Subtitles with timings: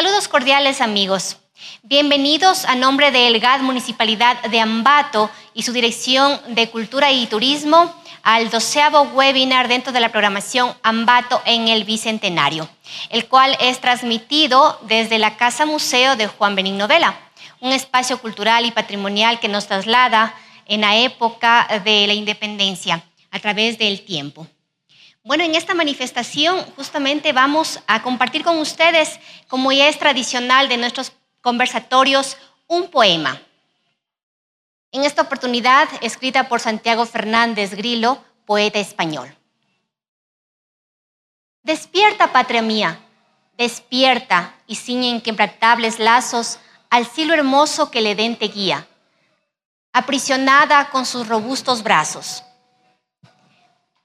[0.00, 1.36] Saludos cordiales amigos.
[1.82, 7.94] Bienvenidos a nombre del GAD Municipalidad de Ambato y su Dirección de Cultura y Turismo
[8.22, 12.66] al doceavo webinar dentro de la programación Ambato en el Bicentenario,
[13.10, 17.20] el cual es transmitido desde la Casa Museo de Juan Benigno Vela,
[17.60, 23.38] un espacio cultural y patrimonial que nos traslada en la época de la independencia a
[23.38, 24.46] través del tiempo.
[25.22, 30.78] Bueno, en esta manifestación justamente vamos a compartir con ustedes, como ya es tradicional de
[30.78, 33.40] nuestros conversatorios, un poema
[34.92, 39.34] en esta oportunidad escrita por Santiago Fernández Grillo, poeta español.
[41.62, 42.98] Despierta, patria mía,
[43.56, 46.58] despierta y ciñe inquebrantables lazos
[46.88, 48.88] al cielo hermoso que le den te guía,
[49.92, 52.42] aprisionada con sus robustos brazos.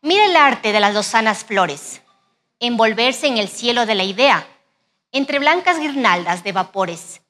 [0.05, 2.03] Mira el arte de las lozanas flores,
[2.59, 4.47] envolverse en el cielo de la idea,
[5.11, 7.23] entre blancas guirnaldas de vapores.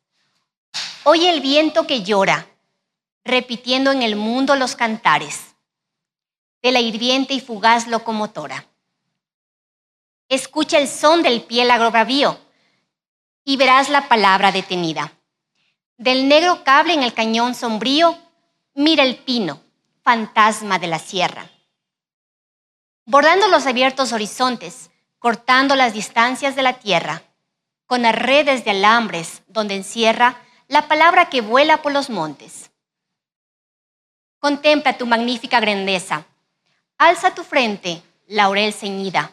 [1.05, 2.46] Oye el viento que llora,
[3.23, 5.55] repitiendo en el mundo los cantares
[6.62, 8.68] de la hirviente y fugaz locomotora.
[10.27, 12.37] Escucha el son del piel agrobravío
[13.46, 15.13] y verás la palabra detenida.
[15.96, 18.18] Del negro cable en el cañón sombrío,
[18.73, 19.62] mira el pino,
[20.03, 21.49] fantasma de la sierra.
[23.07, 24.89] Bordando los abiertos horizontes,
[25.20, 27.21] cortando las distancias de la tierra,
[27.85, 32.71] con las redes de alambres donde encierra la palabra que vuela por los montes.
[34.39, 36.25] Contempla tu magnífica grandeza.
[36.97, 39.31] Alza tu frente, laurel ceñida,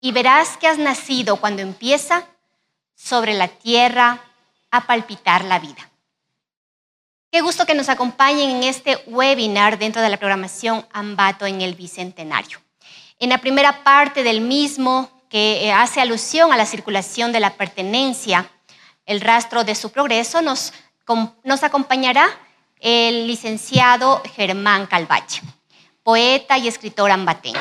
[0.00, 2.26] y verás que has nacido cuando empieza
[2.96, 4.20] sobre la tierra
[4.72, 5.90] a palpitar la vida.
[7.30, 11.76] Qué gusto que nos acompañen en este webinar dentro de la programación Ambato en el
[11.76, 12.58] Bicentenario.
[13.20, 17.52] En la primera parte del mismo, que eh, hace alusión a la circulación de la
[17.54, 18.50] pertenencia,
[19.04, 20.72] el rastro de su progreso, nos,
[21.44, 22.26] nos acompañará
[22.80, 25.42] el licenciado Germán Calvache,
[26.02, 27.60] poeta y escritor ambateño.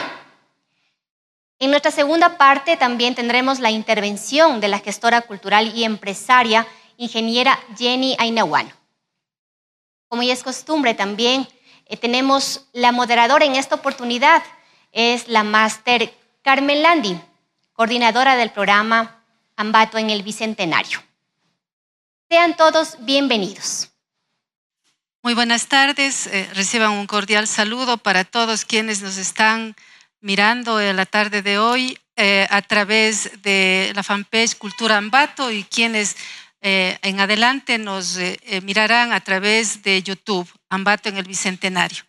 [1.59, 6.66] En nuestra segunda parte también tendremos la intervención de la gestora cultural y empresaria,
[6.96, 8.72] ingeniera Jenny Ainahuano.
[10.08, 11.50] Como ya es costumbre también,
[11.86, 14.42] eh, tenemos la moderadora en esta oportunidad,
[14.92, 17.20] es la máster Carmen Landi,
[17.74, 19.24] coordinadora del programa
[19.56, 21.02] Ambato en el Bicentenario.
[22.30, 23.90] Sean todos bienvenidos.
[25.22, 29.76] Muy buenas tardes, eh, reciban un cordial saludo para todos quienes nos están
[30.22, 35.66] mirando en la tarde de hoy eh, a través de la fanpage Cultura Ambato y
[35.66, 36.16] quienes
[36.62, 38.18] eh, en adelante nos
[38.64, 42.09] mirarán a través de YouTube, Ambato en el Bicentenario.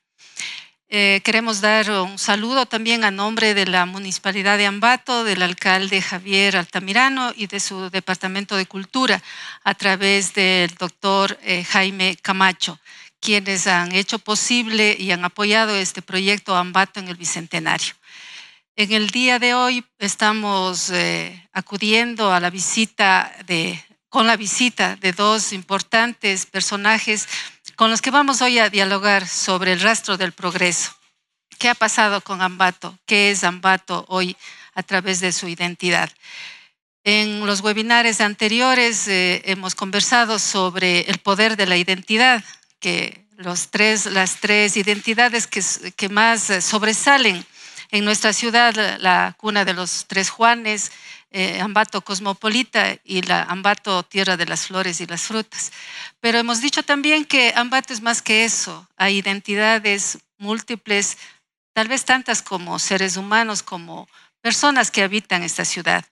[0.90, 6.56] Queremos dar un saludo también a nombre de la Municipalidad de Ambato, del alcalde Javier
[6.56, 9.22] Altamirano y de su Departamento de Cultura
[9.62, 12.78] a través del doctor Jaime Camacho
[13.20, 17.94] quienes han hecho posible y han apoyado este proyecto Ambato en el Bicentenario.
[18.76, 23.78] En el día de hoy estamos eh, acudiendo a la visita de,
[24.08, 27.28] con la visita de dos importantes personajes
[27.80, 30.94] con los que vamos hoy a dialogar sobre el rastro del progreso.
[31.58, 32.98] ¿Qué ha pasado con Ambato?
[33.06, 34.36] ¿Qué es Ambato hoy
[34.74, 36.10] a través de su identidad?
[37.04, 42.44] En los webinares anteriores eh, hemos conversado sobre el poder de la identidad,
[42.80, 47.46] que los tres, las tres identidades que, más eh, sobresalen
[47.92, 50.92] en nuestra ciudad, la cuna de los tres Juanes,
[51.30, 55.72] eh, Ambato Cosmopolita y la Ambato Tierra de las Flores y las Frutas.
[56.20, 61.18] Pero hemos dicho también que Ambato es más que eso, hay identidades múltiples,
[61.72, 64.08] tal vez tantas como seres humanos, como
[64.40, 66.04] personas que habitan esta ciudad.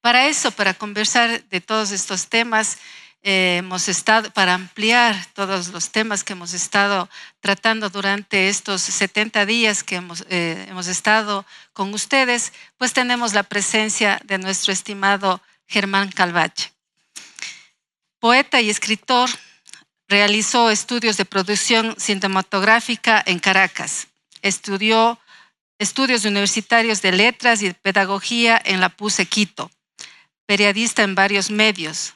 [0.00, 2.78] Para eso, para conversar de todos estos temas,
[3.22, 7.10] eh, hemos estado, para ampliar todos los temas que hemos estado
[7.40, 11.44] tratando durante estos 70 días que hemos, eh, hemos estado
[11.74, 16.72] con ustedes, pues tenemos la presencia de nuestro estimado Germán Calvache.
[18.20, 19.28] Poeta y escritor,
[20.08, 24.08] realizó estudios de producción cinematográfica en Caracas.
[24.42, 25.20] Estudió
[25.78, 29.70] estudios universitarios de letras y pedagogía en la PUSE Quito.
[30.46, 32.14] Periodista en varios medios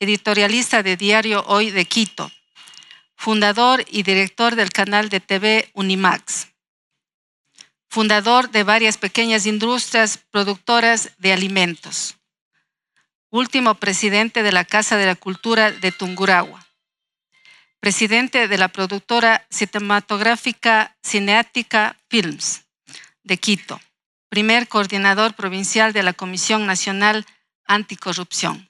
[0.00, 2.30] editorialista de Diario Hoy de Quito,
[3.16, 6.48] fundador y director del canal de TV Unimax,
[7.88, 12.16] fundador de varias pequeñas industrias productoras de alimentos,
[13.30, 16.64] último presidente de la Casa de la Cultura de Tunguragua,
[17.80, 22.62] presidente de la productora cinematográfica Cineática Films
[23.24, 23.80] de Quito,
[24.28, 27.26] primer coordinador provincial de la Comisión Nacional
[27.66, 28.67] Anticorrupción.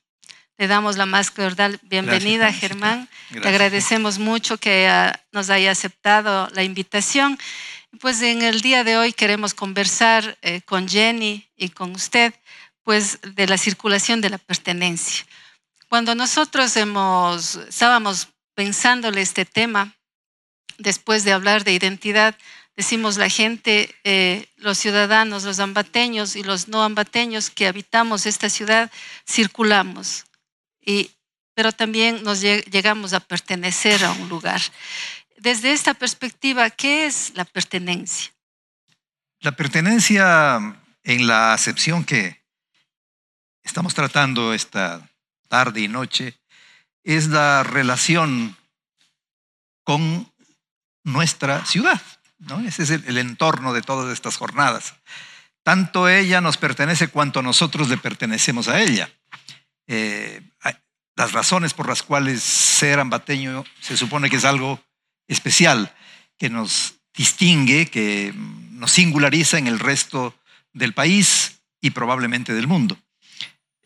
[0.58, 3.08] Te damos la más cordial bienvenida, Gracias, Germán.
[3.30, 3.42] Gracias.
[3.42, 7.38] Te agradecemos mucho que ah, nos haya aceptado la invitación.
[8.00, 12.34] Pues en el día de hoy queremos conversar eh, con Jenny y con usted
[12.82, 15.24] pues de la circulación de la pertenencia.
[15.88, 18.26] Cuando nosotros hemos, estábamos
[18.56, 19.94] pensándole este tema,
[20.76, 22.34] después de hablar de identidad,
[22.74, 28.50] decimos la gente, eh, los ciudadanos, los ambateños y los no ambateños que habitamos esta
[28.50, 28.90] ciudad,
[29.24, 30.24] circulamos,
[31.54, 34.60] pero también nos lleg- llegamos a pertenecer a un lugar.
[35.36, 38.32] Desde esta perspectiva, ¿qué es la pertenencia?
[39.40, 42.42] La pertenencia en la acepción que
[43.62, 45.08] estamos tratando esta
[45.48, 46.34] tarde y noche
[47.04, 48.56] es la relación
[49.84, 50.30] con
[51.04, 52.00] nuestra ciudad.
[52.38, 52.60] ¿no?
[52.60, 54.94] Ese es el, entorno de todas estas jornadas.
[55.62, 59.10] Tanto ella nos pertenece cuanto nosotros le pertenecemos a ella.
[59.86, 60.42] Eh,
[61.18, 64.80] las razones por las cuales ser ambateño se supone que es algo
[65.26, 65.92] especial,
[66.38, 68.32] que nos distingue, que
[68.70, 70.32] nos singulariza en el resto
[70.72, 72.96] del país y probablemente del mundo.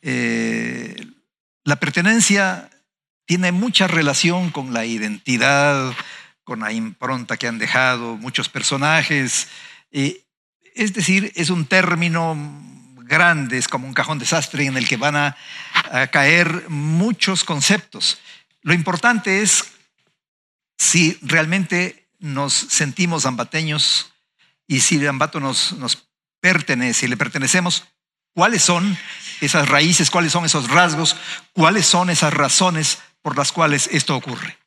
[0.02, 0.94] Eh,
[1.64, 2.68] la pertenencia
[3.24, 5.96] tiene mucha relación con la identidad,
[6.44, 9.48] con la impronta que han dejado muchos personajes.
[9.90, 10.22] eh,
[10.74, 12.36] es decir, es un término
[13.04, 15.36] grande, es como un cajón desastre en el que van a,
[15.90, 18.18] a caer muchos conceptos.
[18.62, 19.64] Lo importante es
[20.78, 24.12] si realmente nos sentimos ambateños
[24.66, 26.08] y si el ambato nos, nos
[26.40, 27.84] pertenece y le pertenecemos,
[28.34, 28.96] cuáles son
[29.40, 31.16] esas raíces, cuáles son esos rasgos,
[31.52, 34.58] cuáles son esas razones por las cuales esto ocurre.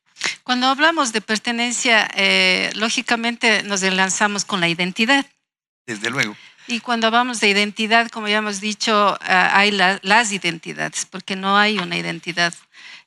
[0.44, 5.26] Cuando hablamos de pertenencia, eh, lógicamente nos enlazamos con la identidad.
[5.86, 6.36] Desde luego.
[6.68, 11.36] Y cuando hablamos de identidad, como ya hemos dicho, ah, hay la- las identidades, porque
[11.36, 12.54] no hay una identidad.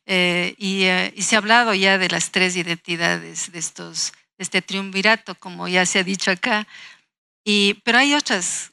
[0.07, 4.63] Eh, y, eh, y se ha hablado ya de las tres identidades de, estos, este
[4.63, 6.67] triunvirato, como ya se ha dicho acá.
[7.45, 8.71] Y, pero hay otras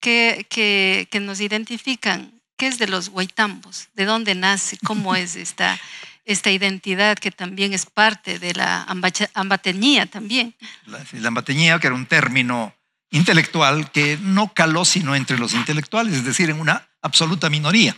[0.00, 2.40] que, que, que nos identifican.
[2.56, 3.88] ¿Qué es de los huaytambos?
[3.94, 4.78] ¿De dónde nace?
[4.84, 5.78] ¿Cómo es esta,
[6.24, 8.86] esta identidad que también es parte de la
[9.34, 10.54] ambateñía también?
[10.86, 12.74] La, la ambateñía, que era un término
[13.10, 17.96] intelectual que no caló sino entre los intelectuales, es decir, en una absoluta minoría.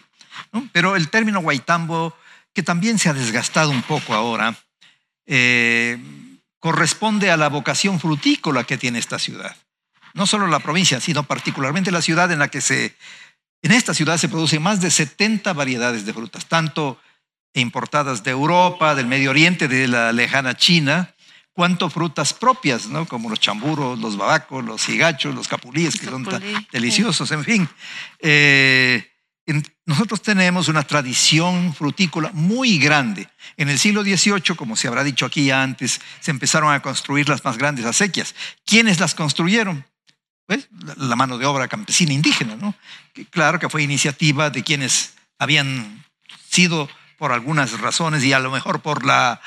[0.53, 0.69] ¿no?
[0.73, 2.17] Pero el término guaitambo,
[2.53, 4.57] que también se ha desgastado un poco ahora,
[5.27, 5.99] eh,
[6.59, 9.57] corresponde a la vocación frutícola que tiene esta ciudad.
[10.15, 12.97] No solo la provincia, sino particularmente la ciudad en la que se,
[13.63, 17.01] en esta ciudad se producen más de 70 variedades de frutas, tanto
[17.55, 21.15] importadas de Europa, del Medio Oriente, de la lejana China,
[21.59, 23.05] cuanto frutas propias, ¿no?
[23.05, 26.41] como los chamburos, los babacos, los higachos, los capulíes, que son tan
[26.71, 27.69] deliciosos, en fin.
[28.21, 29.05] Eh,
[29.45, 33.27] en- nosotros tenemos una tradición frutícola muy grande.
[33.57, 37.29] En el siglo XVIII, como se habrá dicho aquí ya antes, se empezaron a construir
[37.29, 38.37] las más grandes acequias.
[38.65, 39.85] ¿Quiénes las construyeron?
[40.47, 42.77] Pues la, la mano de obra campesina indígena, ¿no?
[43.13, 46.05] Que claro que fue iniciativa de quienes habían
[46.49, 49.41] sido por algunas razones y a lo mejor por la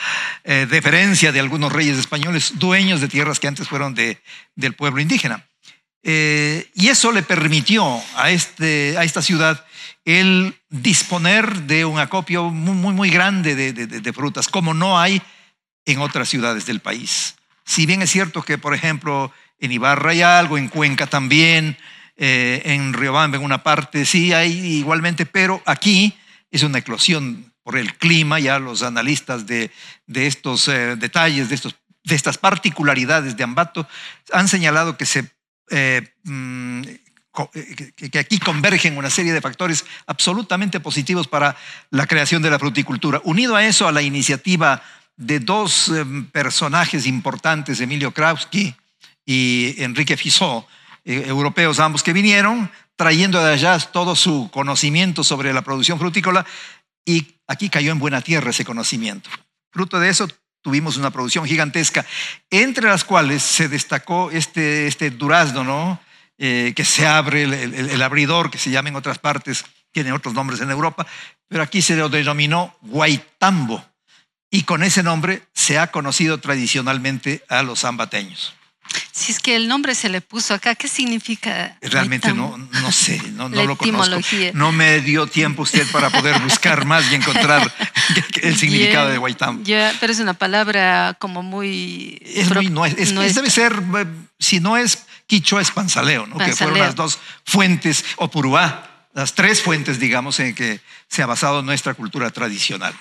[0.44, 4.21] eh, deferencia de algunos reyes españoles, dueños de tierras que antes fueron de,
[4.56, 5.47] del pueblo indígena.
[6.03, 9.65] Eh, y eso le permitió a, este, a esta ciudad
[10.03, 15.22] el disponer de un acopio muy, muy, muy grande de, de- frutas, como no hay
[15.86, 17.36] en otras ciudades del país.
[17.65, 21.77] Si bien es cierto que, por ejemplo, en Ibarra hay algo, en Cuenca también,
[22.17, 26.17] eh, en Riobamba en una parte sí hay igualmente, pero aquí
[26.50, 29.72] es una eclosión por el clima, ya los analistas de,
[30.08, 33.88] de estos eh, detalles, de, estos, de estas particularidades de Ambato,
[34.32, 35.32] han señalado que se
[35.70, 36.82] eh, mm,
[37.53, 41.56] eh, que, aquí convergen una serie de factores absolutamente positivos para
[41.89, 43.22] la creación de la fruticultura.
[43.24, 44.84] Unido a eso, a la iniciativa
[45.15, 48.75] de dos eh, personajes importantes, Emilio Krauski
[49.25, 50.68] y Enrique Fissó,
[51.06, 56.46] eh, europeos ambos que vinieron, trayendo de allá todo su conocimiento sobre la producción frutícola
[57.05, 59.29] y aquí cayó en buena tierra ese conocimiento.
[59.72, 60.27] Fruto de eso
[60.62, 62.05] tuvimos una producción gigantesca,
[62.50, 66.00] entre las cuales se destacó este, este durazno, ¿no?
[66.38, 70.34] Eh, que se abre, el, el- abridor, que se llama en otras partes, tiene otros
[70.34, 71.05] nombres en Europa,
[71.48, 73.86] pero aquí se lo denominó guaitambo.
[74.50, 78.53] Y con ese nombre se ha conocido tradicionalmente a los zambateños.
[79.13, 81.77] Si es que el nombre se le puso acá, ¿qué significa?
[81.82, 83.84] Realmente no, no sé, no, no lo conozco.
[84.06, 84.51] etimología.
[84.53, 87.74] No me dio tiempo usted para poder buscar más y encontrar
[88.41, 89.20] el significado de.
[89.63, 92.22] Ya, pero es una palabra como muy...
[92.25, 92.96] Es pro- muy, no es,
[93.36, 94.06] debe ser, eh,
[94.39, 96.38] si no es quichua, es panzaleo, ¿no?
[96.38, 101.25] que fueron las dos fuentes, o puruá, las tres fuentes, digamos, en que se ha
[101.25, 102.94] basado nuestra cultura tradicional.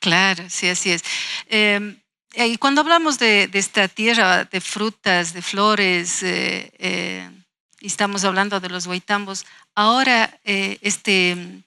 [0.00, 1.02] Claro, sí, así es.
[1.48, 1.96] Eh,
[2.34, 7.30] y cuando hablamos de, de, esta tierra de frutas, de flores, eh, eh,
[7.80, 11.62] estamos hablando de los guaitambos, ahora este,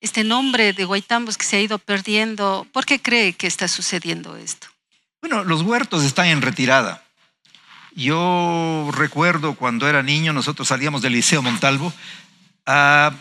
[0.00, 4.36] este nombre de guaitambos que se ha ido perdiendo, ¿por qué cree que está sucediendo
[4.36, 4.68] esto?
[5.20, 7.02] Bueno, los huertos están en retirada.
[7.96, 11.92] Yo recuerdo cuando era niño, nosotros salíamos del Liceo Montalvo
[12.66, 13.12] a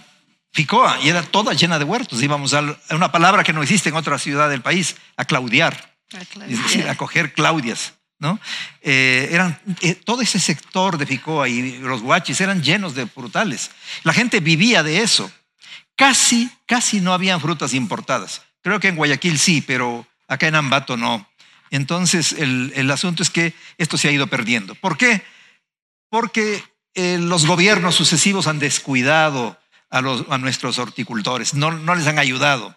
[0.51, 2.21] Ficoa y era toda llena de huertos.
[2.21, 5.92] Íbamos a una palabra que no existe en otra ciudad del país, a claudiar,
[6.47, 7.93] es decir, a coger claudias.
[8.23, 8.39] ¿no?
[8.81, 13.69] Eh, eran, eh, todo ese sector de Ficoa y los guachis eran llenos de frutales.
[14.03, 15.29] La gente vivía de eso.
[15.95, 18.41] Casi, casi no habían frutas importadas.
[18.61, 21.27] Creo que en Guayaquil sí, pero acá en Ambato no.
[21.69, 24.73] Entonces, el, el, asunto es que esto se ha ido perdiendo.
[24.75, 25.21] ¿Por qué?
[26.09, 32.07] Porque eh, los gobiernos sucesivos han descuidado a, los, a nuestros horticultores, no, no, les
[32.07, 32.75] han ayudado.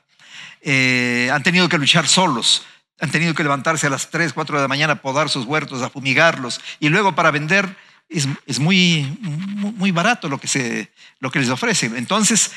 [0.64, 2.64] Han tenido que luchar solos,
[3.00, 5.82] han tenido que levantarse a las 3, 4 de la mañana a podar sus huertos,
[5.82, 7.76] a fumigarlos, y luego para vender
[8.08, 11.96] es, muy, muy barato lo que, se, lo que les ofrecen.
[11.96, 12.52] Entonces,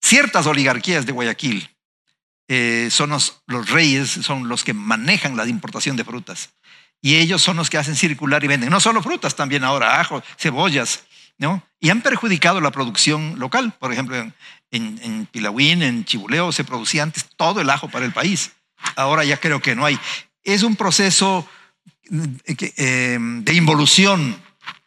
[0.00, 1.70] ciertas oligarquías de Guayaquil,
[2.48, 6.50] eh, son los, los, reyes, son los que manejan la importación de frutas.
[7.00, 8.70] Y ellos son los que hacen circular y venden.
[8.70, 11.04] No solo frutas, también ahora ajo, cebollas,
[11.38, 11.62] ¿no?
[11.78, 13.72] Y han perjudicado la producción local.
[13.78, 14.34] Por ejemplo, en,
[14.70, 18.52] en, en Pilahuín, en Chibuleo, se producía antes todo el ajo para el país.
[18.96, 19.98] Ahora ya creo que no hay.
[20.42, 21.48] Es un proceso
[22.46, 24.36] eh, de involución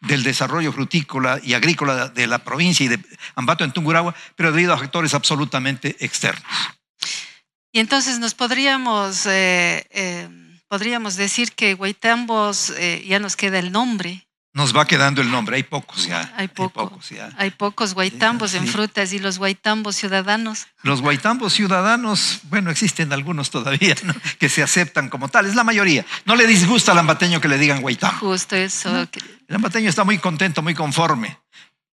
[0.00, 3.00] del desarrollo frutícola y agrícola de la provincia y de
[3.34, 6.44] Ambato en Tungurahua, pero debido a factores absolutamente externos.
[7.72, 10.28] Y entonces nos podríamos, eh, eh,
[10.68, 14.23] podríamos decir que Guaitambos eh, ya nos queda el nombre.
[14.54, 16.32] Nos va quedando el nombre, hay pocos ya.
[16.36, 17.28] Hay, poco, hay pocos ya.
[17.38, 20.68] Hay pocos guaitambos sí, en frutas y los guaitambos ciudadanos.
[20.82, 24.14] Los guaitambos ciudadanos, bueno, existen algunos todavía ¿no?
[24.38, 26.06] que se aceptan como tal, es la mayoría.
[26.24, 28.16] No le disgusta al ambateño que le digan guaitambo.
[28.20, 28.92] Justo eso.
[28.92, 29.08] ¿no?
[29.48, 31.36] El ambateño está muy contento, muy conforme.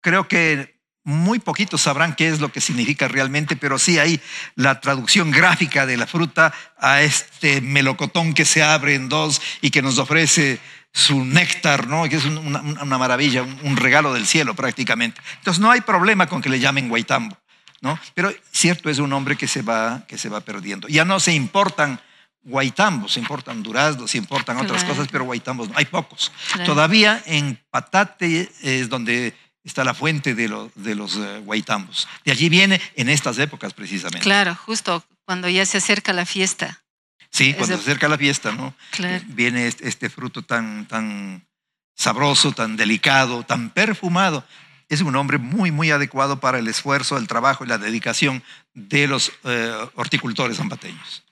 [0.03, 4.21] Creo que muy poquitos sabrán qué es lo que significa realmente, pero sí hay
[4.55, 9.71] la traducción gráfica de la fruta a este melocotón que se abre en dos y
[9.71, 10.61] que nos ofrece
[10.93, 12.09] su néctar, ¿no?
[12.09, 15.21] que es una, una maravilla, un regalo del cielo prácticamente.
[15.39, 17.37] Entonces no hay problema con que le llamen guaitambo,
[17.81, 17.99] ¿no?
[18.15, 20.89] pero cierto es un nombre que se va, que se va perdiendo.
[20.89, 22.01] Ya no se importan
[22.43, 24.73] guaitambos, se importan duraznos, se importan claro.
[24.73, 26.33] otras cosas, pero guaitambos no, hay pocos.
[26.53, 26.65] Claro.
[26.65, 32.09] Todavía en Patate es donde está la fuente de, lo, de los uh, guaitambos.
[32.25, 34.21] De allí viene en estas épocas precisamente.
[34.21, 36.83] Claro, justo cuando ya se acerca la fiesta.
[37.31, 38.75] Sí, cuando se acerca la fiesta, ¿no?
[38.91, 39.25] Claro.
[39.29, 41.47] Viene este, fruto tan, tan
[41.95, 44.45] sabroso, tan delicado, tan perfumado.
[44.89, 48.43] Es un nombre muy, muy adecuado para el esfuerzo, el trabajo y la dedicación
[48.75, 51.23] de los uh, horticultores zambateños.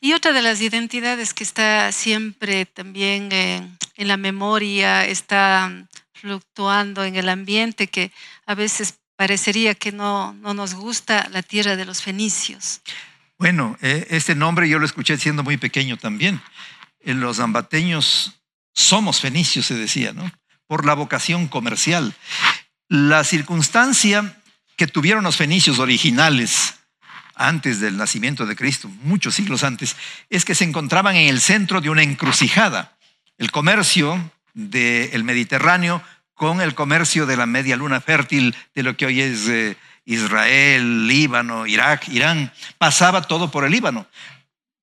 [0.00, 5.72] Y otra de las identidades que está siempre también eh, en la memoria, está
[6.12, 8.12] fluctuando en el ambiente que
[8.46, 12.80] a veces parecería que no, no nos gusta la tierra de los fenicios.
[13.40, 16.42] Bueno, eh, este nombre yo lo escuché siendo muy pequeño también.
[17.00, 18.42] En los ambateños
[18.74, 20.30] somos fenicios, se decía, ¿no?
[20.66, 22.14] Por la vocación comercial.
[22.86, 24.36] La circunstancia
[24.76, 26.74] que tuvieron los fenicios originales
[27.34, 29.96] antes del nacimiento de Cristo, muchos siglos antes,
[30.28, 32.98] es que se encontraban en el centro de una encrucijada.
[33.38, 36.02] El comercio del Mediterráneo
[36.34, 39.78] con el comercio de la media luna fértil de lo que hoy es eh,
[40.10, 42.52] Israel, Líbano, Irak, Irán.
[42.78, 44.06] Pasaba todo por el Líbano.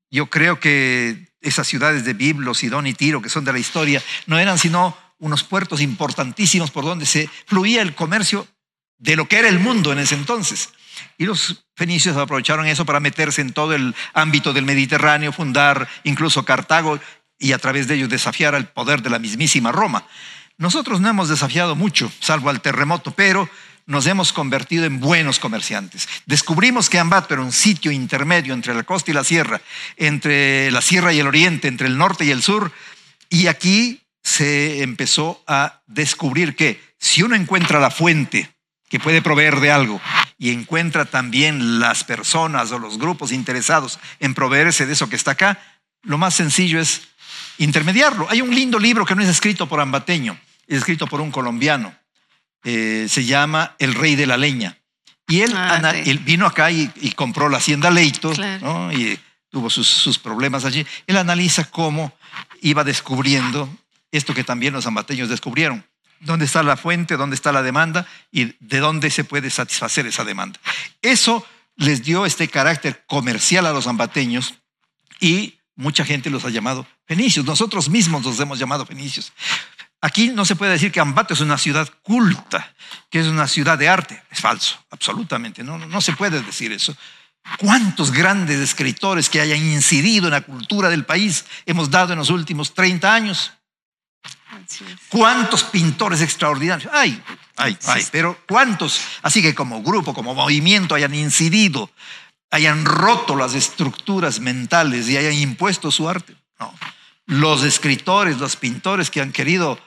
[0.10, 4.01] Yo creo que esas ciudades de Biblo, Sidón y Tiro, que son de la historia,
[4.25, 8.48] no eran sino unos puertos importantísimos por donde se fluía el comercio
[9.00, 10.69] de lo que era el mundo en ese entonces.
[11.17, 16.46] Y los fenicios aprovecharon eso para meterse en todo el ámbito del Mediterráneo, fundar incluso
[16.46, 17.00] Cartago
[17.38, 20.07] y a través de ellos desafiar al poder de la mismísima Roma.
[20.57, 23.48] Nosotros no hemos desafiado mucho, salvo al terremoto, pero
[23.88, 26.08] nos hemos convertido en buenos comerciantes.
[26.25, 29.62] Descubrimos que Ambato era un sitio intermedio entre la costa y la sierra,
[29.96, 32.72] entre la sierra y el oriente, entre el norte y el sur,
[33.29, 38.51] y aquí se empezó a descubrir que si uno encuentra la fuente
[38.89, 40.01] que puede proveer de algo
[40.38, 45.32] y encuentra también las personas o los grupos interesados en proveerse de eso que está
[45.32, 45.60] acá,
[46.03, 47.08] lo más sencillo es
[47.58, 48.27] intermediarlo.
[48.29, 51.96] Hay un lindo libro que no es escrito por ambateño, es escrito por un colombiano.
[52.69, 54.77] Eh, se llama El Rey de la Leña.
[55.25, 56.09] Y él, ah, sí.
[56.09, 58.89] él vino acá y, y, compró la hacienda Leito claro.
[58.89, 58.91] ¿no?
[58.91, 59.17] y
[59.50, 60.86] tuvo sus, sus, problemas allí.
[61.05, 62.12] Él analiza cómo
[62.62, 63.69] iba descubriendo
[64.12, 65.86] esto que también los ambateños descubrieron.
[66.19, 70.25] dónde está la fuente, dónde está la demanda y de dónde se puede satisfacer esa
[70.25, 70.59] demanda.
[71.01, 71.47] Eso
[71.77, 74.55] les dio este carácter comercial a los ambateños
[75.21, 77.45] y mucha gente los ha llamado fenicios.
[77.45, 79.31] Nosotros mismos los hemos llamado fenicios.
[80.01, 82.74] Aquí no se puede decir que Ambato es una ciudad culta,
[83.10, 84.22] que es una ciudad de arte.
[84.30, 85.63] Es falso, absolutamente.
[85.63, 86.96] No, no se puede decir eso.
[87.58, 92.30] ¿Cuántos grandes escritores que hayan incidido en la cultura del país hemos dado en los
[92.30, 93.54] últimos 30 años?
[95.10, 96.92] ¿Cuántos pintores extraordinarios?
[96.94, 97.22] Ay,
[97.56, 99.01] ay, ay, pero ¿cuántos?
[99.22, 101.89] Así que como grupo, como movimiento hayan incidido,
[102.51, 106.36] hayan roto las estructuras mentales y hayan impuesto su arte.
[106.60, 106.74] No.
[107.25, 109.80] Los escritores, los pintores que han querido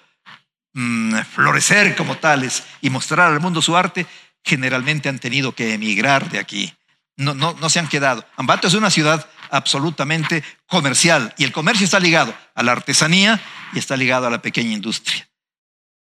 [0.73, 4.07] mm, florecer como tales y mostrar al mundo su arte,
[4.45, 6.75] generalmente han tenido que emigrar de aquí.
[7.17, 8.27] No, no, no se han quedado.
[8.37, 13.41] Ambato es una ciudad absolutamente comercial y el comercio está ligado a la artesanía
[13.73, 15.29] y está ligado a la pequeña industria.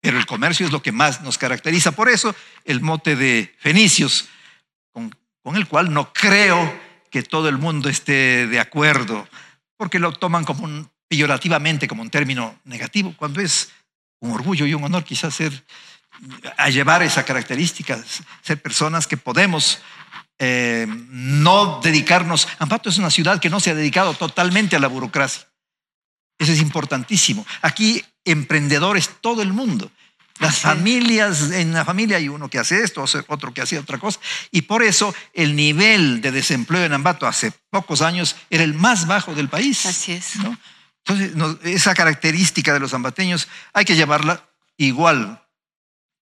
[0.02, 1.92] Pero el comercio es lo que más nos caracteriza.
[1.92, 2.34] Por eso
[2.64, 4.30] el mote de fenicios,
[4.92, 6.74] con, con el cual no creo
[7.12, 9.28] que todo el mundo esté de acuerdo,
[9.76, 13.72] porque lo toman como un, peyorativamente como un término negativo, cuando es
[14.20, 15.66] un orgullo y un honor quizás ser,
[16.58, 18.04] a llevar esa característica,
[18.42, 19.80] ser personas que podemos
[20.38, 22.48] eh, no dedicarnos.
[22.60, 25.48] Ambato es una ciudad que no se ha dedicado totalmente a la burocracia.
[26.38, 27.46] Eso es importantísimo.
[27.62, 29.92] Aquí emprendedores todo el mundo.
[30.40, 34.22] Las familias, en la familia hay uno que hace esto, otro que hace otra cosa.
[34.52, 39.06] Y por eso el nivel de desempleo en Ambato hace pocos años era el más
[39.06, 39.86] bajo del país.
[39.86, 40.36] Así es.
[41.10, 44.44] Entonces, esa característica de los ambateños hay que llevarla
[44.78, 45.44] igual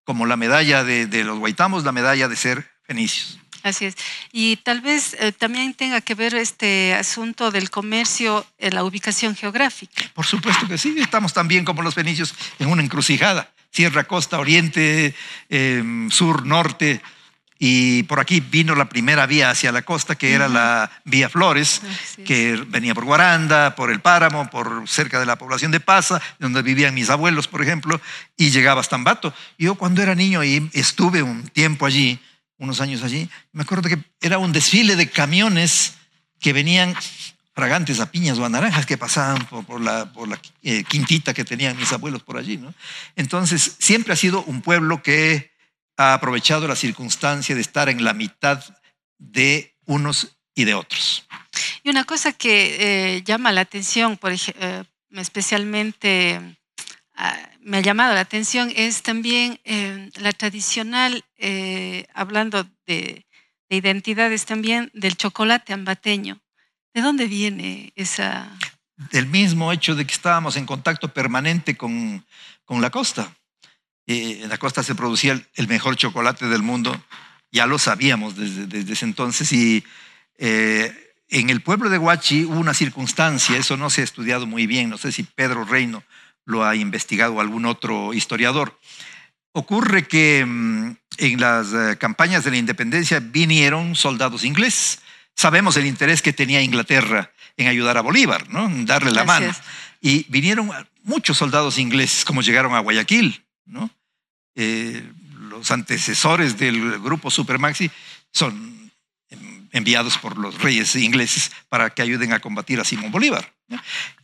[0.03, 3.39] como la medalla de, de los guaitamos, la medalla de ser fenicios.
[3.63, 3.95] Así es.
[4.31, 9.35] Y tal vez eh, también tenga que ver este asunto del comercio en la ubicación
[9.35, 10.03] geográfica.
[10.13, 13.51] Por supuesto que sí, estamos también como los fenicios en una encrucijada.
[13.71, 15.13] Sierra, costa, oriente,
[15.49, 17.01] em, sur, norte.
[17.59, 21.81] Y por aquí vino la primera vía hacia la costa, que era la vía Flores,
[22.25, 26.61] que venía por Guaranda, por el Páramo, por cerca de la población de Paza, donde
[26.61, 27.99] vivían mis abuelos, por ejemplo,
[28.35, 29.33] y llegaba hasta Ambato.
[29.57, 32.19] Yo cuando era niño y estuve un tiempo allí,
[32.59, 35.95] unos años allí, me acuerdo que era un desfile de camiones
[36.39, 36.95] que venían
[37.57, 40.11] fragantes a piñas o a naranjas que pasaban por, la,
[40.61, 42.57] eh, quintita que tenían mis abuelos por allí.
[42.57, 42.71] ¿no?
[43.15, 45.56] Entonces, siempre ha sido un pueblo que
[45.97, 48.63] ha aprovechado la circunstancia de estar en la mitad
[49.17, 51.27] de unos y de otros.
[51.83, 56.57] Y una cosa que eh, llama la atención, por, eh, especialmente
[57.67, 63.25] me ha llamado la atención es también eh, la tradicional, eh, hablando de,
[63.69, 66.39] identidades también, del chocolate ambateño.
[66.93, 68.49] ¿De dónde viene esa...?
[69.11, 72.25] Del mismo hecho de que estábamos en contacto permanente con,
[72.63, 73.35] con la costa.
[74.07, 76.99] Eh, en la costa se producía el, mejor chocolate del mundo,
[77.51, 79.83] ya lo sabíamos desde, desde ese entonces y
[81.29, 84.89] en el pueblo de Huachi hubo una circunstancia, eso no se ha estudiado muy bien,
[84.89, 86.03] no sé si Pedro Reino
[86.45, 88.79] lo ha investigado algún otro historiador.
[89.51, 94.99] Ocurre que mm, en las eh, campañas de la independencia vinieron soldados ingleses.
[95.35, 98.69] Sabemos el interés que tenía Inglaterra en ayudar a Bolívar, ¿no?
[98.85, 99.51] darle la mano.
[99.99, 100.71] Y vinieron
[101.03, 103.43] muchos soldados ingleses, como llegaron a Guayaquil.
[103.65, 103.89] ¿no?
[104.57, 105.09] Eh,
[105.49, 107.89] los antecesores del grupo Supermaxi
[108.33, 108.91] son
[109.71, 113.53] enviados por los reyes ingleses para que ayuden a combatir a Simón Bolívar.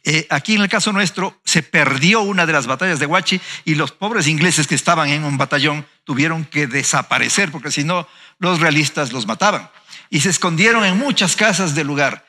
[0.03, 3.75] Eh, aquí en el caso nuestro se perdió una de las batallas de Huachi y
[3.75, 8.07] los pobres ingleses que estaban en un batallón tuvieron que desaparecer porque si no
[8.39, 9.69] los realistas los mataban
[10.09, 12.25] y se escondieron en muchas casas del lugar.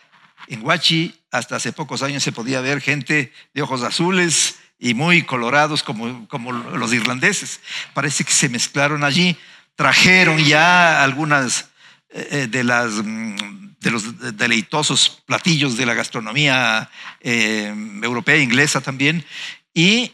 [0.48, 5.22] En Huachi hasta hace pocos años se podía ver gente de ojos azules y muy
[5.22, 7.60] colorados como, como los irlandeses.
[7.92, 9.37] Parece que se mezclaron allí,
[9.76, 11.68] trajeron ya algunas
[12.10, 18.40] eh, eh, de las mm, de los deleitosos platillos de la gastronomía eh, europea e
[18.40, 19.24] inglesa también,
[19.74, 20.10] y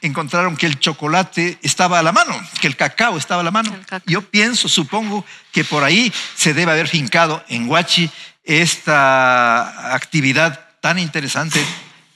[0.00, 3.76] encontraron que el chocolate estaba a la mano, que el cacao estaba a la mano.
[4.06, 8.10] Yo pienso, supongo que por ahí se debe haber fincado en Huachi
[8.44, 11.60] esta actividad tan interesante,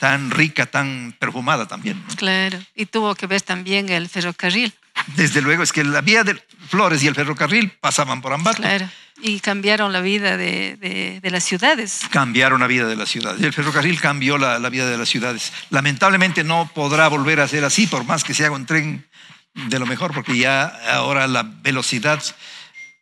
[0.03, 2.03] tan rica, tan perfumada también.
[2.17, 4.75] Claro, y tuvo que ver también el ferrocarril.
[5.15, 8.57] Desde luego, es que la vía de Flores y el ferrocarril pasaban por Ambato.
[8.57, 8.89] Claro.
[9.21, 12.01] Y cambiaron la vida de, las ciudades.
[12.11, 13.41] Cambiaron la vida de las ciudades.
[13.41, 15.53] El ferrocarril cambió la, vida de las ciudades.
[15.71, 19.07] Lamentablemente no podrá volver a ser así, por más que se haga un tren
[19.55, 22.21] de lo mejor, porque ya ahora la velocidad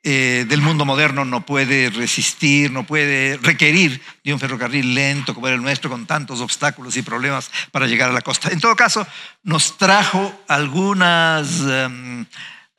[0.03, 5.49] eh, del mundo moderno no puede resistir, no puede requerir de un ferrocarril lento como
[5.49, 8.49] el nuestro, con tantos obstáculos y problemas para llegar a la costa.
[8.51, 9.07] En todo caso,
[9.43, 12.25] nos trajo algunas, em,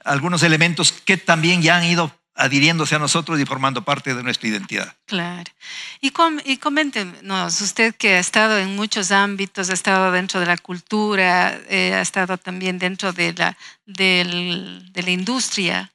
[0.04, 4.50] algunos elementos que también ya han ido adhiriéndose a nosotros y formando parte de nuestra
[4.50, 4.96] identidad.
[5.06, 5.52] Claro.
[6.00, 6.10] Y,
[6.58, 11.94] coméntenos, usted que ha estado en muchos ámbitos, ha estado dentro de la cultura, eh,
[11.94, 13.56] ha estado también dentro de la,
[13.86, 15.91] de la industria.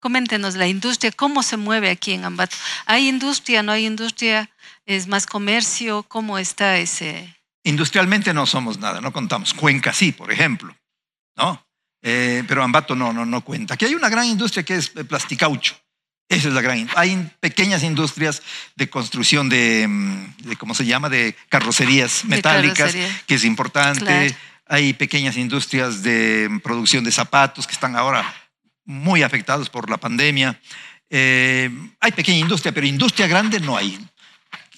[0.00, 2.56] Coméntenos la industria, cómo se mueve aquí en Ambato.
[2.86, 4.50] ¿Hay industria, no hay industria?
[4.86, 6.02] ¿Es más comercio?
[6.04, 7.36] ¿Cómo está ese?
[7.64, 9.52] Industrialmente no somos nada, no contamos.
[9.52, 10.74] Cuenca sí, por ejemplo,
[11.36, 11.62] ¿no?
[12.02, 13.74] Eh, pero Ambato no, no, no cuenta.
[13.74, 15.76] Aquí hay una gran industria que es plasticaucho.
[16.30, 16.88] Esa es la gran.
[16.94, 18.40] Hay pequeñas industrias
[18.76, 21.08] de construcción de, mm, ¿cómo se llama?
[21.08, 22.94] De carrocerías metálicas,
[23.26, 24.34] que es importante.
[24.66, 28.32] Hay pequeñas industrias de producción de zapatos que están ahora
[28.84, 30.60] muy afectados por la pandemia.
[31.08, 33.98] Eh, hay pequeña industria, pero industria grande no hay.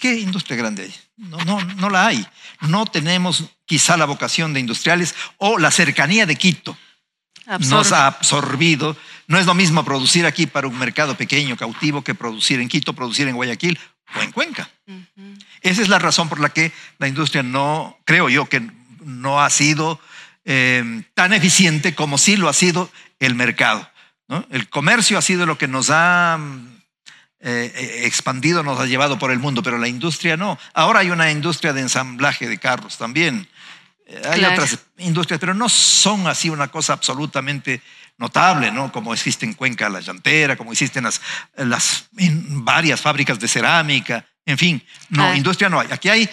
[0.00, 0.94] ¿Qué industria grande hay?
[1.16, 2.26] No, no, no la hay.
[2.62, 6.76] No tenemos quizá la vocación de industriales o la cercanía de Quito.
[7.60, 8.96] Nos ha absorbido.
[9.26, 12.94] No es lo mismo producir aquí para un mercado pequeño, cautivo, que producir en Quito,
[12.94, 13.78] producir en Guayaquil
[14.16, 14.68] o en Cuenca.
[15.60, 18.62] Esa es la razón por la que la industria no, creo yo, que
[19.04, 20.00] no ha sido
[20.44, 23.88] eh, tan eficiente como sí lo ha sido el mercado.
[24.50, 26.38] El comercio ha sido lo que nos ha
[27.40, 30.58] eh, eh, expandido, nos ha llevado por el mundo, pero la industria no.
[30.74, 33.48] Ahora hay una industria de ensamblaje de carros también.
[34.06, 37.82] Eh, hay otras industrias, pero no son así una cosa absolutamente
[38.16, 38.92] notable, ¿no?
[38.92, 41.20] Como existe en Cuenca la llantera, como existen las,
[41.56, 45.88] las varias fábricas de cerámica, en fin, no, industria no hay.
[45.90, 46.30] Aquí hay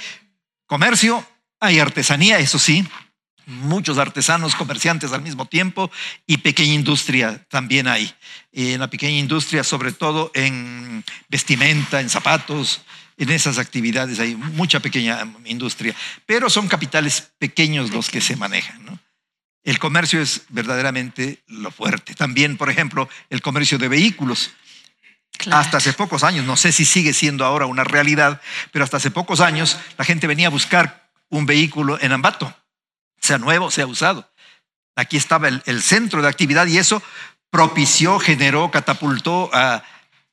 [0.68, 1.26] comercio,
[1.60, 2.88] hay artesanía, eso sí,
[3.50, 5.92] muchos artesanos, comerciantes al mismo tiempo
[6.28, 8.14] y pequeña industria también hay.
[8.52, 12.82] en la pequeña industria, sobre todo en vestimenta, en zapatos,
[13.18, 19.00] en esas actividades hay mucha pequeña industria, pero son capitales pequeños los que se manejan.
[19.64, 22.16] El comercio es verdaderamente lo fuerte.
[22.16, 24.52] También, por ejemplo, el comercio de vehículos.
[25.52, 29.12] Hasta hace pocos años, no sé si sigue siendo ahora una realidad, pero hasta hace
[29.12, 32.54] pocos años la gente venía a buscar un vehículo en Ambato
[33.20, 34.30] sea nuevo, sea usado.
[34.96, 37.02] Aquí estaba el, centro de actividad y eso
[37.50, 39.84] propició, generó, catapultó a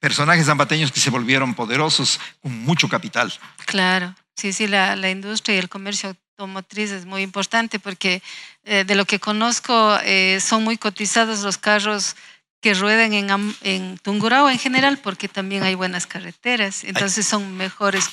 [0.00, 3.32] personajes zambateños que se volvieron poderosos con mucho capital.
[3.64, 8.22] Claro, sí, sí, la, industria y el comercio automotriz es muy importante porque
[8.64, 12.16] eh, de lo que conozco eh, son muy cotizados los carros
[12.60, 18.10] que ruedan en, en Tungurahua en general porque también hay buenas carreteras, entonces son mejores,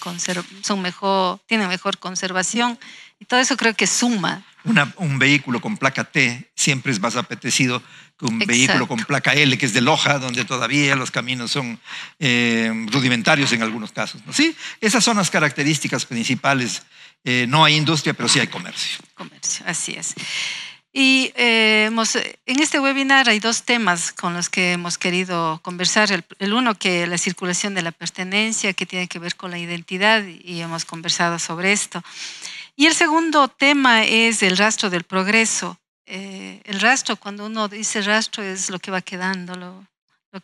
[0.62, 2.78] son mejor, tienen mejor conservación
[3.20, 7.82] y todo eso creo que suma un vehículo con placa T siempre es más apetecido
[8.18, 11.80] que un vehículo con placa L, que es de Loja, donde todavía los caminos son
[12.20, 14.22] eh, rudimentarios en algunos casos.
[14.32, 16.84] Sí, esas son las características principales.
[17.24, 19.00] Eh, no hay industria, pero sí hay comercio.
[19.16, 20.14] Comercio, así es.
[20.96, 21.90] Y eh,
[22.46, 26.12] en este webinar hay dos temas con los que hemos querido conversar.
[26.12, 29.58] El, el, uno que la circulación de la pertenencia, que tiene que ver con la
[29.58, 32.04] identidad, y hemos conversado sobre esto.
[32.76, 35.80] Y el segundo tema es el rastro del progreso.
[36.06, 39.86] Eh, el rastro, cuando uno dice rastro, es lo que va quedando,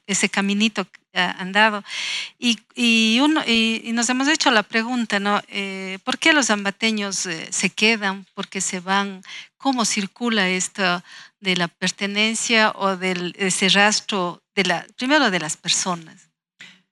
[0.06, 1.84] ese caminito andado.
[2.38, 5.42] Y, y, uno, y, nos hemos hecho la pregunta, ¿no?
[5.48, 8.26] Eh, ¿Por qué los ambateños eh, se quedan?
[8.36, 9.24] ¿Por qué se van?
[9.58, 11.04] ¿Cómo circula esto
[11.40, 16.30] de la pertenencia o de ese rastro, de la, primero de las personas,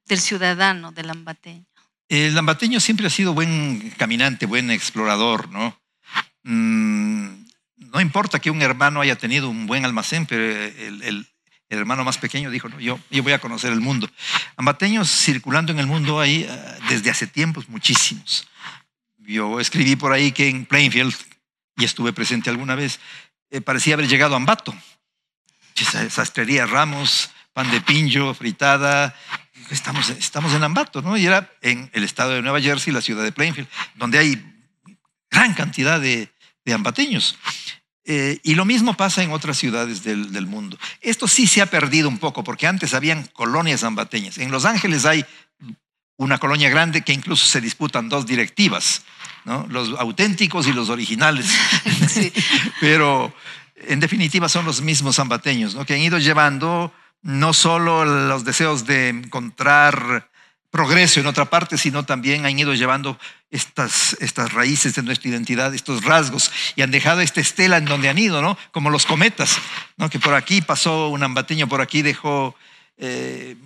[0.06, 1.65] del ciudadano, del ambateño?
[2.10, 5.78] El lambateño siempre ha sido buen caminante, buen explorador, ¿no?
[6.43, 7.28] Mm,
[7.76, 11.28] no importa que un hermano haya tenido un buen almacén, pero el,
[11.70, 14.10] hermano más pequeño dijo, no, yo, voy a conocer el mundo.
[14.56, 18.48] Ambateños circulando en el mundo hay eh, desde hace tiempos muchísimos.
[19.17, 21.13] Yo escribí por ahí que en Plainfield,
[21.76, 23.02] y estuve presente alguna vez,
[23.52, 24.74] eh, parecía haber llegado a Ambato.
[26.10, 29.15] Sastrería Ramos, pan de pincho, fritada,
[29.70, 31.17] estamos, estamos en Ambato, ¿no?
[31.17, 34.43] Y era en el estado de Nueva Jersey, la ciudad de Plainfield, donde hay
[35.30, 36.32] gran cantidad de,
[36.65, 37.38] de ambateños.
[38.06, 40.78] Eh, y lo mismo pasa en otras ciudades del, del, mundo.
[41.02, 44.38] Esto sí se ha perdido un poco, porque antes habían colonias ambateñas.
[44.38, 45.26] En Los Ángeles hay
[46.17, 49.04] una colonia grande que incluso se disputan dos directivas,
[49.46, 49.65] ¿no?
[49.70, 51.48] los auténticos y los originales.
[52.80, 53.34] Pero
[53.76, 55.86] en definitiva son los mismos ambateños, ¿no?
[55.86, 56.93] que han ido llevando
[57.28, 60.30] no solo los deseos de encontrar
[60.70, 63.20] progreso en otra parte, sino también han ido llevando
[63.52, 68.08] estas, estas raíces de nuestra identidad, estos rasgos, y han dejado esta estela en donde
[68.08, 68.58] han ido, ¿no?
[68.72, 69.58] Como los cometas,
[69.98, 70.10] ¿no?
[70.10, 72.56] Que por aquí pasó un ambateño, por aquí dejó
[72.96, 73.58] eh,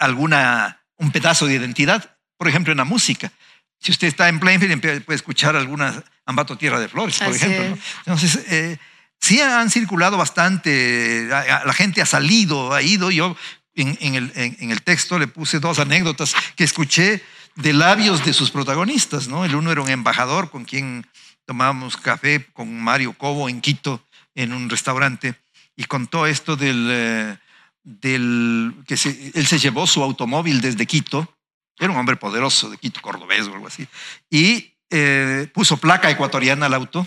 [0.00, 3.30] alguna, un pedazo de identidad, por ejemplo, en la música.
[3.78, 7.78] Si usted está en Plainfield, puede escuchar alguna Ambato Tierra de Flores, por ejemplo.
[7.98, 8.78] Entonces, eh,
[9.24, 13.10] sí han circulado bastante, la gente ha salido, ha ido.
[13.10, 13.36] Yo
[13.74, 17.22] en, el, texto le puse dos anécdotas que escuché
[17.56, 19.28] de labios de sus protagonistas.
[19.28, 19.44] ¿no?
[19.44, 21.06] El uno era un embajador con quien
[21.46, 25.34] tomábamos café con Mario Cobo en Quito, en un restaurante,
[25.76, 27.38] y contó esto del, eh,
[27.82, 28.94] del que
[29.34, 31.34] él se llevó su automóvil desde Quito,
[31.78, 33.86] era un hombre poderoso de Quito, cordobés o algo así,
[34.30, 37.06] y eh, puso placa ecuatoriana al auto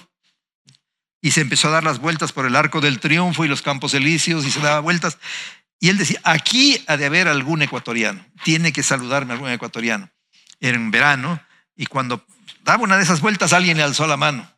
[1.22, 3.94] y se empezó a dar las vueltas por el Arco del Triunfo y los Campos
[3.94, 5.18] Elíseos y se daba vueltas.
[5.80, 10.10] Y él decía, aquí ha de haber algún ecuatoriano, tiene que saludarme algún ecuatoriano.
[10.60, 11.40] Era en verano
[11.76, 12.26] y cuando
[12.64, 14.52] daba una de esas vueltas alguien le alzó la mano.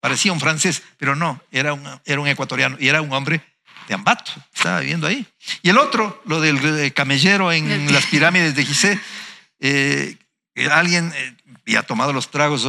[0.00, 3.42] Parecía un francés, pero no, era un, era un ecuatoriano y era un hombre
[3.88, 5.26] de Ambato, estaba viviendo ahí.
[5.62, 9.00] Y el otro, lo del eh, camellero en las pirámides de Gizeh,
[9.60, 10.16] eh,
[10.70, 11.36] alguien eh,
[11.68, 12.66] y ha tomado los tragos,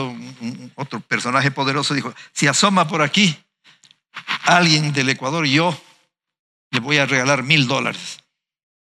[0.75, 3.33] otro personaje poderoso dijo, si asoma por aquí
[4.43, 5.81] alguien del Ecuador, yo
[6.71, 8.19] le voy a regalar mil dólares.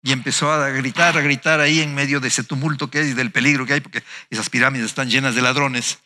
[0.01, 3.13] Y empezó a gritar, a gritar ahí en medio de ese tumulto que hay y
[3.13, 5.99] del peligro que hay, porque esas pirámides están llenas de ladrones.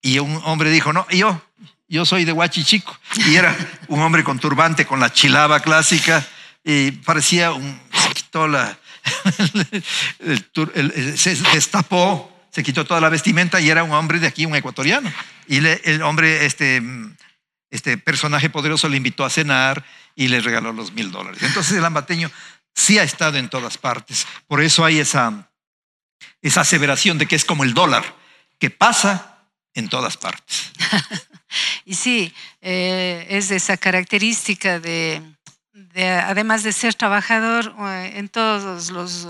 [0.00, 1.42] Y un hombre dijo, no, yo,
[1.88, 2.96] yo soy de Huachichico.
[3.16, 3.56] Y era
[3.88, 6.24] un hombre con turbante, con la chilaba clásica,
[6.62, 8.78] y parecía un, se quitó la,
[11.16, 15.12] se destapó, se quitó toda la vestimenta y era un hombre de aquí, un ecuatoriano.
[15.48, 16.80] Y el hombre, este,
[17.68, 21.42] este personaje poderoso le invitó a cenar y le regaló los mil dólares.
[21.42, 22.30] Entonces el ambateño
[22.72, 24.28] sí ha estado en todas partes.
[24.46, 25.50] Por eso hay esa,
[26.42, 28.04] esa aseveración de que es como el dólar,
[28.60, 30.70] que pasa en todas partes.
[31.84, 35.20] y sí, eh, es esa característica de,
[36.24, 39.26] además de ser trabajador eh, en todos los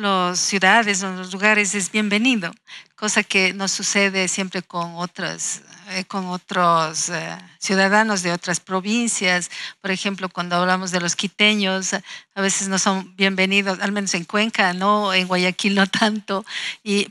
[0.00, 2.52] las ciudades o los lugares es bienvenido,
[2.96, 9.50] cosa que no sucede siempre con otras eh, con otros eh, ciudadanos de otras provincias.
[9.80, 14.24] Por ejemplo, cuando hablamos de los quiteños, a veces no son bienvenidos, al menos en
[14.24, 16.46] Cuenca, no, en Guayaquil no tanto,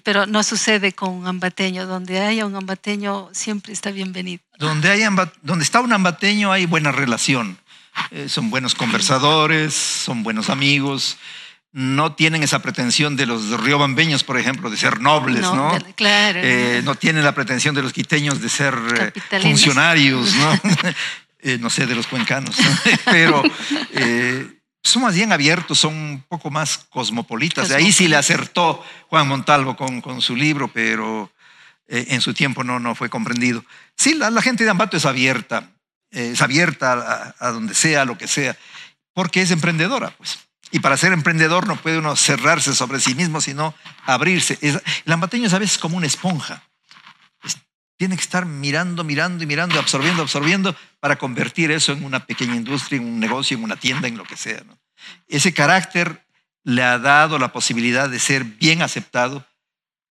[0.04, 1.86] pero no sucede con un ambateño.
[1.88, 4.41] Donde haya un ambateño, siempre está bienvenido.
[4.58, 5.04] Donde, hay
[5.41, 7.58] donde está un ambateño hay buena relación.
[8.12, 11.17] Eh, son buenos conversadores, son buenos amigos
[11.71, 15.77] no tienen esa pretensión de los riobambeños, por ejemplo, de ser nobles, ¿no?
[15.95, 16.39] Claro.
[16.41, 20.60] Eh, no tienen la pretensión de los quiteños de ser eh, funcionarios, ¿no?
[21.41, 22.53] Eh, no sé, de los cuencanos,
[23.05, 23.41] pero
[24.84, 27.71] son más bien abiertos, son un poco más cosmopolitas.
[27.71, 31.32] Ahí sí le acertó Juan Montalvo con, con su libro, pero
[31.88, 33.63] en su tiempo no, no fue comprendido.
[33.95, 35.71] Sí, la, gente de Ambato es abierta,
[36.12, 36.91] es abierta
[37.39, 38.58] a, a donde sea, a lo que sea,
[39.13, 40.39] porque es emprendedora, pues.
[40.71, 43.73] Y para ser emprendedor no puede uno cerrarse sobre sí mismo, sino
[44.05, 44.58] abrirse.
[44.62, 46.63] El ambateño es a veces como una esponja.
[47.97, 52.55] tiene que estar mirando, mirando y mirando, absorbiendo, absorbiendo para convertir eso en una pequeña
[52.55, 54.63] industria, en un negocio, en una tienda, en lo que sea.
[55.27, 56.25] Ese carácter
[56.63, 59.45] le ha dado la posibilidad de ser bien aceptado,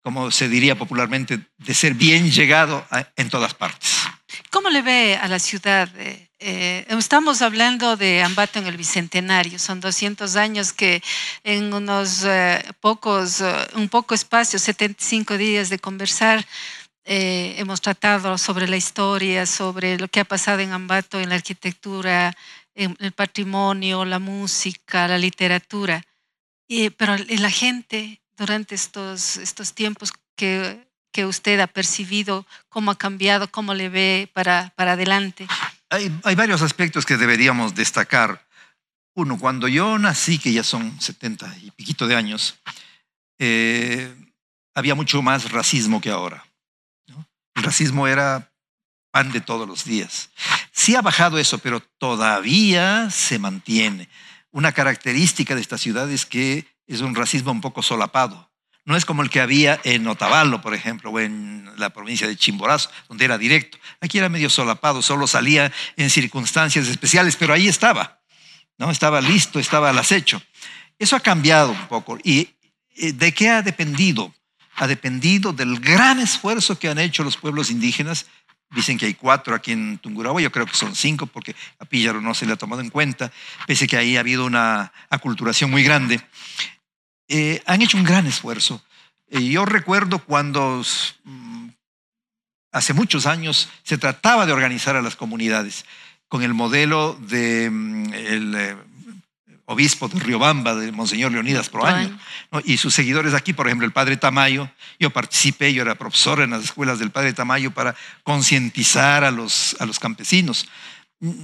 [0.03, 4.09] como se diría popularmente, de ser bien llegado en todas partes.
[4.51, 5.89] ¿Cómo le ve a la ciudad?
[5.97, 11.03] Eh, estamos hablando de Ambato en el Bicentenario, son 200 años que
[11.45, 16.47] en unos eh, pocos, eh, un poco espacio, 75 días de conversar,
[17.11, 22.37] hemos tratado sobre la historia, sobre lo que ha pasado en Ambato, en la arquitectura,
[22.75, 26.05] en el patrimonio, la música, la literatura.
[26.99, 33.51] pero la gente durante estos, estos tiempos que que usted ha percibido, cómo ha cambiado,
[33.51, 35.47] cómo le ve para, para adelante?
[35.91, 38.47] Hay, hay, varios aspectos que deberíamos destacar.
[39.15, 42.59] Uno, cuando yo nací, que ya son 70 y piquito de años,
[43.39, 44.15] eh,
[44.75, 46.45] había mucho más racismo que ahora.
[47.55, 48.53] El racismo era
[49.11, 50.31] pan de todos los días.
[50.71, 54.09] Sí ha bajado eso, pero todavía se mantiene.
[54.53, 58.48] Una característica de esta ciudad es que es un racismo un poco solapado.
[58.89, 62.39] No es como el que había en Otavalo, por ejemplo, o en la provincia de
[62.39, 63.77] Chimborazo, donde era directo.
[64.01, 68.23] Aquí era medio solapado, solo salía en circunstancias especiales, pero ahí estaba.
[68.79, 68.91] ¿no?
[68.91, 70.41] Estaba listo, estaba al acecho.
[70.99, 72.17] Eso ha cambiado un poco.
[72.25, 72.49] ¿Y
[72.97, 74.35] de qué ha dependido?
[74.77, 78.25] Ha dependido del gran esfuerzo que han hecho los pueblos indígenas.
[78.71, 82.23] Dicen que hay cuatro aquí en Tungurahua, yo creo que son cinco porque a Píllaro
[82.23, 83.31] no se le ha tomado en cuenta,
[83.67, 86.23] pese que ahí ha habido una aculturación muy grande.
[87.29, 88.83] Eh, han hecho un gran esfuerzo.
[89.31, 90.83] Eh, yo recuerdo cuando
[91.25, 91.69] mm,
[92.73, 95.85] hace muchos años se trataba de organizar a las comunidades
[96.29, 98.77] con el modelo de mm, el, eh,
[99.67, 102.19] obispo de Riobamba, de Monseñor Leonidas Proaño,
[102.65, 104.71] y sus seguidores aquí, por ejemplo, el padre Tamayo.
[104.99, 109.77] Yo participé, yo era profesor en las escuelas del padre Tamayo para concientizar a los,
[109.79, 110.67] a los campesinos.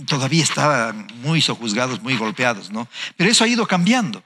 [0.07, 2.89] Todavía estaban muy sojuzgados, muy golpeados, ¿no?
[3.19, 4.25] Pero eso ha ido cambiando.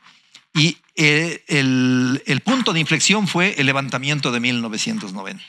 [0.58, 5.42] Y eh, el, el punto de inflexión fue el levantamiento de 1990.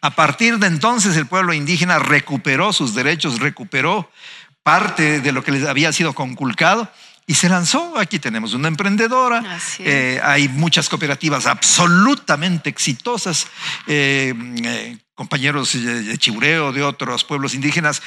[0.00, 4.10] A partir de entonces el pueblo indígena recuperó sus derechos, recuperó
[4.62, 6.88] parte de lo que les había sido conculcado
[7.26, 7.98] y se lanzó.
[7.98, 13.46] Aquí tenemos una emprendedora, eh, hay muchas cooperativas absolutamente exitosas,
[13.86, 14.34] eh,
[14.64, 18.02] eh, compañeros de Chibureo, de otros pueblos indígenas,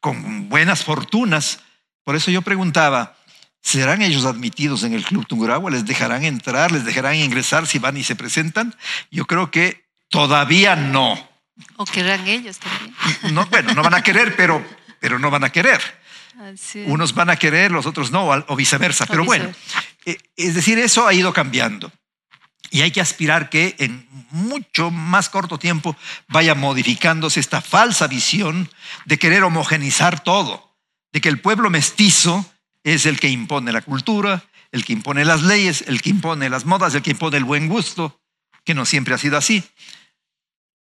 [0.00, 1.60] con buenas fortunas.
[2.04, 3.16] Por eso yo preguntaba,
[3.64, 5.70] ¿serán ellos admitidos en el Club Tungurahua?
[5.70, 6.70] ¿Les dejarán entrar?
[6.70, 8.76] ¿Les dejarán ingresar si van y se presentan?
[9.10, 11.18] Yo creo que todavía no.
[11.76, 12.94] ¿O querrán ellos también?
[13.34, 14.64] No, bueno, no van a querer, pero,
[15.00, 15.80] pero no van a querer.
[16.86, 19.06] Unos van a querer, los otros no, o viceversa.
[19.06, 19.50] Pero bueno,
[20.04, 21.90] eh, es decir, eso ha ido cambiando.
[22.70, 25.96] Y hay que aspirar que en mucho más corto tiempo
[26.28, 28.68] vaya modificándose esta falsa visión
[29.04, 30.76] de querer homogenizar todo,
[31.12, 32.44] de que el pueblo mestizo
[32.84, 36.64] es el que impone la cultura, el que impone las leyes, el que impone las
[36.64, 38.20] modas, el que impone el buen gusto,
[38.64, 39.64] que no siempre ha sido así.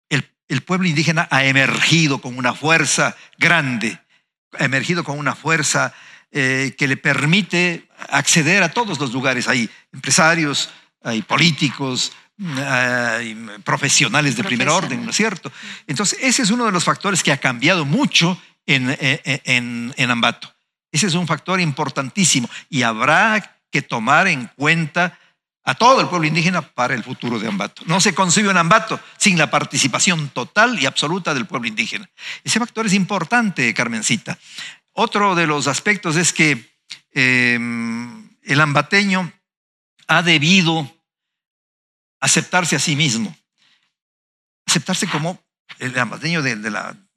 [0.10, 4.00] El, el pueblo indígena ha emergido con una fuerza grande
[4.60, 5.94] ha emergido con una fuerza
[6.32, 9.48] eh, que le permite acceder a todos los lugares.
[9.48, 10.70] Hay empresarios,
[11.04, 12.12] hay políticos,
[12.58, 15.52] hay profesionales de primer orden, ¿no es cierto?
[15.88, 20.55] Entonces, ese es uno de los factores que ha cambiado mucho en, en, en Ambato.
[20.96, 25.20] Ese es un factor importantísimo y habrá que tomar en cuenta
[25.66, 27.82] a todo el pueblo indígena para el futuro de Ambato.
[27.86, 32.10] No se concibe un Ambato sin la participación total y absoluta del pueblo indígena.
[32.46, 34.40] Ese factor es importante, Carmencita.
[34.94, 36.74] Otro de los aspectos es que
[37.12, 39.34] em, el ambateño
[40.08, 40.90] ha debido
[42.22, 43.36] aceptarse a sí mismo,
[44.66, 45.44] aceptarse como
[45.80, 46.42] el ambateño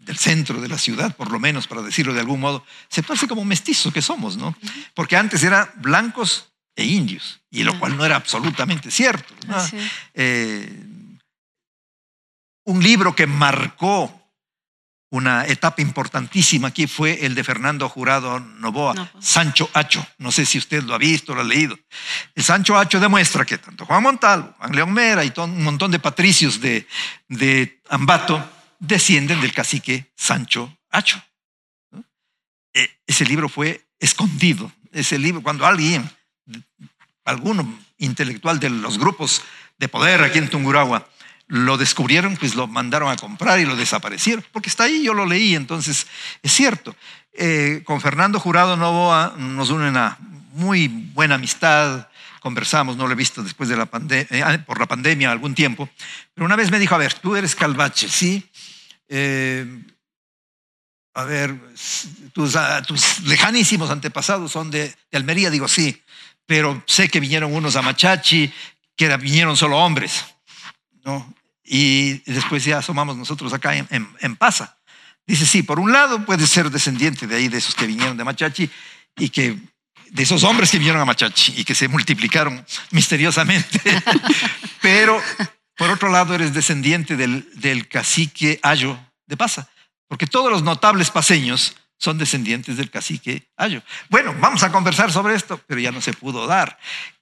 [0.09, 3.45] del centro de la ciudad, por lo menos, para decirlo de algún modo, aceptarse como
[3.45, 4.57] mestizo que somos, ¿no?
[4.95, 9.35] Porque antes eran blancos e indios, y lo cual no era absolutamente cierto.
[10.15, 10.83] Eh,
[12.65, 14.15] un libro que marcó
[15.11, 19.27] una etapa importantísima aquí fue el de Fernando Jurado Novoa, pues.
[19.27, 20.07] Sancho Hacho.
[20.17, 21.79] No sé si usted lo ha visto, lo ha leído.
[22.35, 25.99] El Sancho Hacho demuestra que tanto Juan Montalvo, Juan León Mera y un montón de
[25.99, 26.87] patricios de,
[27.29, 31.23] de Ambato descienden del cacique Sancho Hacho.
[32.75, 34.73] E, ese libro fue escondido.
[34.93, 36.11] Ese libro, cuando alguien
[37.25, 39.43] alguno intelectual de los grupos
[39.79, 41.07] de poder aquí en Tungurahua
[41.47, 45.25] lo descubrieron, pues lo mandaron a comprar y lo desaparecieron, porque está ahí, yo lo
[45.25, 46.07] leí, entonces
[46.43, 46.95] es cierto.
[47.33, 50.19] Eh, con Fernando Jurado Novoa nos une una
[50.53, 52.09] muy buena amistad,
[52.41, 55.89] conversamos, no lo he visto después de la pandemia, eh, por la pandemia algún tiempo,
[56.35, 58.47] pero una vez me dijo, a ver, tú eres calvache, ¿sí?
[59.09, 59.67] Eh,
[61.15, 61.59] a ver,
[62.33, 66.03] tus, ah, tus, lejanísimos antepasados son de, de Almería, digo, sí
[66.49, 68.51] pero sé que vinieron unos a Machachi,
[68.97, 70.25] que vinieron solo hombres,
[71.05, 71.35] ¿no?
[71.63, 74.79] Y después ya asomamos nosotros acá en, en, Pasa.
[75.27, 78.25] Dice, sí, por un lado puede ser descendiente de ahí, de esos que vinieron de
[78.25, 78.71] Machachi,
[79.19, 79.59] y que
[80.11, 83.79] de esos hombres que vinieron a Machachi y que se multiplicaron misteriosamente.
[84.81, 85.23] Pero
[85.79, 89.71] por otro lado eres descendiente del, cacique Ayo de Pasa,
[90.09, 93.83] porque todos los notables paseños son descendientes del cacique Ayo.
[94.11, 96.79] Bueno, vamos a conversar sobre esto, pero ya no se pudo dar.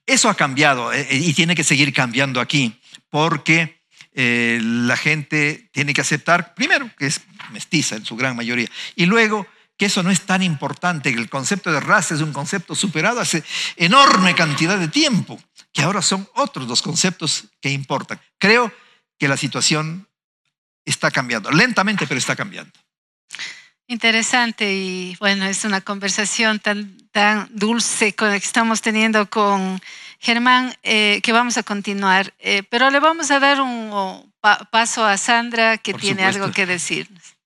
[0.07, 3.79] Eso ha cambiado eh, y tiene que seguir cambiando aquí, porque
[4.13, 9.05] eh, la gente tiene que aceptar, primero, que es mestiza en su gran mayoría, y
[9.05, 9.45] luego
[9.77, 13.19] que eso no es tan importante, que el concepto de raza es un concepto superado
[13.19, 13.43] hace
[13.75, 15.39] enorme cantidad de tiempo,
[15.73, 18.19] que ahora son otros los conceptos que importan.
[18.37, 18.71] Creo
[19.17, 20.07] que la situación
[20.85, 22.71] está cambiando, lentamente, pero está cambiando.
[23.87, 29.79] Interesante y bueno, es una conversación tan, tan dulce que estamos teniendo con
[30.19, 34.33] Germán eh, que vamos a continuar, eh, pero le vamos a dar un
[34.71, 37.36] paso a Sandra que tiene algo que decirnos.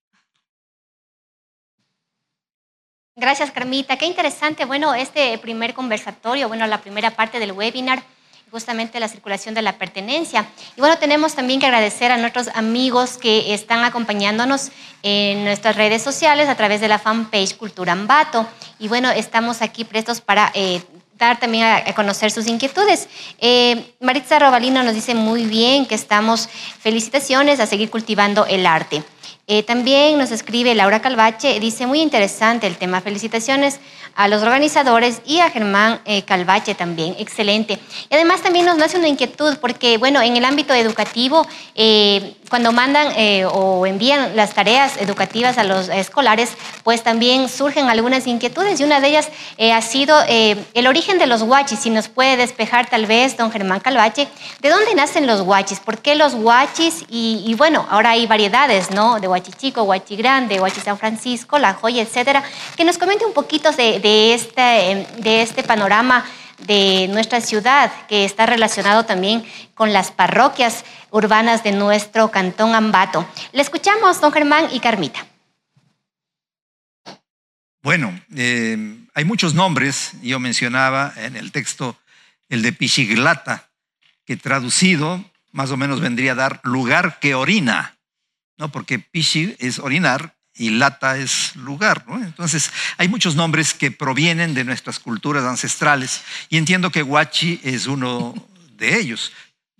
[3.16, 3.98] Gracias, Carmita.
[3.98, 4.66] Qué interesante.
[4.66, 8.04] Bueno, este primer conversatorio, bueno, la primera parte del webinar
[8.52, 10.46] justamente la circulación de la pertenencia.
[10.76, 14.72] Y bueno, tenemos también que agradecer a nuestros amigos que están acompañándonos
[15.04, 18.46] en nuestras redes sociales a través de la fanpage Cultura Ambato.
[18.78, 20.82] Y bueno, estamos aquí prestos para eh,
[21.18, 23.08] dar también a, conocer sus inquietudes.
[23.40, 26.50] Eh, Maritza Robalino nos dice muy bien que estamos,
[26.80, 29.02] felicitaciones a seguir cultivando el arte.
[29.48, 33.02] Eh, también nos escribe Laura Calvache, dice muy interesante el tema.
[33.02, 33.80] Felicitaciones
[34.16, 37.80] a los organizadores y a Germán eh, Calvache también, excelente.
[38.10, 42.72] Y además también nos nace una inquietud porque, bueno, en el ámbito educativo, eh, cuando
[42.74, 43.14] mandan
[43.54, 46.50] o envían las tareas educativas a los escolares,
[46.84, 51.44] pues también surgen algunas inquietudes y una de ellas ha sido el origen de los
[51.44, 51.80] guachis.
[51.80, 54.28] Si nos puede despejar tal vez, don Germán Calvache,
[54.60, 55.80] ¿de dónde nacen los guachis?
[55.80, 57.06] ¿Por qué los guachis?
[57.10, 59.22] Y, y bueno, ahora hay variedades, ¿no?
[59.22, 62.44] De Huachi Chico, Huachi Grande, Huachi San Francisco, La Joya, etcétera,
[62.76, 66.26] que nos comente un poquito de, este, de este panorama
[66.60, 73.28] de nuestra ciudad, que está relacionado también con las parroquias urbanas de nuestro cantón Ambato.
[73.52, 75.26] Le escuchamos, don Germán y Carmita.
[77.82, 78.78] Bueno, eh,
[79.16, 81.98] hay muchos nombres, yo mencionaba en el texto
[82.50, 83.70] el de Pichiglata,
[84.26, 87.98] que traducido más o menos vendría a dar lugar que orina.
[88.62, 88.72] ¿No?
[88.72, 92.06] porque pishi es orinar y lata es lugar.
[92.08, 92.24] ¿no?
[92.24, 97.88] Entonces, hay muchos nombres que provienen de nuestras culturas ancestrales y entiendo que Huachi es
[97.88, 98.36] uno
[98.78, 99.34] de ellos.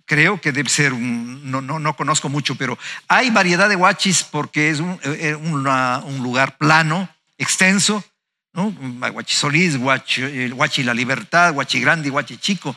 [0.04, 2.76] Creo que debe ser un, no, no, no conozco mucho, pero
[3.06, 7.08] hay variedad de huachis porque es un, eh, un lugar plano,
[7.38, 8.04] extenso,
[8.52, 8.68] ¿no?
[8.68, 12.76] Huachi Solís, Huachi, La Libertad, Huachi Grande, Huachi Chico.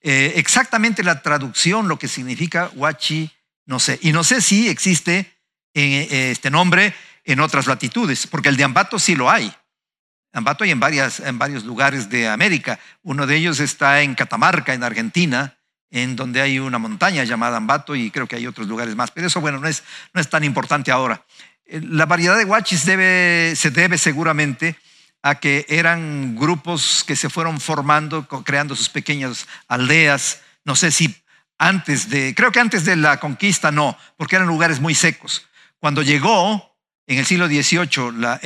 [0.00, 3.30] Eh, exactamente la traducción, lo que significa Huachi,
[3.66, 3.98] no sé.
[4.02, 5.32] Y no sé si existe
[5.74, 6.94] este nombre
[7.24, 9.52] en otras latitudes, porque el de Ambato sí lo hay.
[10.32, 12.78] Ambato hay en, varias, en varios lugares de América.
[13.02, 15.58] Uno de ellos está en Catamarca, en Argentina,
[15.90, 19.10] en donde hay una montaña llamada Ambato y creo que hay otros lugares más.
[19.10, 21.22] Pero eso, bueno, no es, no es tan importante ahora.
[21.66, 24.76] Eh, la variedad de huachis se debe seguramente
[25.22, 30.40] a que eran grupos que se fueron formando, creando sus pequeñas aldeas.
[30.64, 31.14] No sé si
[31.58, 35.46] antes de, creo que antes de la conquista no, porque eran lugares muy secos.
[35.82, 36.76] Cuando llegó
[37.08, 38.38] en el siglo XVIII la,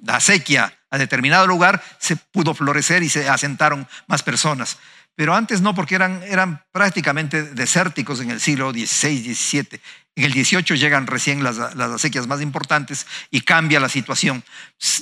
[0.00, 4.78] la, sequía a determinado lugar, se pudo florecer y se asentaron más personas.
[5.16, 9.80] Pero antes no, porque eran, eran prácticamente desérticos en el siglo XVI, XVII.
[10.14, 14.44] En el XVIII llegan recién las, acequias más importantes y cambia la situación.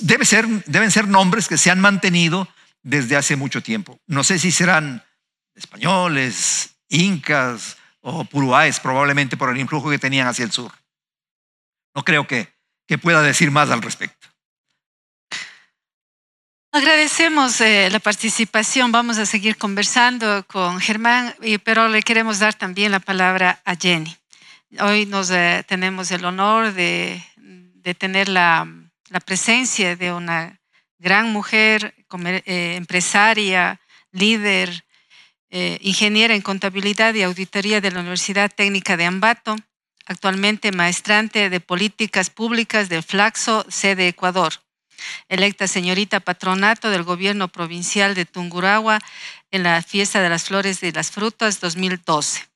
[0.01, 2.47] Deben ser nombres que se han mantenido
[2.81, 3.99] desde hace mucho tiempo.
[4.07, 5.03] No sé si serán
[5.53, 10.71] españoles, incas o puruáes, probablemente por el influjo que tenían hacia el sur.
[11.95, 12.53] No creo que,
[12.87, 14.27] que pueda decir más al respecto.
[16.75, 18.91] Agradecemos eh, la participación.
[18.91, 24.17] Vamos a seguir conversando con Germán, pero le queremos dar también la palabra a Jenny.
[24.79, 28.67] Hoy nos eh, tenemos el honor de, de tener la,
[29.09, 30.59] la, presencia de una
[30.97, 33.79] gran mujer, eh, empresaria,
[34.11, 34.83] líder,
[35.81, 39.55] ingeniera en contabilidad y auditoría de la Universidad Técnica de Ambato
[40.05, 44.53] actualmente maestrante de políticas públicas del Flaxo, sede Ecuador.
[45.27, 48.99] Electa señorita patronato del gobierno provincial de Tungurahua
[49.51, 52.47] en la Fiesta de las Flores y las Frutas 2012.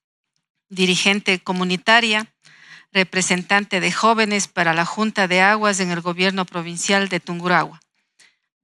[0.69, 2.27] Dirigente comunitaria,
[2.91, 7.81] representante de jóvenes para la Junta de Aguas en el gobierno provincial de Tungurahua.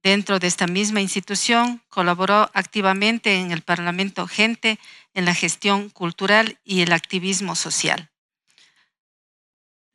[0.02, 4.78] Dentro de esta misma institución colaboró activamente en el Parlamento Gente
[5.14, 8.10] en la gestión cultural y el activismo social.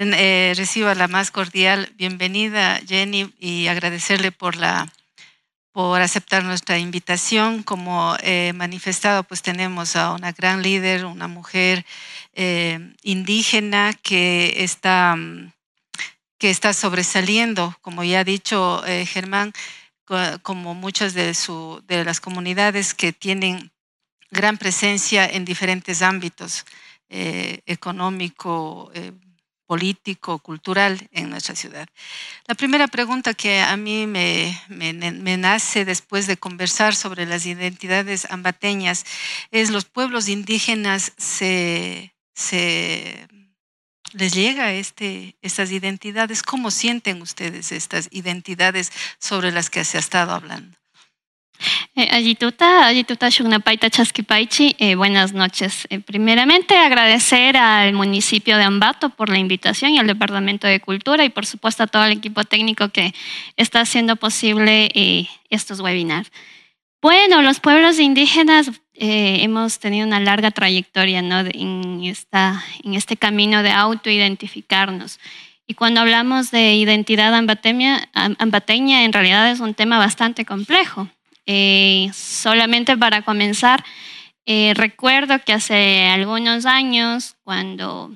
[0.02, 4.88] Eh, reciba la más cordial bienvenida, Jenny, y agradecerle por, la,
[5.74, 7.64] por aceptar nuestra invitación.
[7.64, 11.86] Como he manifestado, pues tenemos a una gran líder, una mujer
[12.34, 15.18] eh, indígena que está,
[16.38, 19.52] que está sobresaliendo, como ya ha dicho eh, Germán,
[20.42, 23.70] como muchas de, su, de las comunidades que tienen
[24.32, 26.66] gran presencia en diferentes ámbitos,
[27.10, 28.92] económico,
[29.70, 31.88] político, cultural en nuestra ciudad.
[32.48, 38.26] La primera pregunta que a mí me, me, nace después de conversar sobre las identidades
[38.32, 39.06] ambateñas
[39.52, 43.28] es los pueblos indígenas se, se
[44.14, 46.42] les llega este, estas identidades.
[46.42, 50.79] ¿Cómo sienten ustedes estas identidades sobre las que se ha estado hablando?
[51.96, 55.86] Eh, Ayituta, Ayituta Shugnapaita Chasquipaichi, eh, buenas noches.
[55.90, 61.26] Eh, primeramente, agradecer al municipio de Ambato por la invitación y al Departamento de Cultura
[61.26, 63.14] y, por supuesto, a todo el equipo técnico que
[63.58, 66.32] está haciendo posible estos webinars.
[67.02, 71.40] Bueno, los pueblos indígenas hemos tenido una larga trayectoria ¿no?
[71.40, 75.20] en, esta, en este camino de autoidentificarnos.
[75.68, 81.10] Y cuando hablamos de identidad ambateña, ambateña, en realidad es un tema bastante complejo
[81.52, 83.84] eh, solamente para comenzar,
[84.46, 88.12] eh, recuerdo que hace algunos años, cuando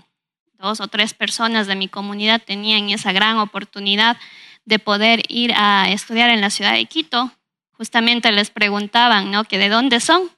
[0.60, 4.18] dos o tres personas de mi comunidad tenían esa gran oportunidad
[4.66, 7.32] de poder ir a estudiar en la ciudad de Quito,
[7.72, 9.46] justamente les preguntaban, ¿no?
[9.46, 10.30] Que de dónde son.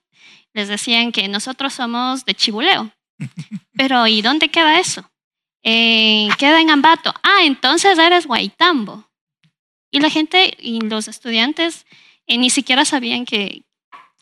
[0.53, 2.93] Les decían que nosotros somos de Chibuleo.
[3.73, 5.11] Pero ¿y dónde queda eso?
[5.63, 7.13] Eh, queda en Ambato.
[7.23, 9.05] Ah, entonces eres Guaitambo.
[9.91, 11.85] Y la gente y los estudiantes
[12.28, 13.63] eh, ni siquiera sabían que,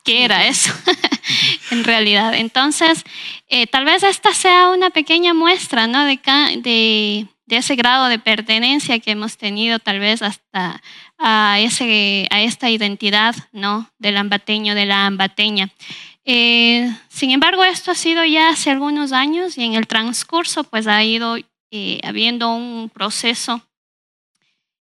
[0.04, 0.72] qué era eso
[1.70, 2.34] en realidad.
[2.34, 3.04] Entonces,
[3.48, 6.04] eh, tal vez esta sea una pequeña muestra ¿no?
[6.04, 6.20] de,
[6.58, 10.82] de, de, ese grado de pertenencia que hemos tenido tal vez hasta
[11.18, 13.90] a, ese, a esta identidad ¿no?
[13.98, 15.70] del ambateño, de la ambateña.
[16.26, 20.86] Eh, sin embargo, esto ha sido ya hace algunos años y en el transcurso pues
[20.86, 21.36] ha ido
[21.70, 23.62] eh, habiendo un proceso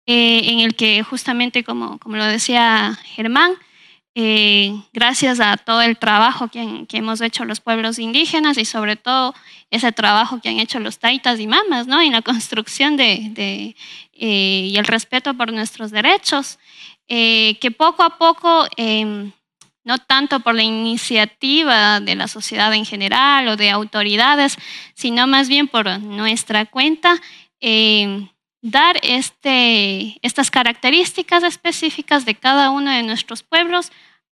[0.07, 3.53] eh, en el que justamente, como, como lo decía Germán,
[4.93, 9.35] gracias a todo el trabajo que, que, hemos hecho los pueblos indígenas y sobre todo
[9.69, 12.01] ese trabajo que han hecho los taitas y mamas ¿no?
[12.01, 13.75] en la construcción de, de
[14.13, 16.57] y el respeto por nuestros derechos,
[17.07, 19.31] que poco a poco em,
[19.87, 24.57] no tanto por la iniciativa de la sociedad en general o de autoridades,
[24.93, 27.21] sino más bien por nuestra cuenta,
[27.61, 28.27] eh,
[28.69, 33.91] dar este, estas características específicas de cada uno de nuestros pueblos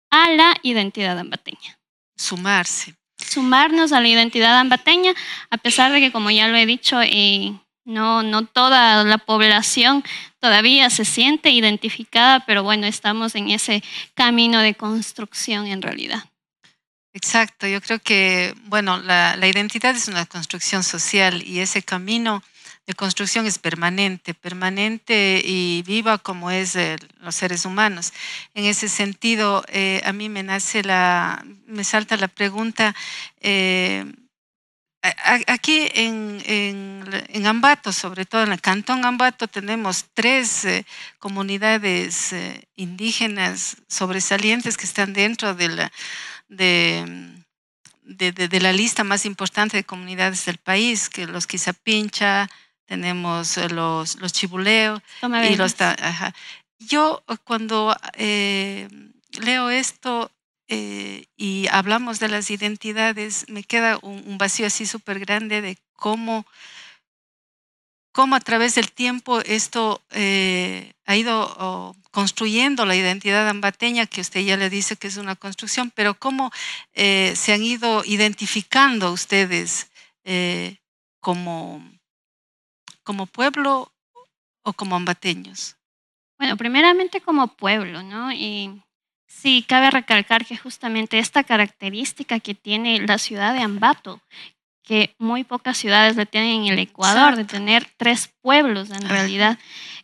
[0.09, 1.77] a la identidad ambateña.
[2.15, 2.95] Sumarse.
[3.17, 5.13] Sumarnos a la identidad ambateña,
[5.49, 7.53] a pesar de que, como ya lo he dicho, eh,
[7.85, 10.03] no, no toda la población
[10.39, 16.23] todavía se siente identificada, pero bueno, estamos en ese camino de construcción en realidad.
[17.13, 22.41] Exacto, yo creo que, bueno, la, identidad es una construcción social y ese camino
[22.91, 26.77] de construcción es permanente, permanente y viva como es
[27.19, 28.13] los seres humanos.
[28.53, 32.93] En ese sentido, eh, a mí me nace la, me salta la pregunta,
[33.39, 34.05] eh,
[35.47, 40.85] Aquí en, Ambato, sobre todo en el cantón Ambato, tenemos tres eh,
[41.17, 45.91] comunidades eh, indígenas sobresalientes que están dentro de la,
[46.49, 52.47] de, la lista más importante de comunidades del país, que los Quizapincha,
[52.91, 55.01] tenemos eh, los, los Chibuleo
[55.49, 55.77] y los...
[56.79, 60.29] Yo cuando leo esto,
[60.67, 66.45] eh, y hablamos de las identidades, me queda un, vacío así súper grande de cómo,
[68.11, 74.41] cómo a través del tiempo esto eh, ha ido construyendo la identidad ambateña, que usted
[74.41, 76.51] ya le dice que es una construcción, pero cómo
[76.91, 79.87] eh, se han ido identificando ustedes
[81.21, 81.81] como,
[83.11, 83.91] como pueblo
[84.63, 85.75] o como ambateños.
[86.39, 88.31] Bueno, primeramente como pueblo, ¿no?
[88.31, 88.81] Y
[89.27, 94.19] Sí, cabe recalcar que justamente esta característica que tiene la ciudad de Ambato,
[94.83, 99.57] que muy pocas ciudades le tienen en el Ecuador, de tener tres pueblos en realidad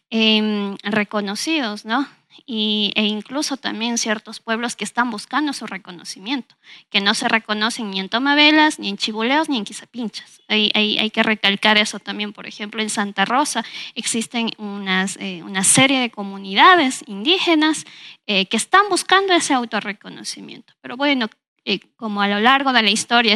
[0.10, 2.08] em, reconocidos, ¿no?
[2.45, 6.55] Y, e incluso también ciertos pueblos que están buscando su reconocimiento,
[6.89, 10.41] que no se reconocen ni en Tomavelas, ni en Chibuleos, ni en Quizapinchas.
[10.47, 12.33] Hay, hay, que recalcar eso también.
[12.33, 13.65] Por ejemplo, en Santa Rosa
[13.95, 17.85] existen unas, eh, una serie de comunidades indígenas
[18.27, 20.73] eh, que están buscando ese autorreconocimiento.
[20.81, 21.29] Pero bueno,
[21.65, 23.35] eh, como a lo largo de la historia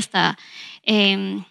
[0.83, 1.43] em,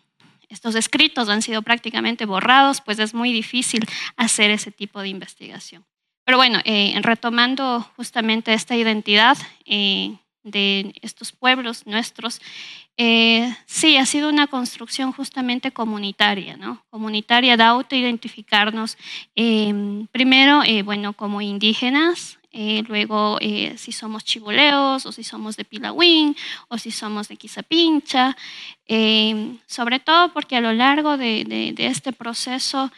[0.48, 3.86] estos escritos han sido prácticamente borrados, pues es muy difícil
[4.16, 5.84] hacer ese tipo de investigación.
[6.24, 12.40] Pero bueno, eh, retomando justamente esta identidad eh, de estos pueblos nuestros,
[12.96, 16.84] eh, sí, ha sido una construcción justamente comunitaria, ¿no?
[16.90, 18.96] Comunitaria de autoidentificarnos,
[20.12, 22.38] primero, bueno, como indígenas,
[22.88, 23.38] luego
[23.76, 26.36] si somos chivoleos o si somos de Pilahuín
[26.68, 28.36] o si somos de Quizapincha,
[29.66, 32.90] sobre todo porque a lo largo de este proceso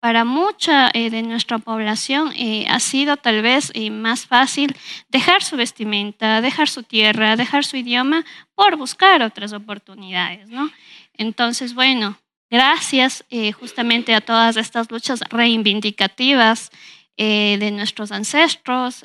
[0.00, 4.76] para mucha eh, de nuestra población eh, ha sido tal vez eh, más fácil
[5.08, 8.24] dejar su vestimenta, dejar su tierra, dejar su idioma
[8.54, 10.48] por buscar otras oportunidades.
[10.48, 10.70] ¿no?
[11.14, 12.18] Entonces, bueno,
[12.50, 13.24] gracias
[13.58, 16.70] justamente a todas estas luchas reivindicativas
[17.16, 19.04] de nuestros ancestros,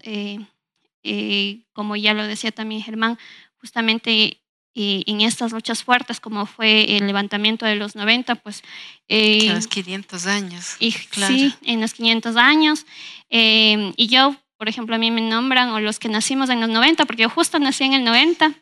[1.73, 3.17] como ya lo decía también Germán,
[3.57, 4.41] justamente
[4.73, 8.63] y en estas luchas fuertes como fue el levantamiento de los 90, pues...
[9.07, 10.75] Eh, en los 500 años.
[10.79, 12.85] Y, Sí, en los 500 años.
[13.29, 16.69] Eh, y yo, por ejemplo, a mí me nombran, o los que nacimos en los
[16.69, 18.53] 90, porque yo justo nací en el 90,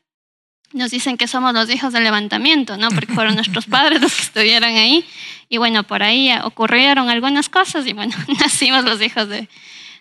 [0.74, 2.90] nos dicen que somos los hijos del levantamiento, ¿no?
[2.90, 5.06] Porque fueron nuestros padres los que estuvieron ahí.
[5.48, 9.48] Y bueno, por ahí ocurrieron algunas cosas y bueno, nacimos los hijos de,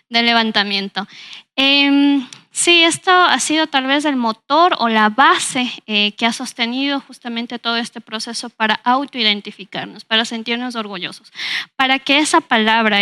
[0.09, 1.07] del levantamiento.
[1.55, 2.21] Eh,
[2.51, 6.99] Sí, esto ha sido tal vez el motor o la base eh, que ha sostenido
[6.99, 11.31] justamente todo este proceso para autoidentificarnos, para sentirnos orgullosos,
[11.75, 12.99] para que esa palabra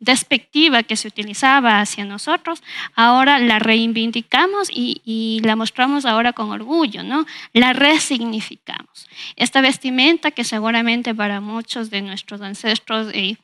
[0.00, 2.60] despectiva que se utilizaba hacia nosotros,
[2.96, 7.24] ahora la reivindicamos y, la mostramos ahora con orgullo, ¿no?
[7.52, 9.08] La resignificamos.
[9.36, 13.36] Esta vestimenta que seguramente para muchos de nuestros ancestros eh,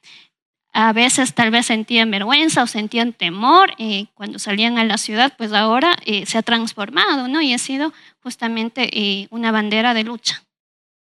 [0.72, 5.34] a veces tal vez sentían vergüenza o sentían temor eh, cuando salían a la ciudad,
[5.36, 7.40] pues ahora eh, se ha transformado, ¿no?
[7.40, 10.42] Y ha sido justamente eh, una bandera de lucha.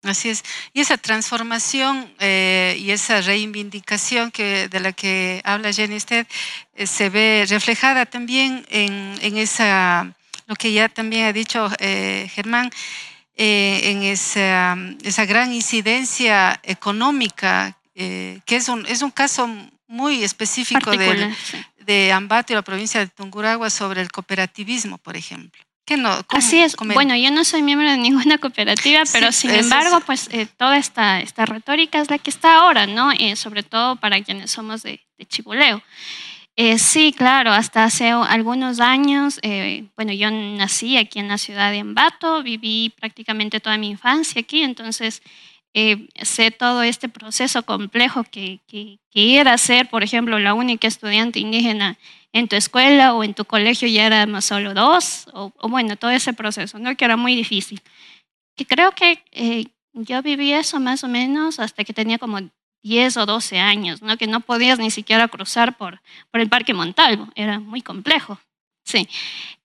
[0.03, 0.43] Así es.
[0.73, 6.25] Y esa transformación y esa reivindicación que, de la que habla Jenny usted
[6.75, 10.11] se ve reflejada también en, en, esa,
[10.47, 12.71] lo que ya también ha dicho Germán,
[13.35, 19.49] en esa, esa gran incidencia económica eh, que es un, es un caso
[19.87, 25.61] muy específico de Ambato y la provincia de Tunguragua sobre el cooperativismo, por ejemplo.
[25.97, 26.77] No, Así es.
[26.77, 31.19] Bueno, yo no soy miembro de ninguna cooperativa, pero sin embargo, pues eh, toda esta,
[31.19, 33.11] esta retórica es la que está ahora, ¿no?
[33.11, 35.83] Eh, sobre todo para quienes somos de, de Chibuleo.
[36.77, 39.41] sí, claro, hasta hace algunos años,
[39.97, 44.63] bueno, yo nací aquí en la ciudad de Ambato, viví prácticamente toda mi infancia aquí,
[44.63, 45.21] entonces
[45.73, 51.39] eh, sé todo este proceso complejo que, que, era ser, por ejemplo, la única estudiante
[51.39, 51.97] indígena
[52.33, 56.33] en tu escuela o en tu colegio ya éramos solo dos, o, bueno, todo ese
[56.33, 56.95] proceso, ¿no?
[56.95, 57.81] que era muy difícil.
[58.55, 62.39] Que creo que eh, yo viví eso más o menos hasta que tenía como
[62.83, 64.17] 10 o 12 años, ¿no?
[64.17, 66.01] que no podías ni siquiera cruzar por,
[66.31, 68.39] por el Parque Montalvo, era muy complejo.
[68.83, 69.07] Sí.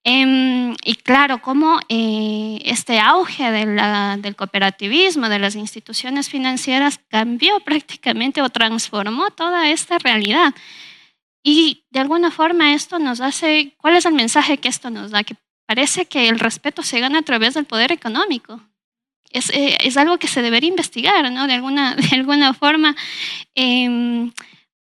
[0.05, 8.41] Em, y claro, cómo eh, este auge del cooperativismo, de las instituciones financieras, cambió prácticamente
[8.41, 10.55] o transformó toda esta realidad.
[11.43, 15.25] Y de alguna forma esto nos hace, ¿cuál es el mensaje que esto nos da?
[15.25, 15.35] Que
[15.67, 18.61] parece que el respeto se gana a través del poder económico.
[19.31, 21.49] Es, eh, es algo que se debería investigar, ¿no?
[21.49, 22.95] De alguna, de alguna forma.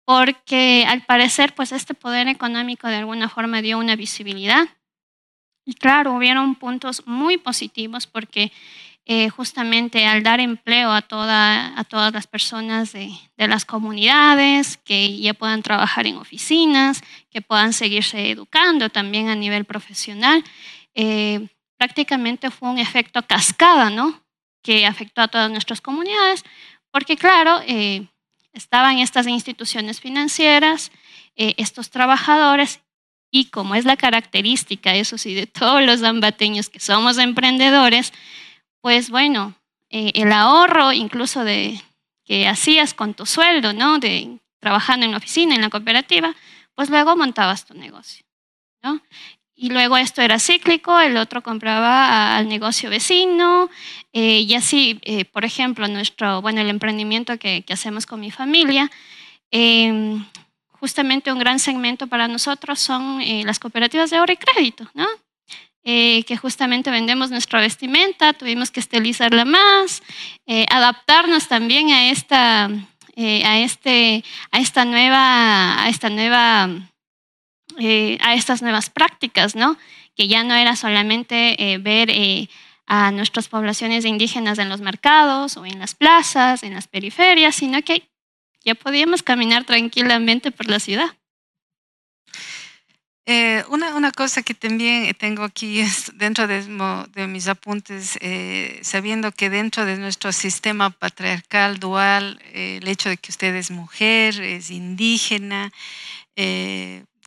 [0.04, 4.68] Porque al parecer pues este poder económico de alguna forma dio una visibilidad.
[5.64, 8.52] Y claro, hubieron puntos muy positivos porque
[9.06, 15.18] eh, justamente al dar empleo a, toda, a todas las personas de, las comunidades, que
[15.20, 20.42] ya puedan trabajar en oficinas, que puedan seguirse educando también a nivel profesional,
[20.94, 21.46] eh,
[21.76, 24.22] prácticamente fue un efecto cascada, ¿no?
[24.62, 26.42] Que afectó a todas nuestras comunidades,
[26.90, 28.06] porque claro, eh,
[28.54, 30.90] estaban estas instituciones financieras,
[31.36, 32.80] eh, estos trabajadores,
[33.30, 38.12] y como es la característica, eso sí, de todos los zambateños que somos emprendedores,
[38.80, 39.54] pues bueno,
[39.90, 41.80] eh, el ahorro incluso de
[42.24, 43.98] que hacías con tu sueldo, ¿no?
[43.98, 46.34] De trabajando en la oficina, en la cooperativa,
[46.74, 48.24] pues luego montabas tu negocio,
[48.82, 49.02] ¿no?
[49.56, 53.70] Y luego esto era cíclico, el otro compraba al negocio vecino,
[54.12, 58.90] eh, y así, eh, por ejemplo, nuestro, bueno, el emprendimiento que, hacemos con mi familia,
[59.52, 60.24] em,
[60.70, 65.06] justamente un gran segmento para nosotros son eh, las cooperativas de ahorro y crédito, ¿no?
[65.86, 70.02] que justamente vendemos nuestra vestimenta, tuvimos que estilizarla más,
[70.70, 76.70] adaptarnos también a esta, a este, a esta nueva, a esta nueva
[77.78, 79.76] eh, a estas nuevas prácticas, ¿no?
[80.14, 82.48] Que ya no era solamente eh, ver eh,
[82.86, 87.82] a nuestras poblaciones indígenas en los mercados o en las plazas, en las periferias, sino
[87.82, 88.08] que
[88.64, 91.16] ya podíamos caminar tranquilamente por la ciudad.
[93.68, 96.62] una, cosa que también tengo aquí es dentro de,
[97.12, 98.18] de mis apuntes,
[98.82, 104.40] sabiendo que dentro de nuestro sistema patriarcal dual, el hecho de que usted es mujer,
[104.40, 105.72] es indígena,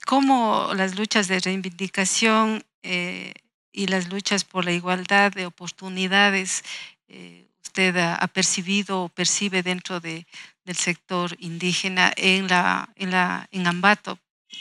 [0.07, 3.33] cómo las luchas de reivindicación eh,
[3.73, 6.63] y las luchas por la igualdad de oportunidades
[7.09, 10.25] eh, usted ha, percibido o percibe dentro de,
[10.63, 14.17] del sector indígena en, la, en, la, en Ambato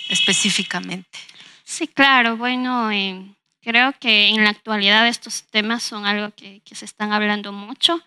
[0.09, 1.17] específicamente.
[1.63, 2.37] Sí, claro.
[2.37, 3.25] Bueno, eh,
[3.63, 8.03] creo que en la actualidad estos temas son algo que, que se están hablando mucho.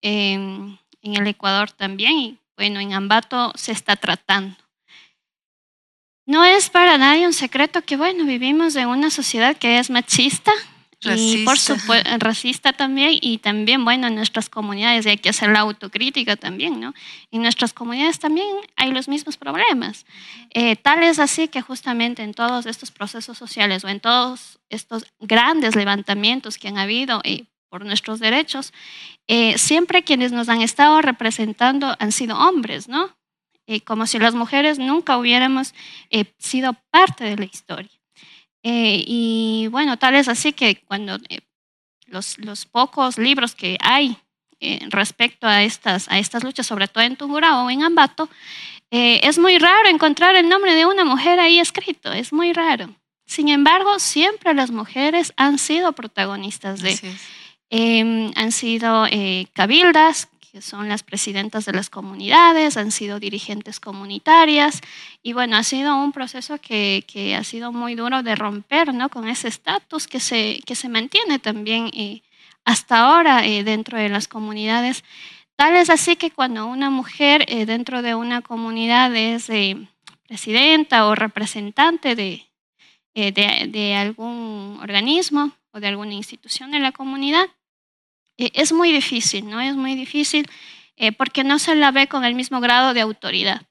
[0.00, 4.56] en el Ecuador también y bueno, en Ambato se está tratando.
[6.30, 10.52] No es para nadie un secreto que, bueno, vivimos en una sociedad que es machista,
[11.02, 15.48] y por supuesto racista también y también bueno en nuestras comunidades y hay que hacer
[15.48, 16.92] la autocrítica también no
[17.30, 20.04] en nuestras comunidades también hay los mismos problemas.
[20.50, 25.06] Eh, tal es así que justamente en todos estos procesos sociales o en todos estos
[25.20, 28.72] grandes levantamientos que han habido eh, por nuestros derechos
[29.26, 33.16] eh, siempre quienes nos han estado representando han sido hombres no
[33.70, 35.74] eh, como si las mujeres nunca hubiéramos
[36.10, 38.00] eh, sido parte de la historia.
[38.62, 41.40] Eh, y bueno, tal es así que cuando eh,
[42.06, 44.16] los, los, pocos libros que hay
[44.58, 48.28] eh, respecto a estas, a estas luchas, sobre todo en Tungurahua o en Ambato,
[48.92, 52.92] es muy raro encontrar el nombre de una mujer ahí escrito, es muy raro.
[53.24, 56.98] Sin embargo, siempre las mujeres han sido protagonistas de,
[57.70, 59.06] em, han sido
[59.52, 64.80] cabildas, que son las presidentas de las comunidades, han sido dirigentes comunitarias
[65.22, 69.10] y bueno, ha sido un proceso que, que ha sido muy duro de romper ¿no?
[69.10, 72.22] con ese estatus que se, que se mantiene también eh,
[72.64, 75.04] hasta ahora eh, dentro de las comunidades.
[75.54, 79.48] Tal es así que cuando una mujer eh, dentro de una comunidad es
[80.26, 82.46] presidenta o representante de,
[83.14, 87.59] de, de algún organismo o de alguna institución de la comunidad, eh,
[88.54, 89.60] es muy difícil, ¿no?
[89.60, 90.48] Es muy difícil
[90.96, 93.62] eh, porque no se la ve con el mismo grado de autoridad,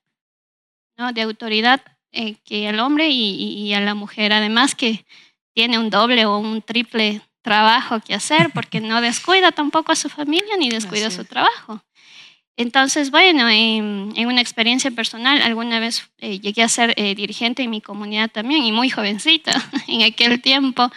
[0.98, 1.14] ¿no?
[1.14, 5.06] De autoridad eh, que al hombre y, a la mujer, además que
[5.54, 10.10] tiene un doble o un triple trabajo que hacer porque no descuida tampoco a su
[10.10, 11.84] familia ni descuida su trabajo.
[12.58, 18.30] Entonces, bueno, en, una experiencia personal, alguna vez llegué a ser dirigente en mi comunidad
[18.30, 19.54] también y muy jovencita
[19.88, 20.92] en aquel tiempo.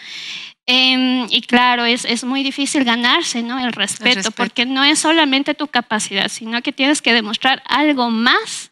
[0.67, 3.59] Em, y claro, es, es, muy difícil ganarse ¿no?
[3.59, 8.71] el, respeto, porque no es solamente tu capacidad, sino que tienes que demostrar algo más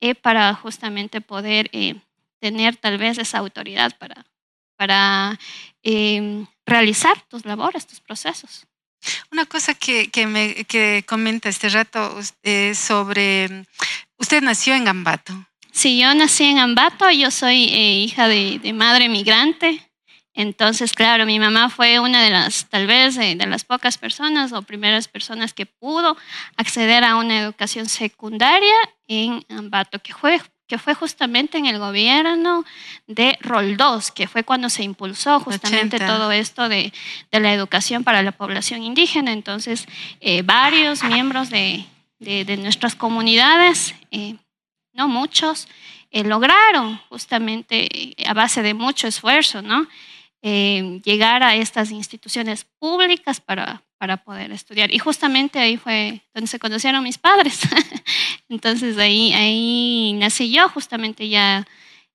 [0.00, 1.94] eh, para justamente poder eh,
[2.40, 4.26] tener tal vez esa autoridad para,
[4.76, 5.38] para
[5.84, 8.66] em, realizar tus labores, tus procesos.
[9.30, 13.64] Una cosa que, que, me, que comenta este rato eh, sobre,
[14.16, 15.46] usted nació en Ambato.
[15.70, 19.87] Sí, yo nací en Ambato, yo soy hija de, de madre migrante.
[20.38, 24.62] Entonces, claro, mi mamá fue una de las, tal vez, de las pocas personas o
[24.62, 26.16] primeras personas que pudo
[26.56, 28.76] acceder a una educación secundaria
[29.08, 32.64] en Ambato, que fue, que fue justamente en el gobierno
[33.08, 36.92] de Roldós, que fue cuando se impulsó justamente todo esto de,
[37.32, 39.32] de, la educación para la población indígena.
[39.32, 39.86] Entonces,
[40.20, 41.84] eh, varios miembros de,
[42.20, 44.36] de, nuestras comunidades, eh,
[44.92, 45.66] no muchos,
[46.12, 49.88] eh, lograron justamente a base de mucho esfuerzo, ¿no?
[50.40, 54.94] Eh, llegar a estas instituciones públicas para, para poder estudiar.
[54.94, 57.58] Y justamente ahí fue donde se conocieron mis padres.
[58.48, 61.66] Entonces ahí, ahí nací yo, justamente ya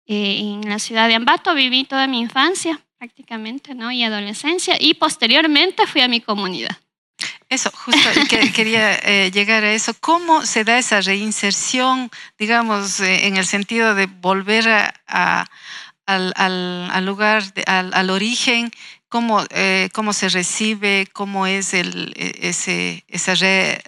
[0.05, 3.91] eh, en la ciudad de Ambato, viví toda mi infancia prácticamente, ¿no?
[3.91, 6.77] Y adolescencia, y posteriormente fui a mi comunidad.
[7.49, 8.09] Eso, justo
[8.55, 9.93] quería eh, llegar a eso.
[9.99, 12.09] ¿Cómo se da esa reinserción,
[12.39, 14.69] digamos, en el sentido de volver
[15.07, 15.45] a
[16.05, 18.71] al, al, lugar, al, al, origen,
[19.09, 23.81] cómo, eh, cómo se recibe, cómo es el, e, ese, esa re,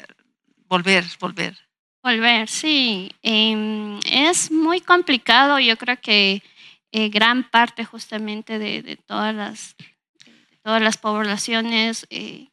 [0.67, 1.57] volver, volver.
[2.03, 3.11] Volver, sí.
[3.23, 5.59] Em, es muy complicado.
[5.59, 6.43] Yo creo que
[6.91, 12.49] eh, gran parte justamente de, de, todas, las, de todas las poblaciones eh,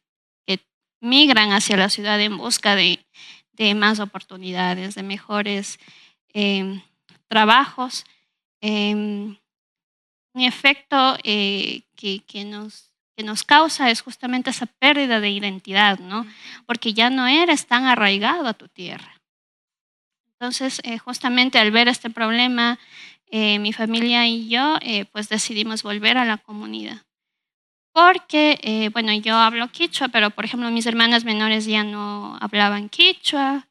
[0.47, 0.59] que
[1.01, 3.05] migran hacia la ciudad en busca de,
[3.51, 5.79] de más oportunidades, de mejores
[6.33, 6.81] em,
[7.27, 8.05] trabajos.
[8.59, 9.37] Em,
[10.33, 15.99] un efecto eh, que, que, nos, que nos causa es justamente esa pérdida de identidad,
[15.99, 16.25] ¿no?
[16.65, 19.21] Porque ya no eres tan arraigado a tu tierra.
[20.33, 22.79] Entonces, eh, justamente al ver este problema,
[23.27, 24.77] eh, mi familia y yo,
[25.11, 27.01] pues decidimos volver a la comunidad.
[27.93, 33.67] Porque, bueno, yo hablo quichua, pero por ejemplo mis hermanas menores ya no hablaban quichua.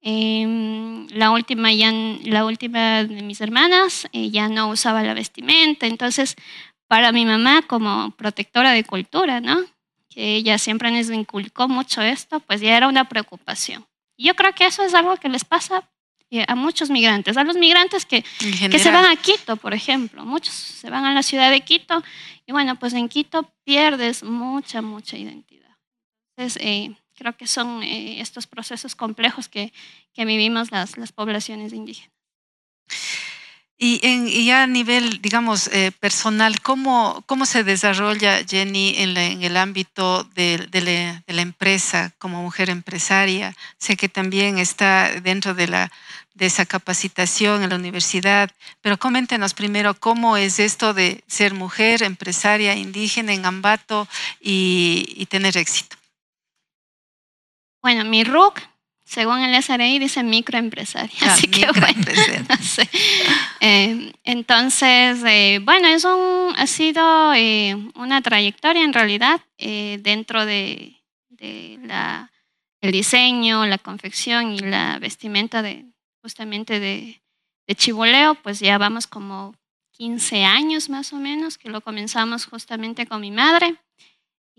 [0.00, 1.92] Em, la, última ya,
[2.24, 6.36] la última de mis hermanas eh, ya no usaba la vestimenta, entonces
[6.86, 9.58] para mi mamá como protectora de cultura, ¿no?
[10.08, 13.86] que ella siempre nos inculcó mucho esto, pues ya era una preocupación.
[14.16, 15.88] Yo creo que eso es algo que les pasa
[16.30, 18.24] eh, a muchos migrantes, a los migrantes que,
[18.70, 20.24] que se van a Quito, por ejemplo.
[20.24, 22.02] Muchos se van a la ciudad de Quito
[22.46, 25.76] y bueno, pues en Quito pierdes mucha, mucha identidad.
[26.36, 29.72] Entonces, eh, creo que son eh, estos procesos complejos que,
[30.14, 32.12] que vivimos las, las, poblaciones indígenas.
[33.80, 39.42] Y, en, ya a nivel, digamos, eh, personal, ¿cómo, ¿cómo se desarrolla Jenny en, en
[39.42, 43.54] el ámbito de, de, la, de, la, empresa como mujer empresaria?
[43.78, 45.92] Sé que también está dentro de, la,
[46.34, 48.50] de esa capacitación en la universidad,
[48.80, 54.08] pero coméntenos primero cómo es esto de ser mujer empresaria indígena en Ambato
[54.40, 55.97] y, y tener éxito.
[57.80, 58.60] Bueno, mi RUC,
[59.04, 61.16] según el SRI, dice microempresaria.
[61.22, 62.04] Ah, así que bueno.
[63.60, 70.94] Eh, entonces, eh, bueno, es un, ha sido eh, una trayectoria en realidad dentro de,
[71.82, 72.30] la,
[72.80, 75.86] el diseño, la confección y la vestimenta de
[76.22, 77.20] justamente de,
[77.66, 79.54] de Chiboleo, pues ya vamos como
[79.92, 83.76] 15 años más o menos, que lo comenzamos justamente con mi madre.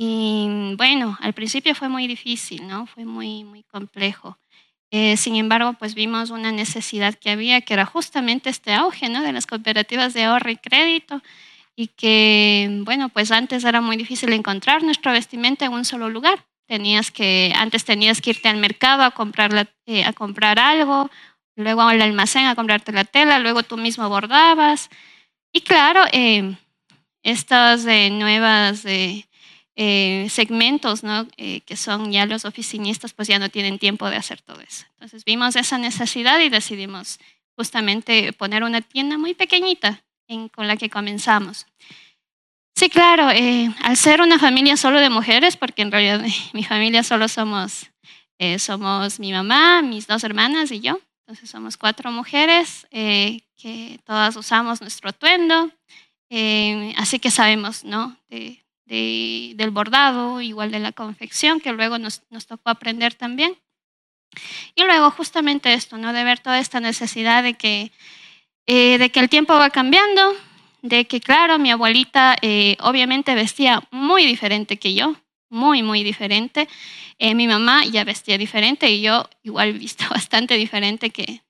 [0.02, 2.86] Y bueno, al principio fue muy difícil, ¿no?
[2.86, 4.38] Fue muy, muy complejo.
[4.92, 9.22] Eh, sin embargo, pues vimos una necesidad que había, que era justamente este auge, ¿no?
[9.22, 11.22] De las cooperativas de ahorro y crédito
[11.76, 16.46] y que, bueno, pues antes era muy difícil encontrar nuestra vestimenta en un solo lugar.
[16.66, 21.10] Tenías que, antes tenías que irte al mercado a comprar, eh, a comprar algo,
[21.58, 24.90] luego al almacén a comprarte la tela, luego tú mismo bordabas.
[25.52, 26.56] Y claro, eh,
[27.22, 28.86] estas nuevas
[30.30, 31.26] segmentos, ¿no?
[31.38, 34.86] Eh, que son ya los oficinistas, pues ya no tienen tiempo de hacer todo eso.
[34.96, 37.18] Entonces vimos esa necesidad y decidimos
[37.56, 40.04] justamente poner una tienda muy pequeñita
[40.54, 41.66] con la que comenzamos.
[42.76, 47.04] Sí, claro, eh, al ser una familia solo de mujeres, porque en realidad mi familia
[47.04, 47.90] solo somos,
[48.58, 54.82] somos mi mamá, mis dos hermanas y yo, entonces somos cuatro mujeres que todas usamos
[54.82, 55.72] nuestro atuendo,
[56.98, 58.18] así que sabemos, ¿no?
[58.30, 63.56] De, del bordado, igual de la confección, que luego nos, tocó aprender también.
[64.76, 66.12] Y luego justamente esto, ¿no?
[66.14, 67.92] de ver toda esta necesidad de que,
[68.66, 70.36] eh, de que el tiempo va cambiando,
[70.82, 75.16] de que, claro, mi abuelita eh, obviamente vestía muy diferente que yo,
[75.50, 76.68] muy, muy diferente.
[77.20, 81.42] Eh, mi mamá ya vestía diferente y yo igual visto bastante diferente que,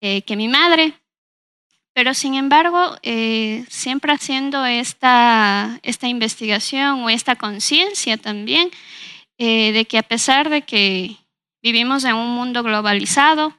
[0.00, 1.01] que mi madre.
[1.94, 8.70] Pero sin embargo, eh, siempre haciendo esta, esta investigación o esta conciencia también
[9.38, 11.16] eh, de que a pesar de que
[11.62, 13.54] vivimos en un mundo globalizado,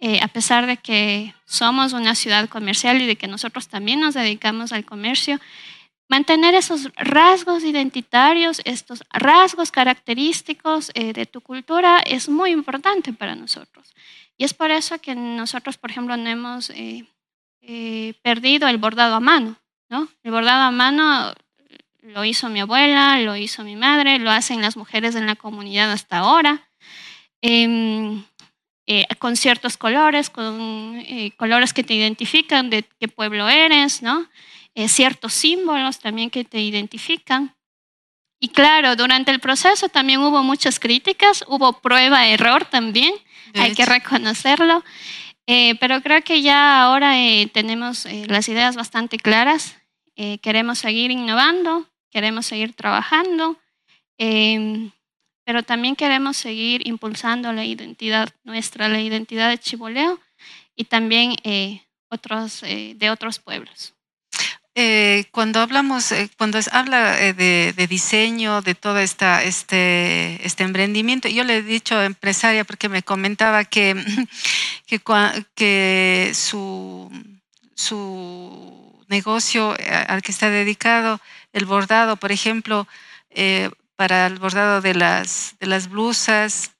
[0.00, 4.14] eh, a pesar de que somos una ciudad comercial y de que nosotros también nos
[4.14, 5.40] dedicamos al comercio,
[6.08, 13.94] mantener esos rasgos identitarios, estos rasgos característicos de tu cultura es muy importante para nosotros.
[14.38, 17.04] Y es por eso que nosotros, por ejemplo, no hemos eh,
[18.22, 19.56] perdido el bordado a mano.
[19.88, 20.08] ¿no?
[20.22, 21.32] El bordado a mano
[22.02, 25.90] lo hizo mi abuela, lo hizo mi madre, lo hacen las mujeres en la comunidad
[25.92, 26.68] hasta ahora,
[27.42, 28.24] em,
[28.86, 34.26] eh, con ciertos colores, con eh, colores que te identifican de qué pueblo eres, ¿no?
[34.86, 37.52] ciertos símbolos también que te identifican.
[38.40, 43.12] Y claro, durante el proceso también hubo muchas críticas, hubo prueba-error también,
[43.54, 44.84] hay que reconocerlo.
[45.50, 49.76] Eh, pero creo que ya ahora eh, tenemos eh, las ideas bastante claras.
[50.42, 53.56] queremos seguir innovando, queremos seguir trabajando,
[54.18, 54.90] em,
[55.44, 60.20] pero también queremos seguir impulsando la identidad nuestra, la identidad de Chiboleo
[60.74, 61.36] y también
[62.10, 63.94] otros, de otros pueblos.
[64.80, 71.42] Eh, cuando hablamos, eh, cuando habla eh, de, diseño, de todo este, este emprendimiento, yo
[71.42, 73.96] le he dicho empresaria porque me comentaba que,
[76.32, 77.10] su,
[79.08, 79.76] negocio
[80.06, 81.20] al que está dedicado,
[81.52, 82.86] el bordado, por ejemplo,
[83.96, 86.70] para el bordado de las blusas,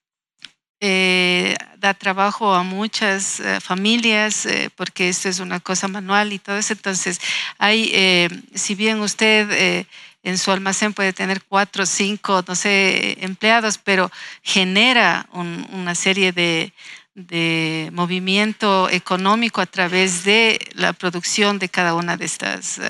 [0.80, 6.38] eh, da trabajo a muchas eh, familias eh, porque esto es una cosa manual y
[6.38, 6.72] todo eso.
[6.72, 7.20] Entonces,
[7.58, 9.86] hay, si bien usted
[10.22, 14.10] en su almacén puede tener cuatro cinco, no sé, empleados, pero
[14.42, 16.72] genera una serie de,
[17.14, 22.80] de, movimiento económico a través de la producción de cada una de estas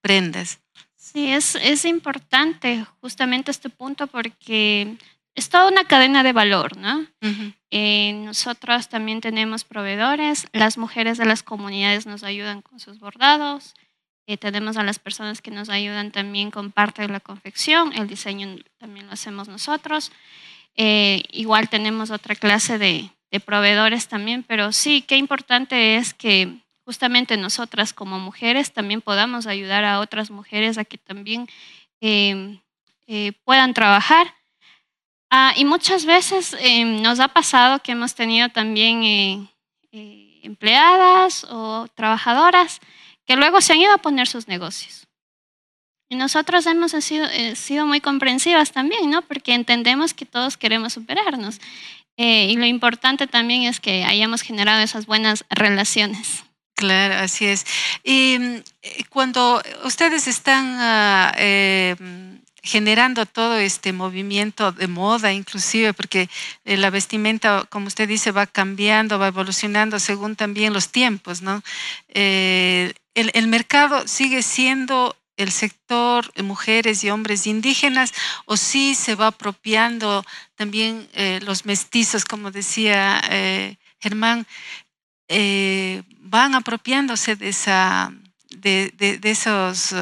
[0.00, 0.58] prendas.
[0.96, 4.96] Sí, es, es importante justamente este punto porque
[5.38, 7.06] es toda una cadena de valor, ¿no?
[7.70, 13.74] Eh, nosotros también tenemos proveedores, las mujeres de las comunidades nos ayudan con sus bordados,
[14.26, 18.08] eh, tenemos a las personas que nos ayudan también con parte de la confección, el
[18.08, 20.10] diseño también lo hacemos nosotros.
[20.74, 23.10] Eh, igual tenemos otra clase de,
[23.44, 29.84] proveedores también, pero sí, qué importante es que justamente nosotras como mujeres también podamos ayudar
[29.84, 31.46] a otras mujeres a que también
[33.44, 34.37] puedan trabajar
[35.30, 39.46] Ah, y muchas veces eh, nos ha pasado que hemos tenido también eh,
[39.92, 42.80] eh, empleadas o trabajadoras
[43.26, 45.06] que luego se han ido a poner sus negocios.
[46.08, 49.20] Y nosotros hemos sido, sido muy comprensivas también, ¿no?
[49.20, 51.60] Porque entendemos que todos queremos superarnos.
[52.16, 56.44] y lo importante también es que hayamos generado esas buenas relaciones.
[56.74, 57.66] Claro, así es.
[58.02, 58.38] Y
[59.10, 61.34] cuando ustedes están ah,
[62.68, 66.28] generando todo este movimiento de moda inclusive, porque
[66.66, 71.62] eh, la vestimenta, como usted dice, va cambiando, va evolucionando según también los tiempos, ¿no?
[72.08, 78.12] Eh, el, mercado sigue siendo el sector mujeres y hombres indígenas
[78.44, 83.20] o sí se va apropiando también eh, los mestizos, como decía
[83.98, 84.46] Germán,
[86.20, 88.12] van apropiándose de, esa,
[88.50, 89.94] de, esos,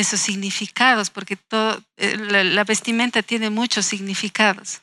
[0.00, 4.80] de esos significados, porque todo, eh, la, vestimenta tiene muchos significados.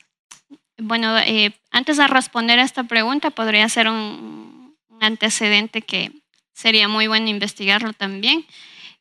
[0.76, 1.16] Bueno,
[1.72, 6.12] antes de responder a esta pregunta, podría ser un antecedente que
[6.54, 8.46] sería muy bueno investigarlo también.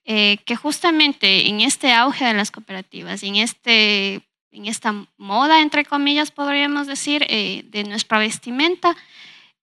[0.09, 5.83] Eh, que justamente en este auge de las cooperativas en, este, en esta moda, entre
[5.83, 8.95] comillas, podríamos decir, eh, de nuestra vestimenta,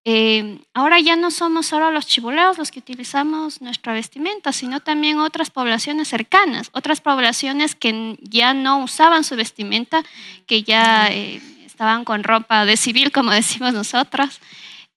[0.05, 5.19] eh, ahora ya no somos solo los chiboleos los que utilizamos nuestra vestimenta, sino también
[5.19, 10.03] otras poblaciones cercanas, otras poblaciones que ya no usaban su vestimenta,
[10.47, 14.41] que ya estaban con ropa de civil, como decimos nosotras,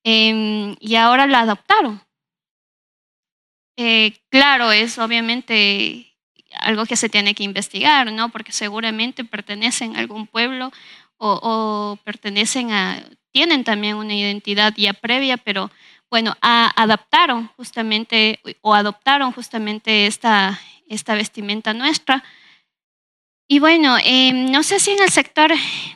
[0.03, 2.01] y ahora la adoptaron.
[3.77, 6.15] Eh, claro, es obviamente
[6.59, 8.29] algo que se tiene que investigar, ¿no?
[8.29, 10.71] Porque seguramente pertenecen a algún pueblo
[11.17, 13.03] o, pertenecen a,
[13.37, 15.69] tienen también una identidad ya previa, pero
[16.09, 20.59] bueno, adaptaron justamente o adoptaron justamente esta,
[20.89, 22.23] esta vestimenta nuestra.
[23.47, 25.51] Y bueno, eh, no sé si en el sector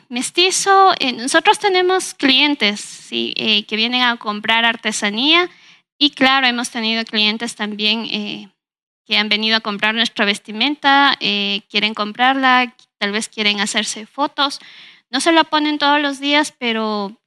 [0.08, 3.34] mestizo, eh, nosotros tenemos clientes ¿sí?
[3.66, 5.50] que vienen a comprar artesanía
[5.98, 8.48] y claro, hemos tenido clientes también eh,
[9.04, 14.60] que han venido a comprar nuestra vestimenta, eh, quieren comprarla, tal vez quieren hacerse fotos.
[15.10, 17.21] No se la ponen todos los días, pero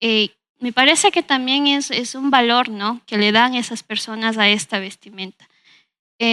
[0.00, 3.00] eh, me parece que también es, es, un valor ¿no?
[3.06, 5.48] que le dan esas personas a esta vestimenta.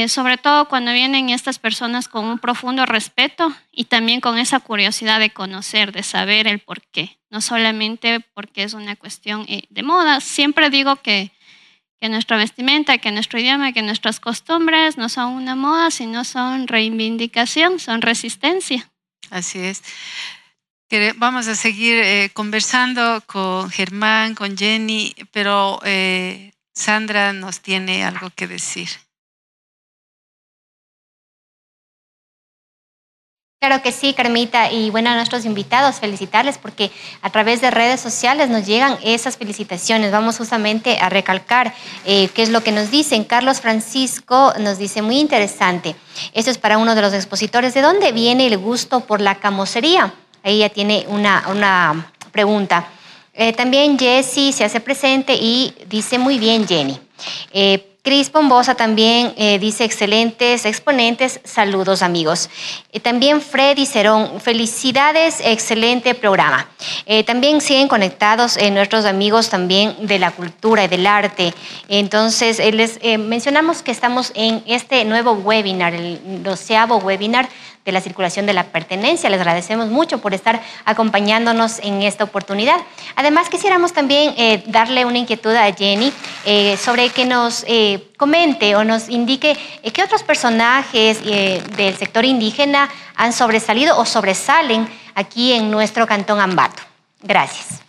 [0.08, 5.22] sobre todo cuando vienen estas personas con un profundo respeto y también con esa curiosidad
[5.22, 10.20] de conocer, de saber el por qué, no solamente porque es una cuestión de moda.
[10.20, 11.32] Siempre digo que
[12.00, 16.68] que nuestra vestimenta, que nuestro idioma, que nuestras costumbres no son una moda, sino son
[16.68, 18.90] reivindicación, son resistencia.
[19.30, 19.82] Así es.
[21.18, 28.30] Vamos a seguir eh, conversando con Germán, con Jenny, pero eh, Sandra nos tiene algo
[28.34, 28.88] que decir.
[33.60, 36.90] Claro que sí, Carmita, y bueno, a nuestros invitados, felicitarles porque
[37.22, 40.12] a través de redes sociales nos llegan esas felicitaciones.
[40.12, 41.74] Vamos justamente a recalcar
[42.06, 43.26] eh, qué es lo que nos dicen.
[43.26, 45.98] Carlos Francisco nos dice, muy interesante,
[46.34, 50.14] esto es para uno de los expositores, ¿de dónde viene el gusto por la camosería?
[50.56, 52.88] Ya tiene una, una pregunta.
[53.34, 57.00] Eh, también Jessie se hace presente y dice, muy bien, Jenny.
[57.52, 62.50] Eh, Cris Pombosa también eh, dice excelentes exponentes, saludos amigos.
[62.94, 66.70] Eh, también Freddy Cerón, felicidades, excelente programa.
[67.06, 71.54] Eh, también siguen conectados nuestros amigos también de la cultura y del arte.
[71.90, 77.50] Entonces, les mencionamos que estamos en este nuevo webinar, el doceavo webinar
[77.88, 79.30] de la circulación de la pertenencia.
[79.30, 82.76] Les agradecemos mucho por estar acompañándonos en esta oportunidad.
[83.16, 86.12] Además, quisiéramos también eh, darle una inquietud a Jenny
[86.46, 89.58] eh, sobre que nos eh, comente o nos indique
[89.94, 96.84] qué otros personajes del sector indígena han sobresalido o sobresalen aquí en nuestro cantón Ambato.
[97.24, 97.82] Gracias.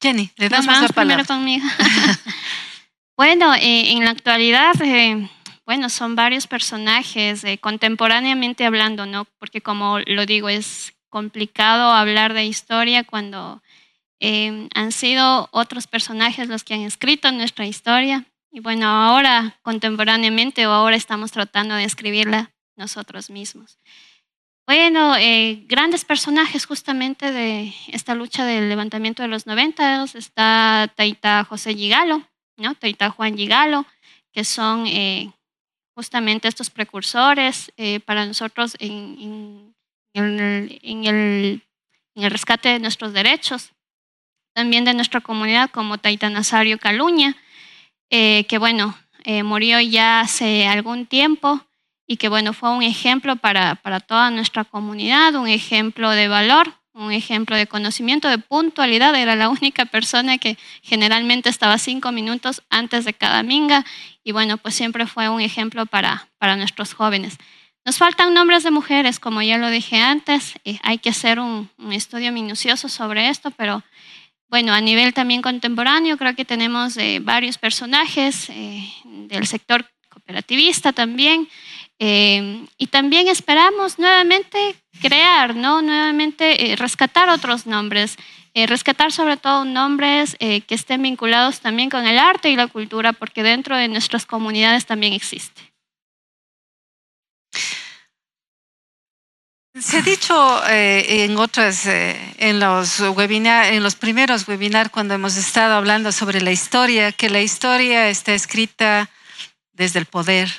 [0.00, 1.24] Jenny, le damos la palabra.
[1.24, 1.66] Conmigo.
[3.16, 5.30] Bueno, eh, en la actualidad, eh,
[5.64, 9.24] bueno, son varios personajes eh, contemporáneamente hablando, ¿no?
[9.38, 13.62] Porque como lo digo, es complicado hablar de historia cuando
[14.74, 18.24] han sido otros personajes los que han escrito nuestra historia.
[18.50, 23.78] Y bueno, ahora contemporáneamente o ahora estamos tratando de escribirla nosotros mismos.
[24.66, 25.14] Bueno,
[25.66, 32.26] grandes personajes justamente de esta lucha del levantamiento de los 90 está Taita José Gigalo,
[32.56, 32.74] ¿no?
[32.74, 33.86] Taita Juan Gigalo,
[34.32, 35.32] que son eh,
[35.94, 39.74] justamente estos precursores eh, para nosotros en,
[40.14, 41.62] el,
[42.14, 43.72] rescate de nuestros derechos,
[44.54, 47.36] también de nuestra comunidad como Taita Nazario Caluña,
[48.10, 48.96] eh, que bueno,
[49.42, 51.60] murió ya hace algún tiempo
[52.06, 56.72] y que bueno, fue un ejemplo para, para toda nuestra comunidad, un ejemplo de valor
[56.96, 59.14] un ejemplo de conocimiento, de puntualidad.
[59.14, 63.84] Era la única persona que generalmente estaba cinco minutos antes de cada minga
[64.24, 67.38] y bueno, pues siempre fue un ejemplo para, para nuestros jóvenes.
[67.84, 72.32] Nos faltan nombres de mujeres, como ya lo dije antes, hay que hacer un, estudio
[72.32, 73.84] minucioso sobre esto, pero
[74.48, 80.92] bueno, a nivel también contemporáneo creo que tenemos eh, varios personajes eh, del sector cooperativista
[80.92, 81.48] también,
[81.98, 85.82] eh, y también esperamos nuevamente crear, ¿no?
[85.82, 88.16] nuevamente eh, rescatar otros nombres,
[88.54, 93.12] eh, rescatar sobre todo nombres que estén vinculados también con el arte y la cultura,
[93.12, 95.76] porque dentro de nuestras comunidades también existe.
[99.80, 105.12] Se ha dicho eh, en otras, eh, en los webinar, en los primeros webinars cuando
[105.12, 109.10] hemos estado hablando sobre la historia, que la historia está escrita
[109.72, 110.50] desde el poder.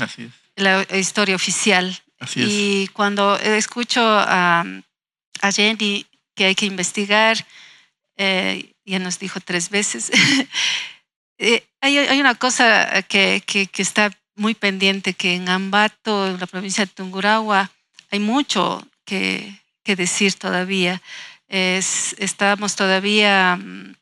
[0.00, 0.41] Así es.
[0.62, 1.98] La historia oficial.
[2.18, 2.48] Así es.
[2.48, 4.64] Y cuando escucho a,
[5.40, 7.44] a Jenny que hay que investigar,
[8.16, 10.10] eh, ya nos dijo tres veces,
[11.80, 16.46] hay, hay, una cosa que, que, que está muy pendiente, que en Ambato, en la
[16.46, 17.70] provincia de Tungurahua,
[18.10, 21.02] hay mucho que, que decir todavía.
[21.48, 23.94] Es, estamos todavía mm,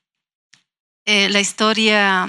[1.07, 2.29] eh, la historia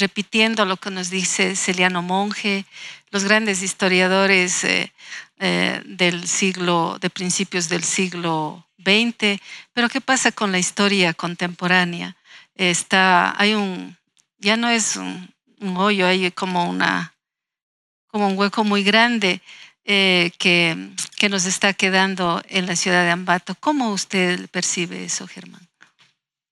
[0.00, 2.64] repitiendo lo que nos dice Celiano Monge,
[3.10, 4.92] los grandes historiadores eh,
[5.38, 9.40] eh, del siglo, de principios del siglo XX.
[9.72, 12.16] Pero ¿qué pasa con la historia contemporánea?
[12.56, 13.96] Está, hay un,
[14.38, 15.32] ya no es un,
[15.76, 17.14] hoyo, hay como una,
[18.08, 19.42] como un hueco muy grande
[19.84, 23.54] eh, que, que, nos está quedando en la ciudad de Ambato.
[23.54, 25.66] ¿Cómo usted percibe eso, Germán?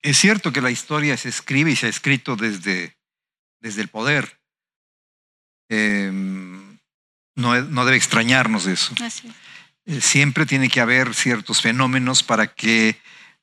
[0.02, 2.97] Es cierto que la historia se escribe y se ha escrito desde,
[3.60, 4.38] desde el poder.
[5.68, 8.94] Eh, no, no, debe extrañarnos eso.
[9.02, 9.30] Así.
[9.86, 13.00] Eh, siempre tiene que haber ciertos fenómenos para que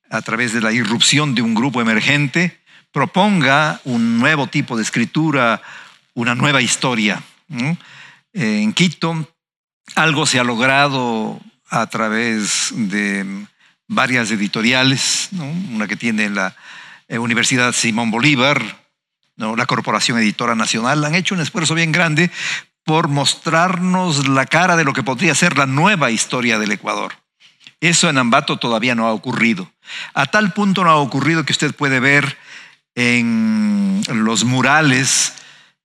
[0.09, 2.59] a través de la irrupción de un grupo emergente
[2.91, 5.61] proponga un nuevo tipo de escritura,
[6.13, 7.21] una nueva historia.
[7.47, 7.77] ¿no?
[8.33, 9.27] en Quito
[9.95, 11.39] algo se ha logrado
[11.69, 13.45] a través de
[13.87, 15.45] varias editoriales, ¿no?
[15.45, 16.55] una que tiene la
[17.07, 18.84] eh, Universidad Simón Bolívar,
[19.35, 19.55] ¿no?
[19.55, 22.31] la Corporación Editora Nacional, han hecho un esfuerzo bien grande
[22.83, 27.13] por mostrarnos la cara de lo que podría ser la nueva historia del Ecuador.
[27.81, 29.71] Eso en Ambato todavía no ha ocurrido.
[30.13, 32.37] A tal punto no ha ocurrido que usted puede ver
[32.95, 35.33] en los murales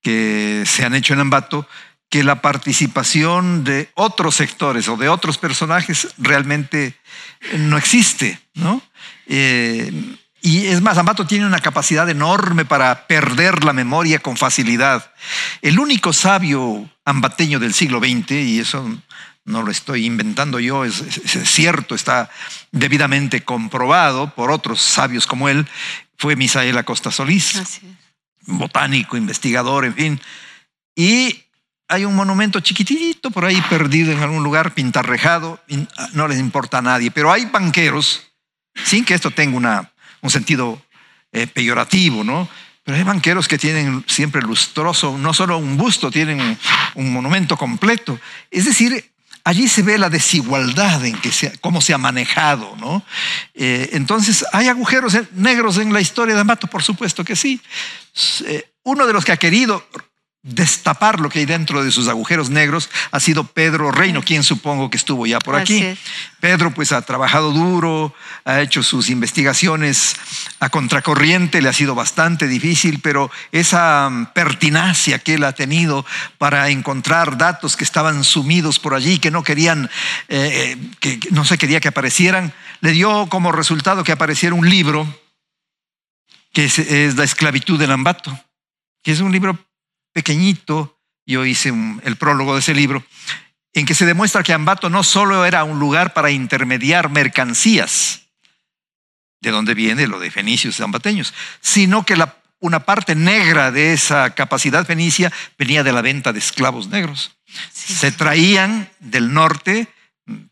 [0.03, 1.67] que se han hecho en Ambato
[2.11, 6.95] que la participación de otros sectores o de otros personajes realmente
[7.57, 8.83] no existe, ¿no?
[9.27, 9.93] Eh,
[10.43, 15.13] y es más, Ambato tiene una capacidad enorme para perder la memoria con facilidad.
[15.61, 18.99] El único sabio ambateño del siglo XX, y eso
[19.45, 22.31] no lo estoy inventando yo, es, es, es cierto, está
[22.71, 25.67] debidamente comprobado por otros sabios como él,
[26.17, 27.81] fue Misael Acosta Solís,
[28.47, 30.21] botánico, investigador, en fin.
[30.95, 31.45] Y
[31.89, 35.61] hay un monumento chiquitito por ahí perdido en algún lugar, pintarrejado,
[36.13, 38.29] no les importa a nadie, pero hay banqueros,
[38.85, 40.81] sin que esto tenga una, un sentido
[41.33, 42.49] eh, peyorativo, ¿no?
[42.85, 46.59] Pero hay banqueros que tienen siempre lustroso, no solo un busto, tienen
[46.95, 48.19] un, monumento completo.
[48.51, 49.13] Es decir,
[49.45, 53.05] allí se ve la desigualdad en que se, cómo se ha manejado, ¿no?
[53.55, 56.67] Eh, entonces, ¿hay agujeros negros en la historia de Amato?
[56.67, 57.61] Por supuesto que sí.
[58.47, 59.87] Eh, uno de los que ha querido
[60.43, 64.89] destapar lo que hay dentro de sus agujeros negros ha sido Pedro Reino, quien supongo
[64.89, 65.85] que estuvo ya por aquí.
[66.41, 68.15] Pedro pues ha trabajado duro,
[68.47, 70.17] ha hecho sus investigaciones
[70.59, 76.07] a contracorriente, le ha sido bastante difícil, pero esa mm, pertinacia que él ha tenido
[76.39, 79.91] para encontrar datos que estaban sumidos por allí, que no querían,
[80.29, 85.07] eh, que no se quería que aparecieran, le dio como resultado que apareciera un libro
[86.55, 88.37] que es, es La esclavitud del Ambato,
[89.03, 89.59] que es un libro
[90.13, 93.05] pequeñito, yo hice un, el prólogo de ese libro,
[93.73, 98.23] en que se demuestra que Ambato no solo era un lugar para intermediar mercancías,
[99.41, 103.93] de donde viene lo de fenicios y ambateños, sino que la, una parte negra de
[103.93, 107.37] esa capacidad fenicia venía de la venta de esclavos negros.
[107.73, 107.95] Sí.
[107.95, 109.89] Se traían del norte,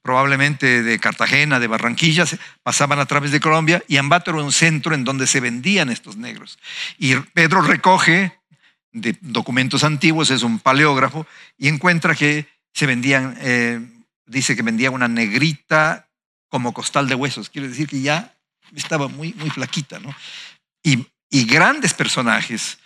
[0.03, 2.25] probablemente de Cartagena, de Barranquilla,
[2.63, 6.17] pasaban a través de Colombia y Ambato era un centro en donde se vendían estos
[6.17, 6.59] negros.
[6.99, 8.38] Y Pedro recoge
[9.01, 11.27] de documentos antiguos, es un paleógrafo,
[11.57, 13.81] y encuentra que se vendían, eh,
[14.27, 16.09] dice que vendía una negrita
[16.49, 18.35] como costal de huesos, quiere decir que ya
[18.75, 20.15] estaba muy, muy flaquita, ¿no?
[20.83, 22.79] Y, y grandes personajes,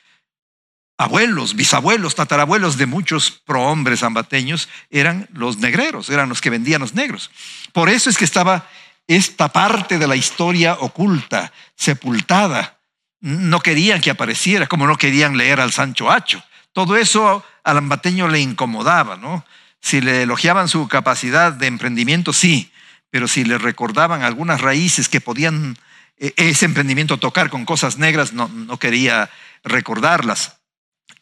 [0.99, 6.95] abuelos, bisabuelos, tatarabuelos de muchos prohombres ambateños eran los negreros, eran los que vendían los
[6.95, 7.31] negros.
[7.73, 8.69] Por eso es que estaba
[9.07, 12.79] esta parte de la historia oculta, sepultada,
[13.23, 16.43] no querían que apareciera, como no querían leer al Sancho Hacho.
[16.73, 19.45] Todo eso al ambateño le incomodaba, ¿no?
[19.81, 22.73] Si le elogiaban su capacidad de emprendimiento, sí,
[23.11, 25.79] pero si le recordaban algunas raíces que podían
[26.19, 29.31] eh, ese emprendimiento tocar con cosas negras, no, no quería
[29.63, 30.59] recordarlas.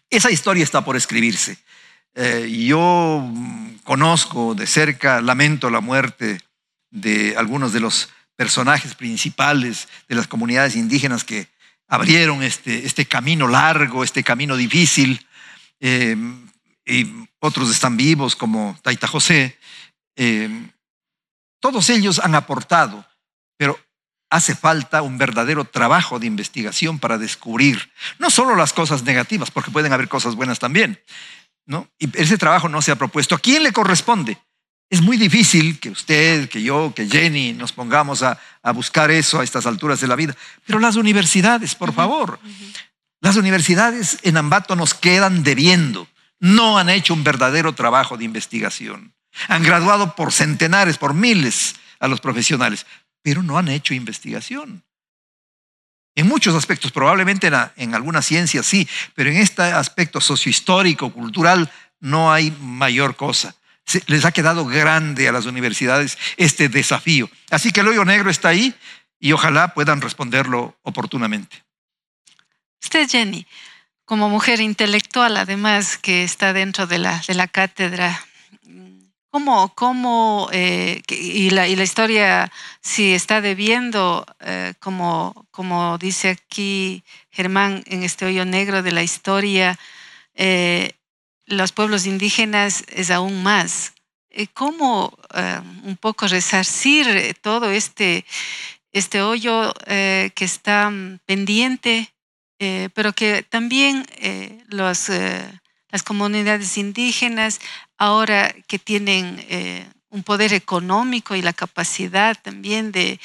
[0.09, 1.59] Esa historia está por escribirse.
[2.15, 3.31] Eh, yo
[3.85, 6.41] conozco de cerca, lamento la muerte
[6.91, 11.49] de algunos de los personajes principales de las comunidades indígenas que
[11.91, 15.27] abrieron este, este camino largo, este camino difícil,
[15.81, 16.17] eh,
[16.87, 17.07] y
[17.41, 19.59] otros están vivos como Taita José,
[20.17, 20.49] eh,
[21.61, 23.05] Todos ellos han aportado,
[23.59, 23.79] pero
[24.31, 29.73] hace falta un verdadero trabajo de investigación para descubrir no solo las cosas negativas, porque
[29.73, 31.03] pueden haber cosas buenas también,
[31.67, 31.89] ¿no?
[31.99, 33.35] Y ese trabajo no se ha propuesto.
[33.35, 34.39] ¿A quién le corresponde?
[34.91, 38.41] Es muy difícil que usted, que yo, que Jenny nos pongamos a,
[38.75, 40.37] buscar eso a estas alturas de la vida,
[40.67, 42.41] pero las universidades, por favor,
[43.21, 46.09] las universidades en Ambato nos quedan debiendo,
[46.41, 49.15] no han hecho un verdadero trabajo de investigación.
[49.47, 52.85] Han graduado por centenares, por miles a los profesionales,
[53.23, 54.83] pero no han hecho investigación.
[56.17, 62.33] En muchos aspectos, probablemente en, algunas ciencias sí, pero en este aspecto sociohistórico, cultural, no
[62.33, 63.55] hay mayor cosa.
[64.07, 67.29] Les ha quedado grande a las universidades este desafío.
[67.51, 68.75] Así que el hoyo negro está ahí
[69.19, 71.65] y ojalá puedan responderlo oportunamente.
[72.83, 73.47] Usted, Jenny,
[74.05, 78.25] como mujer intelectual, además que está dentro de la, de la cátedra
[79.31, 82.51] ¿Cómo, cómo eh, y, la, y, la, historia
[82.81, 89.05] si está debiendo, eh, como, como dice aquí Germán en este hoyo negro de la
[89.05, 89.79] historia,
[90.35, 90.95] eh,
[91.51, 93.93] los pueblos indígenas es aún más?
[94.55, 95.19] ¿Cómo
[95.85, 98.25] un poco resarcir todo este,
[98.93, 100.93] este hoyo que está
[101.27, 102.15] pendiente,
[102.95, 104.07] pero que también
[104.69, 105.11] los
[105.91, 107.61] las comunidades indígenas,
[107.99, 113.19] ahora que tienen eh, un poder económico y la capacidad también de,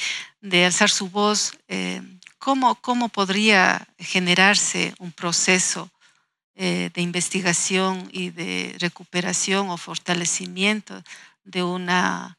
[0.66, 2.02] alzar su voz, eh,
[2.38, 2.76] ¿cómo,
[3.10, 5.90] podría generarse un proceso
[6.56, 11.04] eh, de investigación y de recuperación o fortalecimiento
[11.44, 12.38] de una,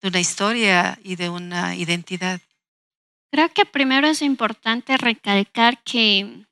[0.00, 2.40] de una historia y de una identidad?
[3.30, 6.46] Creo que primero es importante recalcar que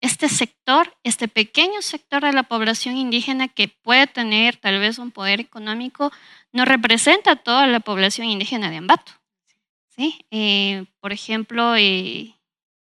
[0.00, 5.10] este sector, este pequeño sector de la población indígena que puede tener tal vez un
[5.10, 6.12] poder económico,
[6.52, 9.12] no representa a toda la población indígena de Ambato.
[9.94, 10.24] ¿sí?
[10.30, 12.34] Eh, por ejemplo, eh,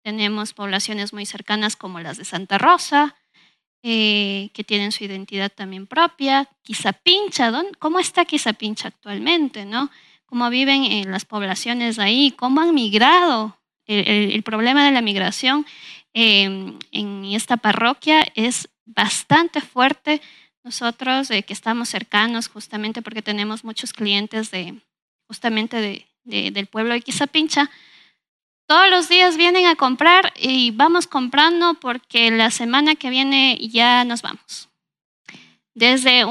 [0.02, 3.16] tenemos poblaciones muy cercanas como las de Santa Rosa,
[3.82, 6.48] eh, que tienen su identidad también propia.
[6.62, 9.64] Quizapincha, ¿cómo está Quizapincha actualmente?
[9.64, 9.90] ¿no?
[10.26, 12.32] ¿Cómo viven en las poblaciones ahí?
[12.36, 13.56] ¿Cómo han migrado?
[13.90, 15.64] el problema de la migración
[16.20, 20.20] Em, en esta parroquia es bastante fuerte.
[20.64, 24.80] Nosotros eh, que estamos cercanos justamente porque tenemos muchos clientes de
[25.28, 27.70] justamente del pueblo de Quizapincha,
[28.68, 34.04] todos los días vienen a comprar y vamos comprando porque la semana que viene ya
[34.04, 34.68] nos vamos.
[35.74, 36.24] Desde,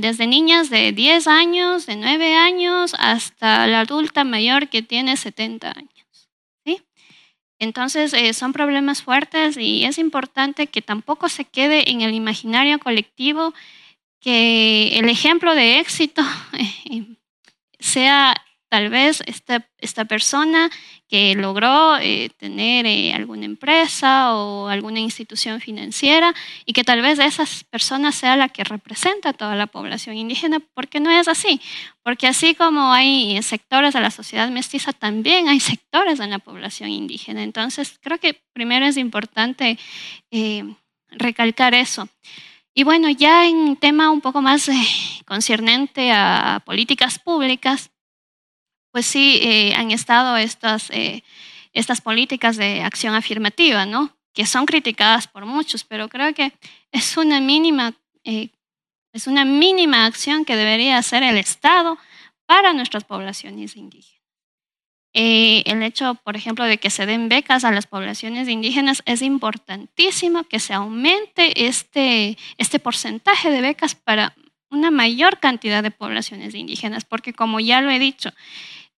[0.00, 5.72] desde niñas de 10 años, de 9 años, hasta la adulta mayor que tiene 70
[5.76, 5.90] años.
[7.58, 12.78] Entonces, eh, son problemas fuertes y es importante que tampoco se quede en el imaginario
[12.78, 13.54] colectivo
[14.20, 17.04] que el ejemplo de éxito eh,
[17.78, 18.34] sea
[18.74, 20.68] tal vez esta, esta persona
[21.08, 26.34] que logró eh, tener eh, alguna empresa o alguna institución financiera
[26.66, 30.58] y que tal vez esa persona sea la que representa a toda la población indígena,
[30.74, 31.60] porque no es así,
[32.02, 36.90] porque así como hay sectores de la sociedad mestiza, también hay sectores de la población
[36.90, 37.44] indígena.
[37.44, 39.78] Entonces, creo que primero es importante
[40.32, 40.64] eh,
[41.12, 42.08] recalcar eso.
[42.74, 44.68] Y bueno, ya en tema un poco más
[45.26, 47.92] concernente a políticas públicas,
[48.94, 51.24] pues sí eh, han estado estas, eh,
[51.72, 54.16] estas políticas de acción afirmativa, ¿no?
[54.32, 56.52] que son criticadas por muchos, pero creo que
[56.92, 58.50] es una mínima, eh,
[59.12, 61.98] es una mínima acción que debería hacer el Estado
[62.46, 64.22] para nuestras poblaciones indígenas.
[65.12, 70.44] el hecho, por ejemplo, de que se den becas a las poblaciones indígenas es importantísimo
[70.44, 74.36] que se aumente este, este porcentaje de becas para
[74.70, 78.30] una mayor cantidad de poblaciones indígenas, porque como ya lo he dicho,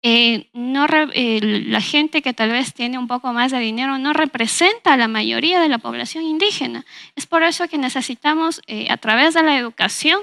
[0.06, 4.92] eh, no, la gente que tal vez tiene un poco más de dinero no representa
[4.92, 6.84] a la mayoría de la población indígena.
[7.16, 10.20] Es por eso que necesitamos, eh, a través de la educación,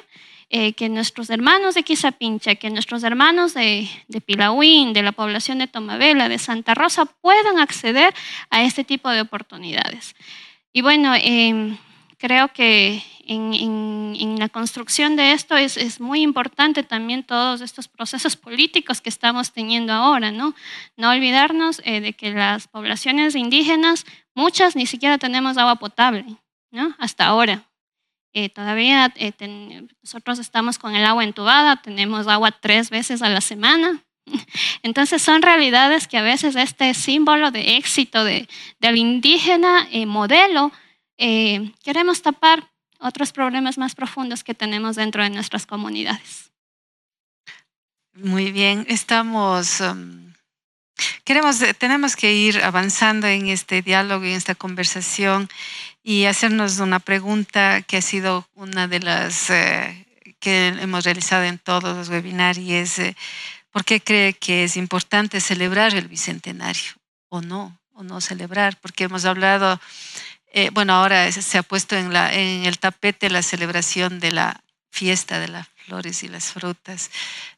[0.52, 5.58] eh, que nuestros hermanos de Quizapincha, que nuestros hermanos de, de Pilahuín, de la población
[5.58, 8.14] de Tomabela, de Santa Rosa, puedan acceder
[8.52, 10.16] a este tipo de oportunidades.
[10.74, 11.76] Y bueno, em,
[12.20, 19.02] creo que en, la construcción de esto es, muy importante también todos estos procesos políticos
[19.02, 20.56] que estamos teniendo ahora, ¿no?
[20.98, 26.26] No olvidarnos eh, de que las poblaciones indígenas, muchas ni siquiera tenemos agua potable,
[26.72, 26.95] ¿no?
[26.98, 27.64] Hasta ahora.
[28.34, 29.34] Eh, todavía eh,
[30.02, 34.03] nosotros estamos con el agua entubada, tenemos agua tres veces a la semana.
[34.84, 38.48] Entonces son realidades que a veces este símbolo de éxito de,
[38.80, 40.72] del indígena modelo
[41.84, 42.70] queremos tapar
[43.02, 46.52] otros problemas más profundos que tenemos dentro de nuestras comunidades.
[48.14, 49.82] Muy bien, estamos...
[49.82, 50.34] Um,
[51.23, 55.49] queremos, tenemos que ir avanzando en este diálogo, en esta conversación
[56.03, 60.06] y hacernos una pregunta que ha sido una de las eh,
[60.40, 63.15] que hemos realizado en todos los webinars y eh,
[63.72, 66.91] ¿por qué cree que es importante celebrar el bicentenario
[67.30, 67.78] o no?
[67.94, 69.80] O no celebrar, porque hemos hablado,
[70.52, 75.48] eh, bueno, ahora se ha puesto en, el tapete la celebración de la fiesta de
[75.48, 77.10] las flores y las frutas.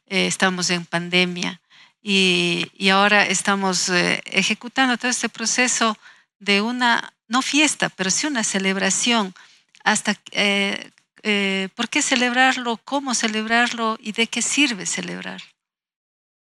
[0.06, 1.60] estamos en pandemia
[2.02, 5.96] y, ahora estamos ejecutando todo este proceso
[6.38, 9.34] de una no fiesta, pero sí una celebración.
[9.82, 10.90] Hasta, eh,
[11.22, 12.76] eh, ¿Por qué celebrarlo?
[12.78, 13.98] ¿Cómo celebrarlo?
[14.00, 15.42] ¿Y de qué sirve celebrar?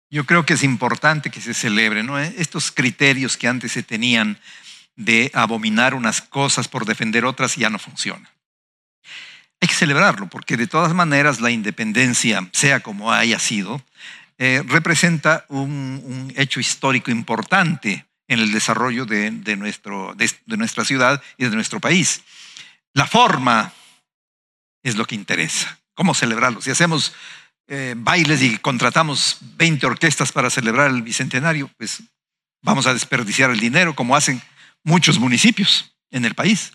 [0.09, 2.17] Yo creo que es importante que se celebre, ¿no?
[2.17, 4.39] Estos criterios que antes se tenían
[4.99, 8.27] de abominar unas cosas por defender otras ya no funcionan.
[9.61, 13.81] Hay que celebrarlo porque de todas maneras la independencia, sea como haya sido,
[14.37, 21.21] eh, representa un, un, hecho histórico importante en el desarrollo de, nuestro, de, nuestra ciudad
[21.37, 22.21] y de nuestro país.
[22.93, 23.73] La forma
[24.83, 25.79] es lo que interesa.
[25.93, 26.61] ¿Cómo celebrarlo?
[26.61, 27.13] Si hacemos
[27.67, 32.03] eh, bailes y contratamos 20 orquestas para celebrar el Bicentenario, pues
[32.61, 34.41] vamos a desperdiciar el dinero como hacen
[34.83, 36.71] muchos municipios en el país.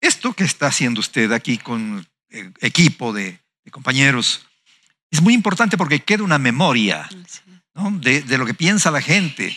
[0.00, 3.40] Esto que está haciendo usted aquí con el equipo de,
[3.70, 4.46] compañeros
[5.10, 7.08] es muy importante porque queda una memoria
[7.74, 9.56] de, de, lo que piensa la gente,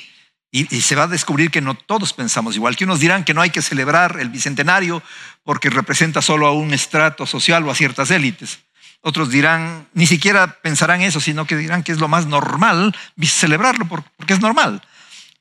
[0.52, 3.42] y, se va a descubrir que no todos pensamos igual, que unos dirán que no
[3.42, 5.04] hay que celebrar el bicentenario
[5.44, 8.60] porque representa solo a un estrato social o a ciertas élites.
[9.02, 13.88] Otros dirán, ni siquiera pensarán eso, sino que dirán que es lo más normal celebrarlo
[13.88, 14.82] porque es normal.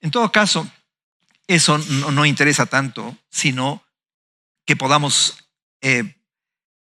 [0.00, 0.68] En todo caso,
[1.46, 3.84] eso no, interesa tanto, sino
[4.64, 5.48] que podamos
[5.80, 6.16] eh,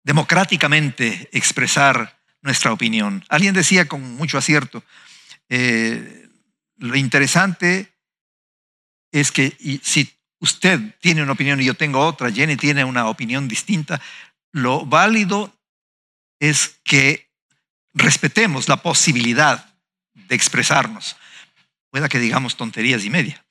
[0.04, 3.24] democráticamente expresar nuestra opinión.
[3.28, 4.84] Alguien decía con mucho acierto,
[5.48, 6.28] eh,
[6.76, 7.92] lo interesante
[9.12, 13.48] es que si usted tiene una opinión y yo tengo otra, Jenny tiene una opinión
[13.48, 14.00] distinta,
[14.52, 15.56] lo válido
[16.40, 17.30] es que
[17.94, 19.74] respetemos la posibilidad
[20.14, 21.16] de expresarnos.
[21.90, 23.44] Pueda que digamos tonterías y media.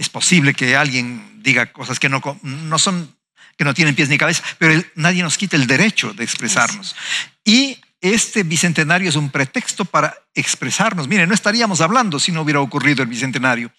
[0.00, 3.14] Es posible que alguien diga cosas que no, no son,
[3.58, 6.96] que no tienen pies ni cabeza, pero nadie nos quita el derecho de expresarnos.
[7.44, 11.06] Y este bicentenario es un pretexto para expresarnos.
[11.06, 13.70] Miren, no estaríamos hablando si no hubiera ocurrido el bicentenario.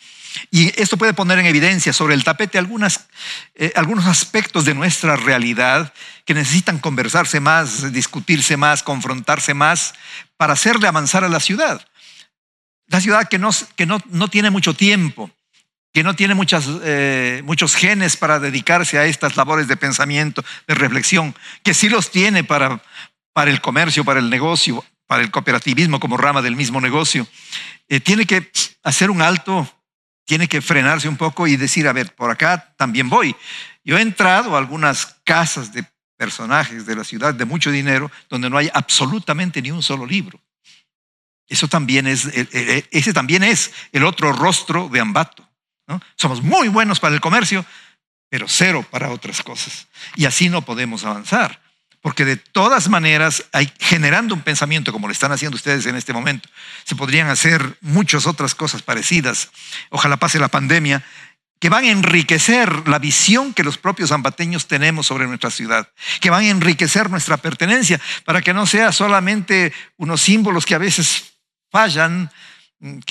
[0.51, 3.07] Y esto puede poner en evidencia sobre el tapete algunas,
[3.55, 5.91] eh, algunos aspectos de nuestra realidad
[6.23, 9.95] que necesitan conversarse más, discutirse más, confrontarse más
[10.37, 11.83] para hacerle avanzar a la ciudad.
[12.89, 15.31] La ciudad que no, que no, no tiene mucho tiempo,
[15.93, 20.75] que no tiene muchas, eh, muchos genes para dedicarse a estas labores de pensamiento, de
[20.75, 22.81] reflexión, que sí los tiene para,
[23.33, 27.27] para el comercio, para el negocio, para el cooperativismo como rama del mismo negocio,
[27.89, 28.49] eh, tiene que
[28.83, 29.69] hacer un alto,
[30.25, 33.35] tiene que frenarse un poco y decir, a ver, por acá también voy.
[33.83, 35.83] Yo he entrado a algunas casas de
[36.15, 40.39] personajes de la ciudad de mucho dinero donde no hay absolutamente ni un solo libro.
[41.49, 42.29] Eso también es,
[42.91, 45.50] ese también es el otro rostro de Ambato.
[46.15, 47.65] Somos muy buenos para el comercio,
[48.29, 49.87] pero cero para otras cosas.
[50.15, 51.59] Y así no podemos avanzar
[52.01, 56.13] porque de todas maneras, hay, generando un pensamiento como lo están haciendo ustedes en este
[56.13, 56.49] momento,
[56.83, 59.51] se podrían hacer muchas otras cosas parecidas.
[59.91, 61.03] Ojalá pase la pandemia,
[61.59, 65.89] que van a enriquecer la visión que los propios zambateños tenemos sobre nuestra ciudad,
[66.19, 70.79] que van a enriquecer nuestra pertenencia, para que no sea solamente unos símbolos que a
[70.79, 71.33] veces
[71.69, 72.31] fallan,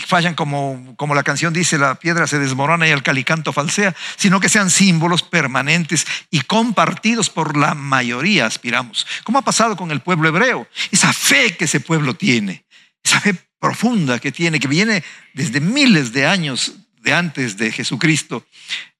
[0.06, 4.40] fallan como, como la canción dice, la piedra se desmorona y el calicanto falsea, sino
[4.40, 9.06] que sean símbolos permanentes y compartidos por la mayoría, aspiramos.
[9.24, 10.66] ¿Cómo ha pasado con el pueblo hebreo?
[10.90, 12.64] Esa fe que ese pueblo tiene,
[13.02, 16.72] esa fe profunda que tiene, que viene desde miles de años
[17.02, 18.46] de antes de Jesucristo,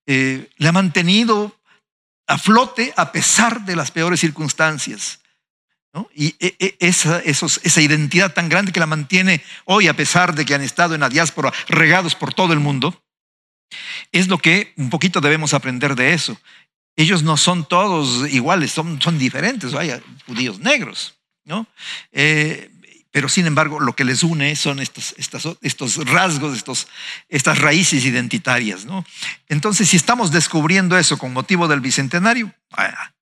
[0.07, 1.57] eh, le ha mantenido
[2.27, 5.20] a flote a pesar de las peores circunstancias.
[6.15, 10.45] Y e, e, esa, esa identidad tan grande que la mantiene hoy, a pesar de
[10.45, 13.03] que han estado en la diáspora regados por todo el mundo,
[14.13, 16.41] es lo que un poquito debemos aprender de eso.
[16.97, 19.93] Ellos no son todos iguales, son, son diferentes, hay
[20.27, 21.67] judíos negros, ¿no?
[22.13, 22.71] Eh,
[23.11, 26.87] pero sin embargo lo que les une son estos, estos rasgos, estos,
[27.29, 28.85] estas raíces identitarias.
[28.85, 29.05] ¿no?
[29.49, 32.55] Entonces, si estamos descubriendo eso con motivo del Bicentenario,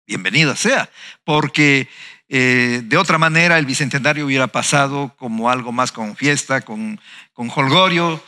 [0.07, 0.91] bienvenida sea,
[1.25, 1.89] porque
[2.29, 7.01] eh, de otra manera, el bicentenario hubiera pasado como algo más con fiesta, con,
[7.33, 8.23] con holgorio,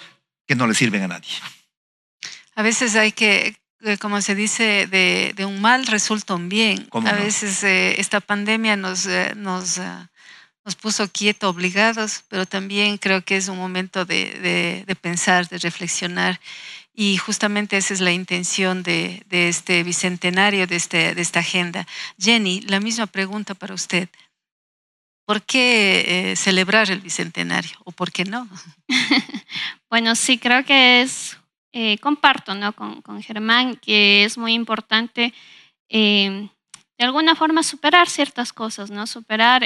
[0.47, 1.31] que no le sirven a nadie.
[2.55, 6.89] A veces hay que, eh, como se dice, de, un mal resulta un bien.
[6.93, 9.07] A veces eh, esta pandemia nos,
[9.37, 9.79] nos,
[10.65, 16.41] nos puso quieto, obligados, pero también creo que es un momento de, pensar, de reflexionar.
[17.03, 21.87] Y justamente esa es la intención de, este bicentenario, de, este, de esta agenda.
[22.19, 24.11] Jenny, la misma pregunta para usted.
[25.25, 28.47] ¿Por qué eh, celebrar el bicentenario o por qué no?
[29.89, 31.39] bueno, sí, creo que es,
[31.73, 32.75] eh, comparto ¿no?
[32.75, 35.33] con, con, Germán, que es muy importante
[35.89, 36.51] eh,
[36.99, 39.07] de alguna forma superar ciertas cosas, ¿no?
[39.07, 39.63] superar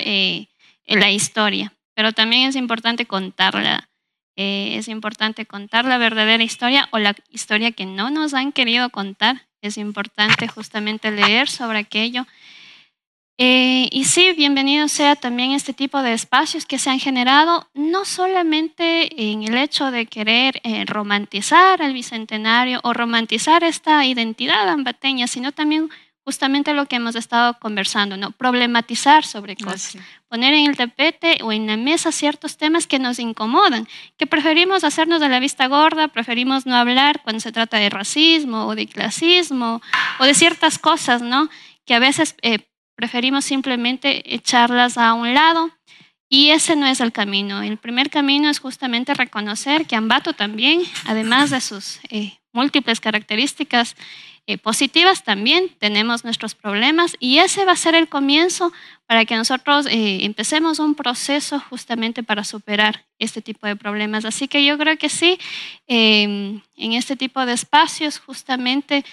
[0.86, 3.88] la historia, pero también es importante contarla.
[4.36, 9.46] Es importante contar la verdadera historia o la historia que no nos han querido contar.
[9.62, 12.26] Es importante justamente leer sobre aquello
[13.36, 18.04] eh, y sí, bienvenido sea también este tipo de espacios que se han generado, no
[18.04, 25.26] solamente en el hecho de querer eh, romantizar el bicentenario o romantizar esta identidad ambateña,
[25.26, 25.90] sino también
[26.24, 28.32] justamente lo que hemos estado conversando, ¿no?
[28.32, 29.98] problematizar sobre cosas,
[30.28, 33.86] poner en el tapete o en la mesa ciertos temas que nos incomodan,
[34.16, 38.66] que preferimos hacernos de la vista gorda, preferimos no hablar cuando se trata de racismo
[38.66, 39.82] o de clasismo
[40.18, 41.48] o de ciertas cosas, ¿no?
[41.84, 42.34] que a veces...
[42.42, 45.70] Eh, Preferimos simplemente echarlas a un lado
[46.28, 47.62] y ese no es el camino.
[47.62, 53.96] El primer camino es justamente reconocer que Ambato también, además de sus eh, múltiples características
[54.46, 58.72] eh, positivas, también tenemos nuestros problemas y ese va a ser el comienzo
[59.06, 64.24] para que nosotros eh, empecemos un proceso justamente para superar este tipo de problemas.
[64.24, 65.38] Así que yo creo que sí,
[65.86, 69.04] em, en este tipo de espacios justamente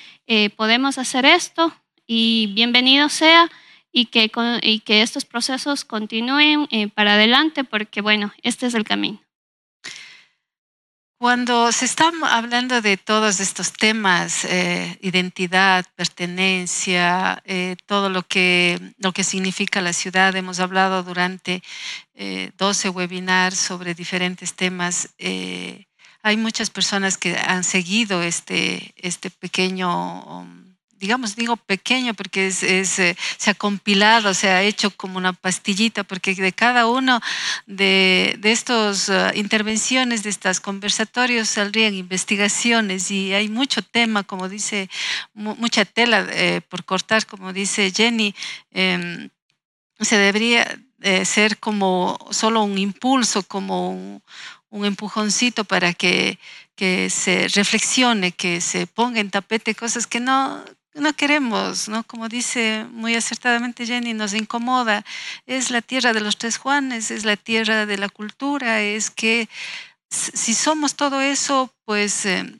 [0.55, 1.73] podemos hacer esto
[2.07, 3.49] y bienvenido sea
[3.91, 4.31] y que,
[4.61, 9.19] y que estos procesos continúen eh, para adelante porque, bueno, este es el camino.
[11.21, 18.95] Cuando se está hablando de todos estos temas, eh, identidad, pertenencia, eh, todo lo que,
[18.97, 21.61] lo que significa la ciudad, hemos hablado durante
[22.57, 25.09] 12 webinars sobre diferentes temas.
[26.23, 30.23] hay muchas personas que han seguido este, este pequeño...
[30.23, 30.70] Um,
[31.01, 36.35] digamos, digo pequeño porque eh, se ha compilado, se ha hecho como una pastillita, porque
[36.35, 37.19] de cada uno
[37.65, 44.47] de, de estas eh, intervenciones, de estos conversatorios, saldrían investigaciones y hay mucho tema, como
[44.47, 44.89] dice,
[45.33, 48.35] mucha tela eh, por cortar, como dice Jenny.
[48.71, 49.29] Em,
[49.99, 50.79] se debería
[51.25, 54.21] ser como solo un impulso, como un,
[54.69, 56.39] un empujoncito para que,
[56.75, 62.03] que se reflexione, que se ponga en tapete cosas que no, no queremos, ¿no?
[62.03, 65.05] Como dice muy acertadamente Jenny, nos incomoda.
[65.45, 69.47] Es la tierra de los tres Juanes, es la tierra de la cultura, es que
[70.09, 72.59] si somos todo eso, pues eh,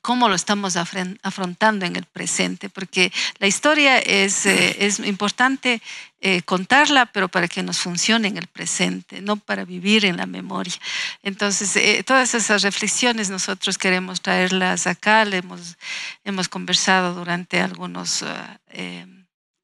[0.00, 5.80] cómo lo estamos afrontando en el presente, porque la historia es, eh, es importante
[6.24, 10.26] eh, contarla, pero para que nos funcione en el presente, no para vivir en la
[10.26, 10.74] memoria.
[11.22, 15.76] Entonces, eh, todas esas reflexiones nosotros queremos traerlas acá, le hemos,
[16.24, 18.24] hemos conversado durante algunos,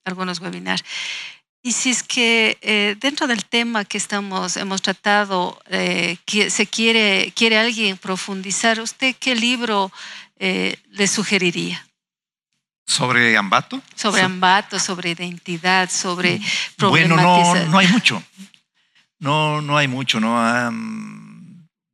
[0.05, 0.85] algunos webinars.
[1.63, 5.61] Y si es que dentro del tema que estamos, hemos tratado,
[6.25, 9.93] que se quiere, quiere alguien profundizar, ¿usted qué libro
[10.41, 11.88] eh, le sugeriría?
[12.89, 13.83] ¿Sobre Ambato?
[13.95, 16.41] Sobre Ambato, sobre identidad, sobre
[16.79, 18.23] Bueno, no, no hay mucho.
[19.19, 20.21] No, no hay mucho.
[20.21, 20.73] ¿no?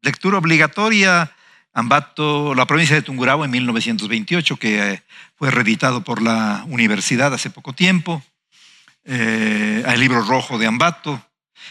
[0.02, 1.32] lectura obligatoria,
[1.72, 5.02] Ambato, la provincia de Tungurahua en 1928, que eh,
[5.34, 8.22] fue reeditado por la universidad hace poco tiempo.
[9.04, 11.20] Eh, el libro rojo de Ambato.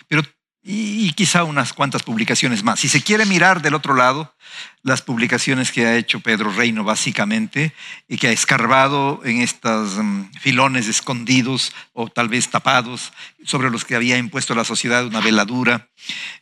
[0.10, 0.24] Pero
[0.66, 2.80] y, quizá unas cuantas publicaciones más.
[2.80, 4.34] Si se quiere mirar del otro lado,
[4.82, 7.74] las publicaciones que ha hecho Pedro Reino básicamente
[8.08, 13.12] y que ha escarbado en estos mm, filones escondidos o tal vez tapados
[13.44, 15.90] sobre los que había impuesto la sociedad una veladura,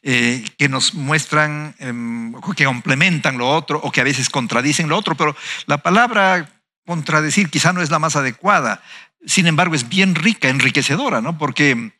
[0.03, 4.97] eh, que nos muestran, em, que complementan lo otro o que a veces contradicen lo
[4.97, 5.35] otro, pero
[5.65, 8.83] la palabra contradecir quizá no es la más adecuada.
[9.25, 11.37] Sin embargo, es bien rica, enriquecedora, ¿no?
[11.37, 11.93] Porque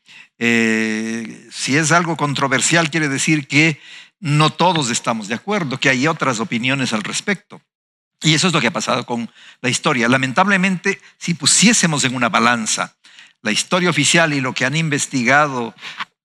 [0.43, 3.79] eh, si es algo controversial, quiere decir que
[4.19, 7.61] no todos estamos de acuerdo, que hay otras opiniones al respecto.
[8.23, 9.29] Y eso es lo que ha pasado con
[9.61, 10.09] la historia.
[10.09, 12.95] Lamentablemente, si pusiésemos en una balanza
[13.43, 15.75] la historia oficial y lo que han investigado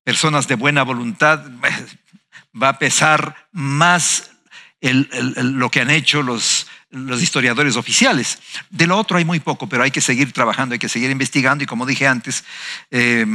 [0.02, 1.44] personas de buena voluntad,
[2.62, 4.30] va a pesar más
[4.80, 8.38] lo que han hecho los, los historiadores oficiales.
[8.70, 11.64] De lo otro hay muy poco, pero hay que seguir trabajando, hay que seguir investigando
[11.64, 12.44] y como dije antes,
[12.90, 13.26] eh,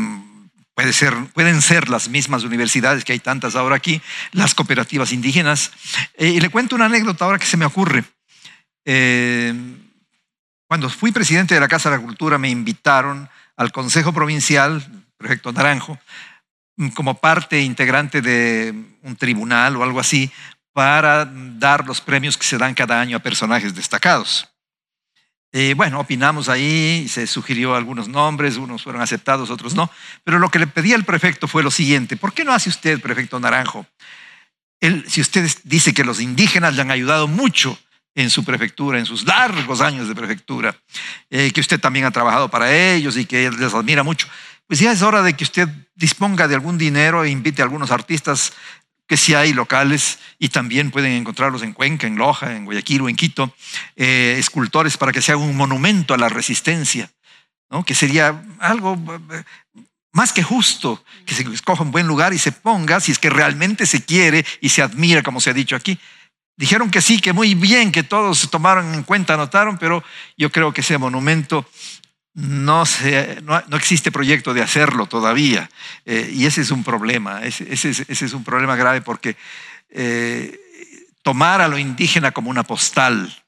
[0.73, 5.72] Pueden ser las mismas universidades que hay tantas ahora aquí, las cooperativas indígenas.
[6.15, 8.03] Eh, y le cuento una anécdota ahora que se me ocurre.
[8.85, 9.53] Eh,
[10.68, 15.52] cuando fui presidente de la Casa de la Cultura me invitaron al Consejo Provincial, Proyecto
[15.52, 15.99] Naranjo,
[16.95, 18.73] como parte integrante de
[19.03, 20.31] un tribunal o algo así
[20.73, 24.48] para dar los premios que se dan cada año a personajes destacados.
[25.53, 29.91] Eh, bueno, opinamos ahí, se sugirió algunos nombres, unos fueron aceptados, otros no,
[30.23, 33.02] pero lo que le pedía el prefecto fue lo siguiente, ¿por qué no hace usted,
[33.02, 33.86] prefecto Naranjo?
[34.80, 37.78] Él, si usted dice que los indígenas le han ayudado mucho
[38.15, 40.76] en su prefectura, en sus largos años de prefectura,
[41.30, 44.28] eh, que usted también ha trabajado para ellos y que les admira mucho,
[44.68, 47.91] pues ya es hora de que usted disponga de algún dinero e invite a algunos
[47.91, 48.53] artistas
[49.12, 53.10] que sí hay locales y también pueden encontrarlos en Cuenca, en Loja, en Guayaquil o
[53.10, 53.54] en Quito,
[53.98, 57.12] eh, escultores para que se haga un monumento a la resistencia,
[57.70, 57.84] ¿no?
[57.84, 58.98] que sería algo
[59.34, 59.44] eh,
[60.14, 63.30] más que justo, que se escoja un buen lugar y se ponga, si es que
[63.30, 66.00] realmente se quiere y se admira, como se ha dicho aquí.
[66.56, 70.06] Dijeron que sí, que muy bien, que todos tomaron en cuenta, anotaron, pero
[70.38, 71.70] yo creo que ese monumento
[72.34, 72.84] no,
[73.44, 75.70] no, existe proyecto de hacerlo todavía.
[76.06, 79.36] Eh, y ese es un problema, ese, es un problema grave porque
[79.90, 80.60] eh,
[81.24, 83.44] tomar a lo indígena como una postal,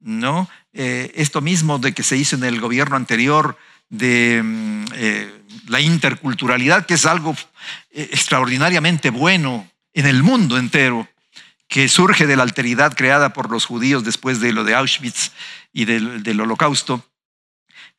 [0.00, 0.48] ¿no?
[0.72, 3.56] Eh, esto mismo de que se hizo en el gobierno anterior
[3.88, 4.84] de mm,
[5.68, 7.36] la interculturalidad, que es algo
[7.92, 11.08] extraordinariamente bueno en el mundo entero,
[11.68, 15.30] que surge de la alteridad creada por los judíos después de lo de Auschwitz
[15.72, 17.04] y del holocausto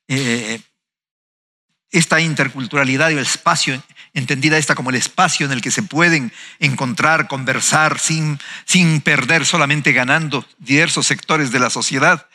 [0.07, 0.59] eh,
[1.91, 3.81] esta interculturalidad y el espacio,
[4.13, 9.45] entendida esta como el espacio en el que se pueden encontrar, conversar sin, sin perder,
[9.45, 12.27] solamente ganando diversos sectores de la sociedad,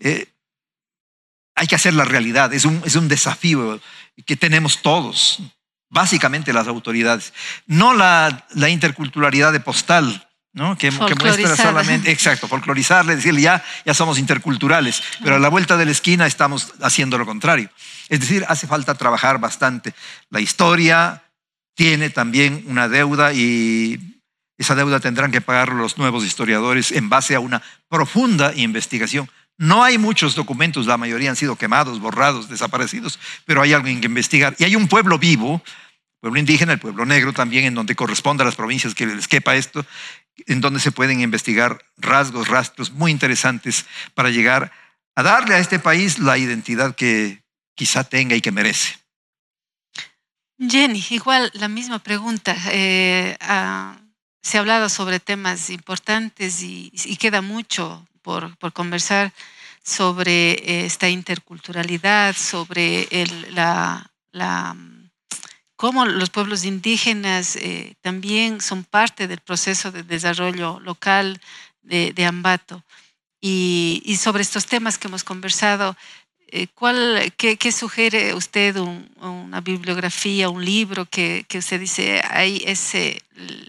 [0.00, 0.26] eh,
[1.54, 3.80] hay que hacer la realidad, es un, es un desafío
[4.26, 5.40] que tenemos todos,
[5.88, 7.32] básicamente las autoridades.
[7.66, 10.76] No la, la interculturalidad de postal, ¿no?
[10.76, 15.86] Que, muestra solamente, exacto, folclorizarle, decirle ya, ya somos interculturales, pero a la vuelta de
[15.86, 17.70] la esquina estamos haciendo lo contrario.
[18.08, 19.94] Es decir, hace falta trabajar bastante.
[20.30, 21.22] La historia
[21.74, 24.20] tiene también una deuda y
[24.58, 29.28] esa deuda tendrán que pagar los nuevos historiadores en base a una profunda investigación.
[29.58, 34.06] No hay muchos documentos, la mayoría han sido quemados, borrados, desaparecidos, pero hay alguien que
[34.06, 34.54] investigar.
[34.58, 35.62] Y hay un pueblo vivo,
[36.20, 39.56] pueblo indígena, el pueblo negro también, en donde corresponde a las provincias que les quepa
[39.56, 39.84] esto,
[40.46, 44.72] en donde se pueden investigar rasgos, rastros muy interesantes para llegar
[45.14, 47.42] a darle a este país la identidad que
[47.74, 48.98] quizá tenga y que merece.
[50.58, 52.56] Jenny, igual la misma pregunta.
[52.70, 53.96] Eh, ah,
[54.42, 59.32] se ha hablado sobre temas importantes y, queda mucho por, conversar
[59.84, 63.08] sobre eh, esta interculturalidad, sobre
[63.50, 64.10] la
[65.82, 71.40] cómo los pueblos indígenas eh, también son parte del proceso de desarrollo local
[71.82, 72.84] de, Ambato.
[73.40, 75.96] Y, sobre estos temas que hemos conversado,
[76.46, 83.20] eh, ¿cuál, qué, sugiere usted una bibliografía, un libro que, usted dice, ahí ese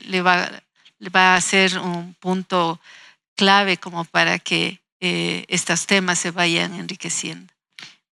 [0.06, 0.52] le va,
[1.00, 2.80] le va a ser un punto
[3.36, 7.52] clave como para que eh, estos temas se vayan enriqueciendo?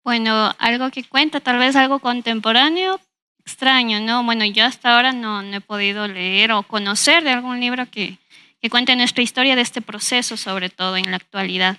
[0.05, 3.01] Bueno, algo que cuenta, tal vez algo contemporáneo,
[3.47, 4.25] extraño, ¿no?
[4.25, 8.19] Bueno, yo hasta ahora no, he podido leer o conocer de algún libro que,
[8.61, 11.79] que, cuente nuestra historia de este proceso, sobre todo en la actualidad.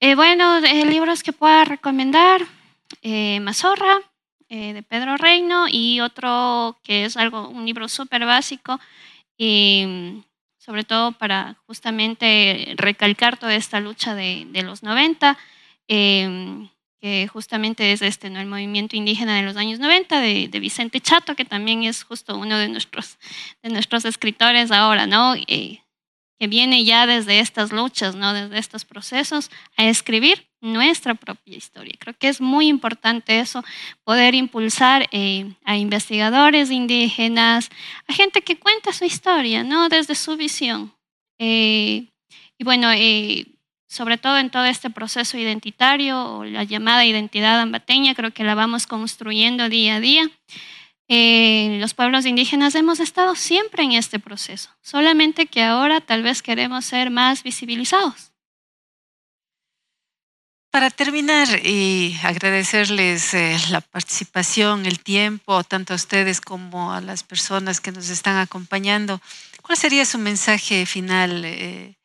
[0.00, 2.40] Eh, bueno, eh, libros que pueda recomendar,
[3.02, 4.00] eh, Mazorra,
[4.48, 8.80] de Pedro Reino, y otro que es algo, un libro súper básico,
[9.38, 10.24] y
[10.58, 15.38] sobre todo para justamente recalcar toda esta lucha de, de los 90
[17.00, 18.40] que justamente es este, ¿no?
[18.40, 22.58] el movimiento indígena de los años 90 de, Vicente Chato, que también es justo uno
[22.58, 23.18] de nuestros,
[23.62, 25.34] de nuestros escritores ahora, ¿no?
[25.46, 25.80] Eh,
[26.38, 28.32] que viene ya desde estas luchas, ¿no?
[28.32, 31.94] desde estos procesos, a escribir nuestra propia historia.
[31.98, 33.62] Creo que es muy importante eso,
[34.04, 37.68] poder impulsar eh, a investigadores indígenas,
[38.06, 39.90] a gente que cuenta su historia, ¿no?
[39.90, 40.94] desde su visión.
[41.38, 42.06] Eh,
[42.56, 42.88] y bueno,
[43.90, 48.54] sobre todo en todo este proceso identitario o la llamada identidad ambateña, creo que la
[48.54, 50.30] vamos construyendo día a día.
[51.08, 56.40] Eh, los pueblos indígenas hemos estado siempre en este proceso, solamente que ahora tal vez
[56.40, 58.30] queremos ser más visibilizados.
[60.70, 67.24] Para terminar y agradecerles eh, la participación, el tiempo, tanto a ustedes como a las
[67.24, 69.20] personas que nos están acompañando,
[69.62, 71.44] ¿cuál sería su mensaje final?
[71.44, 71.96] Eh,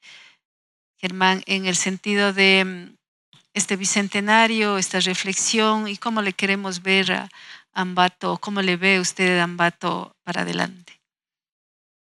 [1.06, 2.96] Germán, en el sentido de mm,
[3.54, 7.30] este bicentenario, esta reflexión y cómo le queremos ver a
[7.74, 11.00] Ambato, cómo le ve usted a Ambato para adelante.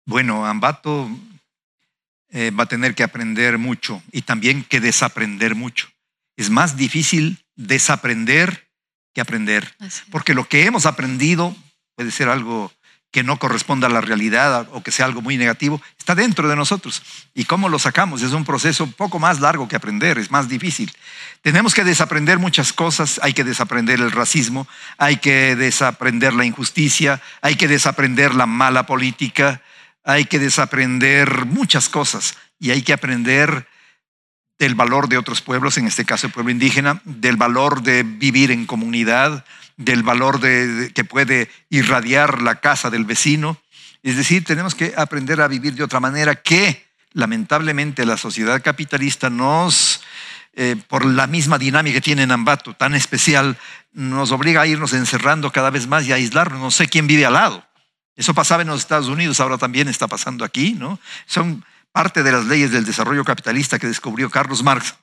[0.06, 1.10] Bueno, Ambato
[2.30, 5.90] eh, va a tener que aprender mucho y también que desaprender mucho.
[6.38, 8.70] Es más difícil desaprender
[9.14, 9.76] que aprender,
[10.12, 11.54] porque lo que hemos aprendido
[11.96, 12.72] puede ser algo
[13.12, 16.56] que no corresponda a la realidad o que sea algo muy negativo, está dentro de
[16.56, 17.02] nosotros.
[17.34, 18.22] ¿Y cómo lo sacamos?
[18.22, 20.92] Es un proceso poco más largo que aprender, es más difícil.
[21.42, 24.68] Tenemos que desaprender muchas cosas, hay que desaprender el racismo,
[24.98, 29.62] hay que desaprender la injusticia, hay que desaprender la mala política,
[30.04, 33.68] hay que desaprender muchas cosas y hay que aprender
[34.60, 38.52] del valor de otros pueblos, en este caso el pueblo indígena, del valor de vivir
[38.52, 39.46] en comunidad,
[39.78, 43.62] del valor de, que puede irradiar la casa del vecino.
[44.04, 49.30] Es decir, tenemos que aprender a vivir de otra manera que lamentablemente la sociedad capitalista
[49.30, 50.02] nos,
[50.54, 53.58] eh, por la misma dinámica que tiene en Ambato, tan especial,
[53.94, 56.60] nos obliga a irnos encerrando cada vez más y a aislarnos.
[56.60, 57.66] No sé quién vive al lado.
[58.16, 61.00] Eso pasaba en los Estados Unidos, ahora también está pasando aquí, ¿no?
[61.28, 64.96] Son parte de las leyes del desarrollo capitalista que descubrió Carlos Marx,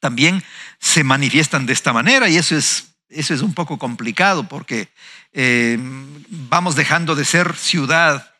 [0.00, 0.42] también
[0.78, 4.88] se manifiestan de esta manera y eso es, eso es un poco complicado porque
[5.32, 5.78] eh,
[6.28, 8.32] vamos dejando de ser ciudad,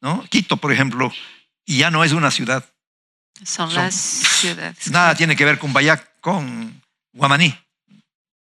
[0.00, 0.24] ¿no?
[0.28, 1.12] Quito, por ejemplo,
[1.66, 2.64] ya no es una ciudad.
[3.44, 4.90] Son, las ciudades.
[4.90, 6.80] Nada tiene que ver con Bayac, con
[7.12, 7.56] Guamaní,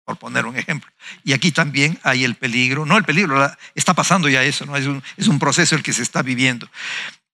[0.05, 0.91] por poner un ejemplo.
[1.23, 4.77] Y aquí también hay el peligro, no el peligro, está pasando ya eso, ¿no?
[4.77, 6.69] es, un, es un proceso el que se está viviendo.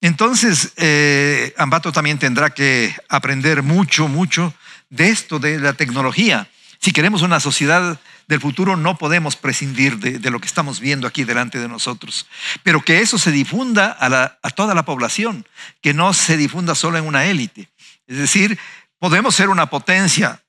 [0.01, 4.53] Entonces, eh, Ambato también tendrá que aprender mucho, mucho
[4.89, 6.47] de esto, de la tecnología.
[6.80, 7.99] Si queremos una sociedad
[8.30, 12.27] del futuro, no podemos prescindir de, lo que estamos viendo aquí delante de nosotros.
[12.61, 15.47] Pero que eso se difunda a, toda la población,
[15.81, 17.69] que no se difunda solo en una élite.
[18.06, 18.60] Es decir,
[18.99, 20.43] podemos ser una potencia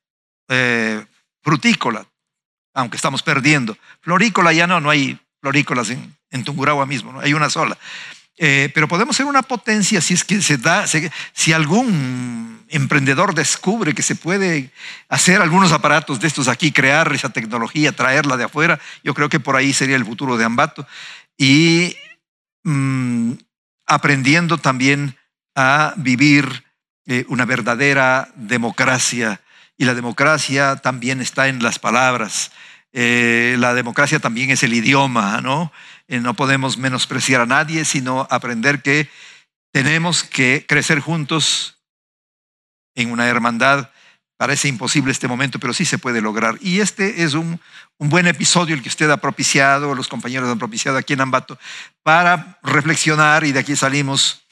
[0.49, 1.03] eh,
[1.43, 2.05] frutícola,
[2.75, 3.79] aunque estamos perdiendo.
[4.03, 7.21] Florícola ya no, no hay florícolas en, en Tungurahua mismo, ¿no?
[7.21, 7.79] hay una sola.
[8.43, 13.95] Eh, pero podemos ser una potencia si es que se da, si algún emprendedor descubre
[13.95, 14.71] que se puede
[15.11, 19.41] hacer algunos aparatos de estos aquí, crear esa tecnología, traerla de afuera, yo creo que
[19.41, 20.87] por ahí sería el futuro de Ambato.
[21.37, 21.95] Y
[22.65, 23.33] mm,
[23.85, 25.19] aprendiendo también
[25.55, 26.65] a vivir
[27.07, 29.43] eh, una verdadera democracia.
[29.77, 32.53] Y la democracia también está en las palabras.
[32.93, 35.73] Eh, la democracia también es el idioma, ¿no?
[36.11, 39.09] Eh, no podemos menospreciar a nadie, sino aprender que
[39.73, 41.77] tenemos que crecer juntos
[42.97, 43.91] en una hermandad.
[44.37, 46.59] Parece imposible este momento, pero sí se puede lograr.
[46.61, 47.61] Y este es un,
[47.99, 51.61] un buen episodio el que usted ha propiciado, los compañeros han propiciado aquí en Ambato,
[52.03, 54.43] para reflexionar y de aquí salimos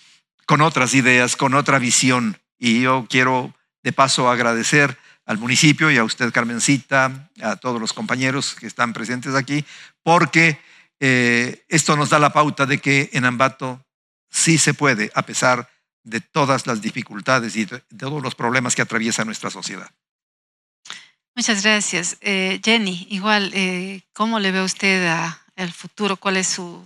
[0.47, 2.39] con otras ideas, con otra visión.
[2.57, 3.53] Y yo quiero
[3.83, 8.93] de paso agradecer al municipio y a usted, Carmencita, a todos los compañeros que están
[8.93, 9.65] presentes aquí,
[10.05, 10.68] porque
[11.01, 13.85] eh, esto nos da la pauta de que en Ambato
[14.31, 15.69] sí se puede, a pesar
[16.03, 19.91] de todas las dificultades y de todos los problemas que atraviesa nuestra sociedad.
[21.35, 22.17] Muchas gracias.
[22.21, 25.07] Eh, Jenny, igual, eh, ¿cómo le ve usted
[25.57, 26.17] al futuro?
[26.17, 26.85] ¿Cuál es su,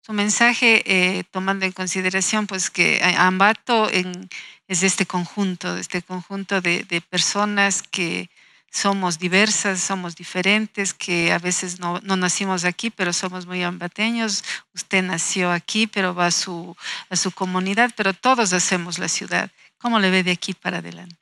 [0.00, 7.00] su mensaje, tomando en consideración pues, que Ambato es este conjunto, este conjunto de, de
[7.00, 8.30] personas que
[8.72, 14.42] somos diversas, somos diferentes, que a veces no, nacimos aquí, pero somos muy ambateños.
[14.74, 16.74] Usted nació aquí, pero va a su,
[17.10, 19.50] a su comunidad, pero todos hacemos la ciudad.
[19.76, 21.16] ¿Cómo le ve de aquí para adelante?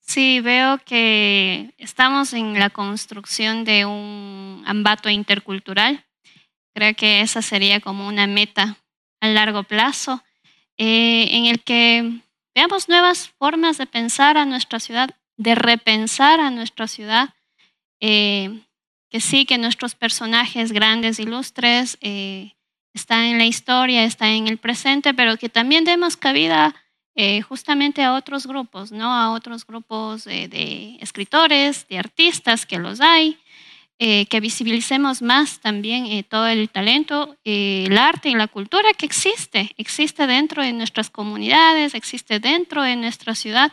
[0.00, 6.04] Sí, veo que estamos en la construcción de un ambato intercultural.
[6.74, 8.76] Creo que esa sería como una meta
[9.20, 10.24] a largo plazo,
[10.76, 12.22] eh, en el que
[12.56, 17.30] veamos nuevas formas de pensar a nuestra ciudad de repensar a nuestra ciudad,
[18.00, 18.60] eh,
[19.08, 22.52] que sí, que nuestros personajes grandes, ilustres, eh,
[22.92, 26.74] están en la historia, están en el presente, pero que también demos cabida
[27.14, 29.12] eh, justamente a otros grupos, ¿no?
[29.12, 33.38] A otros grupos de escritores, de artistas, que los hay,
[33.98, 40.28] que visibilicemos más también todo el talento, el arte y la cultura que existe, existe
[40.28, 43.72] dentro de nuestras comunidades, existe dentro de nuestra ciudad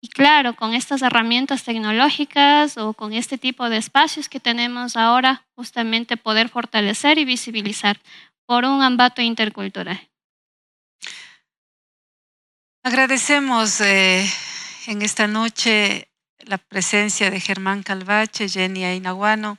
[0.00, 5.46] y claro, con estas herramientas tecnológicas o con este tipo de espacios que tenemos ahora,
[5.54, 8.00] justamente poder fortalecer y visibilizar
[8.46, 10.08] por un ambato intercultural.
[12.82, 14.26] Agradecemos eh,
[14.86, 16.08] en esta noche
[16.38, 19.58] la presencia de Germán Calvache, Jenny Ainaguano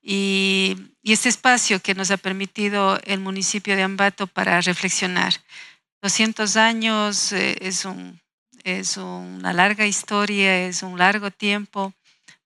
[0.00, 5.34] y, y este espacio que nos ha permitido el municipio de Ambato para reflexionar.
[6.00, 8.18] 200 años eh, es un
[8.64, 11.92] es una larga historia, es un largo tiempo,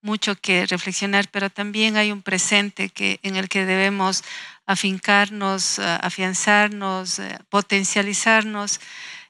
[0.01, 4.23] mucho que reflexionar, pero también hay un presente que, en el que debemos
[4.67, 8.81] afincarnos, eh, afianzarnos, eh, potencializarnos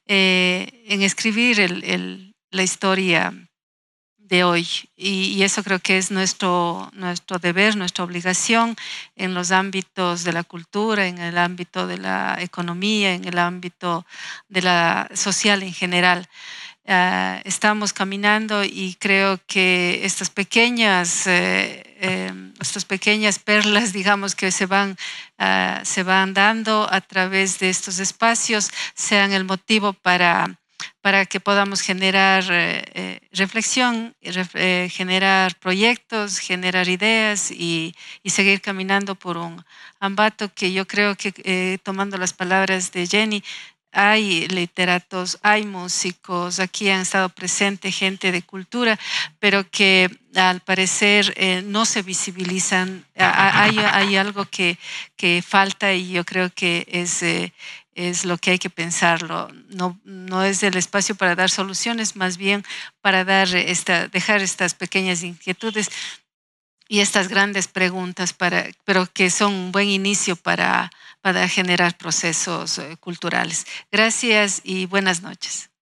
[0.07, 1.57] eh, en escribir
[2.51, 3.33] la historia
[4.25, 4.67] de hoy.
[4.97, 8.77] Y, eso creo que es nuestro, nuestro deber, nuestra obligación
[9.17, 14.07] en los ámbitos de la cultura, en el ámbito de la economía, en el ámbito
[14.49, 16.29] de la social en general.
[16.87, 24.53] Ah, estamos caminando y creo que estas pequeñas, eh, em, estas pequeñas perlas, digamos, que
[24.53, 24.97] se van,
[25.39, 30.59] ah, se van dando a través de estos espacios, sean el motivo para
[31.01, 34.15] para que podamos generar eh, eh, reflexión,
[34.91, 37.95] generar proyectos, generar ideas y,
[38.27, 39.65] seguir caminando por un
[40.01, 43.43] ambato que yo creo que, tomando las palabras de Jenny,
[43.95, 48.99] hay literatos, hay músicos, aquí han estado presentes gente de cultura,
[49.39, 51.35] pero que al parecer
[51.65, 53.05] no se visibilizan.
[53.17, 54.79] Hay, hay algo que,
[55.17, 57.23] que, falta y yo creo que es
[57.95, 59.49] es lo que hay que pensarlo.
[59.69, 62.65] No, no es el espacio para dar soluciones, más bien
[63.01, 65.91] para dar esta, dejar estas pequeñas inquietudes
[66.95, 68.37] y estas grandes preguntas,
[68.85, 70.93] pero que son un buen inicio para,
[71.23, 73.67] para generar procesos eh, culturales.
[73.91, 75.74] Gracias y buenas noches.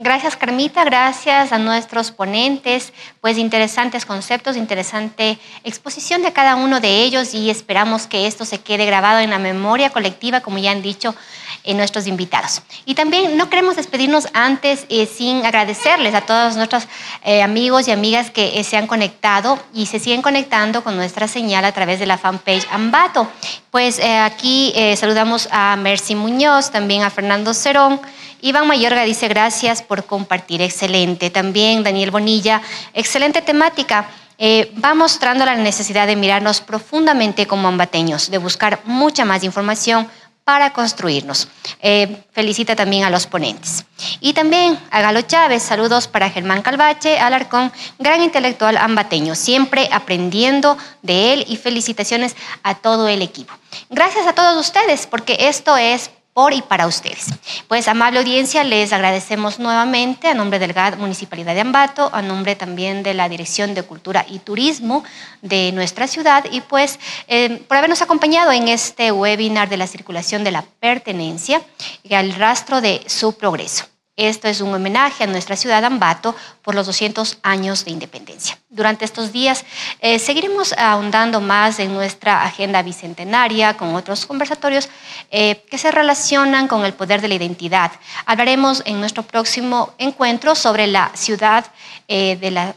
[0.00, 7.02] Gracias Carmita, gracias a nuestros ponentes, pues interesantes conceptos, interesante exposición de cada uno de
[7.02, 10.82] ellos y esperamos que esto se quede grabado en la memoria colectiva, como ya han
[10.82, 11.16] dicho
[11.64, 12.62] eh, nuestros invitados.
[12.84, 16.86] Y también no queremos despedirnos antes eh, sin agradecerles a todos nuestros
[17.24, 21.64] eh, amigos y amigas que se han conectado y se siguen conectando con nuestra señal
[21.64, 23.26] a través de la fanpage Ambato.
[23.72, 28.00] Pues aquí saludamos a Mercy Muñoz, también a Fernando Cerón,
[28.40, 31.30] Iván Mayorga dice gracias por compartir, excelente.
[31.30, 32.62] También Daniel Bonilla,
[32.94, 34.08] excelente temática.
[34.38, 40.08] Eh, va mostrando la necesidad de mirarnos profundamente como ambateños, de buscar mucha más información
[40.48, 41.46] para construirnos.
[41.82, 43.84] Eh, felicita también a los ponentes.
[44.20, 50.78] Y también a Galo Chávez, saludos para Germán Calvache, Alarcón, gran intelectual ambateño, siempre aprendiendo
[51.02, 53.52] de él y felicitaciones a todo el equipo.
[53.90, 57.26] Gracias a todos ustedes, porque esto es por y para ustedes.
[57.66, 62.54] Pues, amable audiencia, les agradecemos nuevamente a nombre del GAD Municipalidad de Ambato, a nombre
[62.54, 65.02] también de la Dirección de Cultura y Turismo
[65.42, 70.44] de nuestra ciudad y pues eh, por habernos acompañado en este webinar de la circulación
[70.44, 71.60] de la pertenencia
[72.04, 73.86] y al rastro de su progreso.
[74.18, 78.58] Esto es un homenaje a nuestra ciudad Ambato por los 200 años de independencia.
[78.68, 79.64] Durante estos días
[80.00, 84.88] eh, seguiremos ahondando más en nuestra agenda bicentenaria con otros conversatorios
[85.30, 87.92] eh, que se relacionan con el poder de la identidad.
[88.26, 91.66] Hablaremos en nuestro próximo encuentro sobre la ciudad
[92.08, 92.74] eh, de la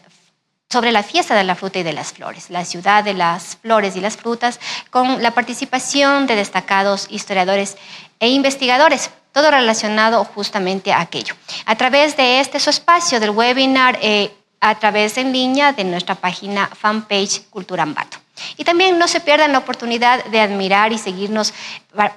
[0.69, 3.97] sobre la fiesta de la fruta y de las flores, la ciudad de las flores
[3.97, 4.57] y las frutas,
[4.89, 7.77] con la participación de destacados historiadores
[8.22, 11.35] e investigadores todo relacionado justamente a aquello.
[11.65, 16.15] A través de este su espacio del webinar, eh, a través en línea de nuestra
[16.15, 18.17] página fanpage Cultura Ambato.
[18.57, 21.53] Y también no se pierdan la oportunidad de admirar y seguirnos,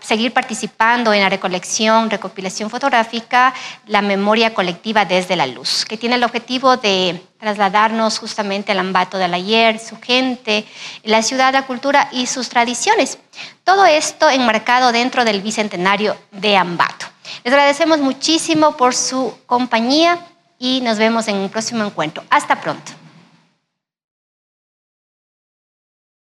[0.00, 3.54] seguir participando en la recolección, recopilación fotográfica,
[3.86, 9.18] la memoria colectiva desde la luz, que tiene el objetivo de trasladarnos justamente al Ambato
[9.18, 10.64] del ayer, su gente,
[11.02, 13.18] la ciudad, la cultura y sus tradiciones.
[13.64, 17.06] Todo esto enmarcado dentro del bicentenario de Ambato.
[17.42, 20.18] Les agradecemos muchísimo por su compañía
[20.58, 22.22] y nos vemos en un próximo encuentro.
[22.30, 23.03] Hasta pronto.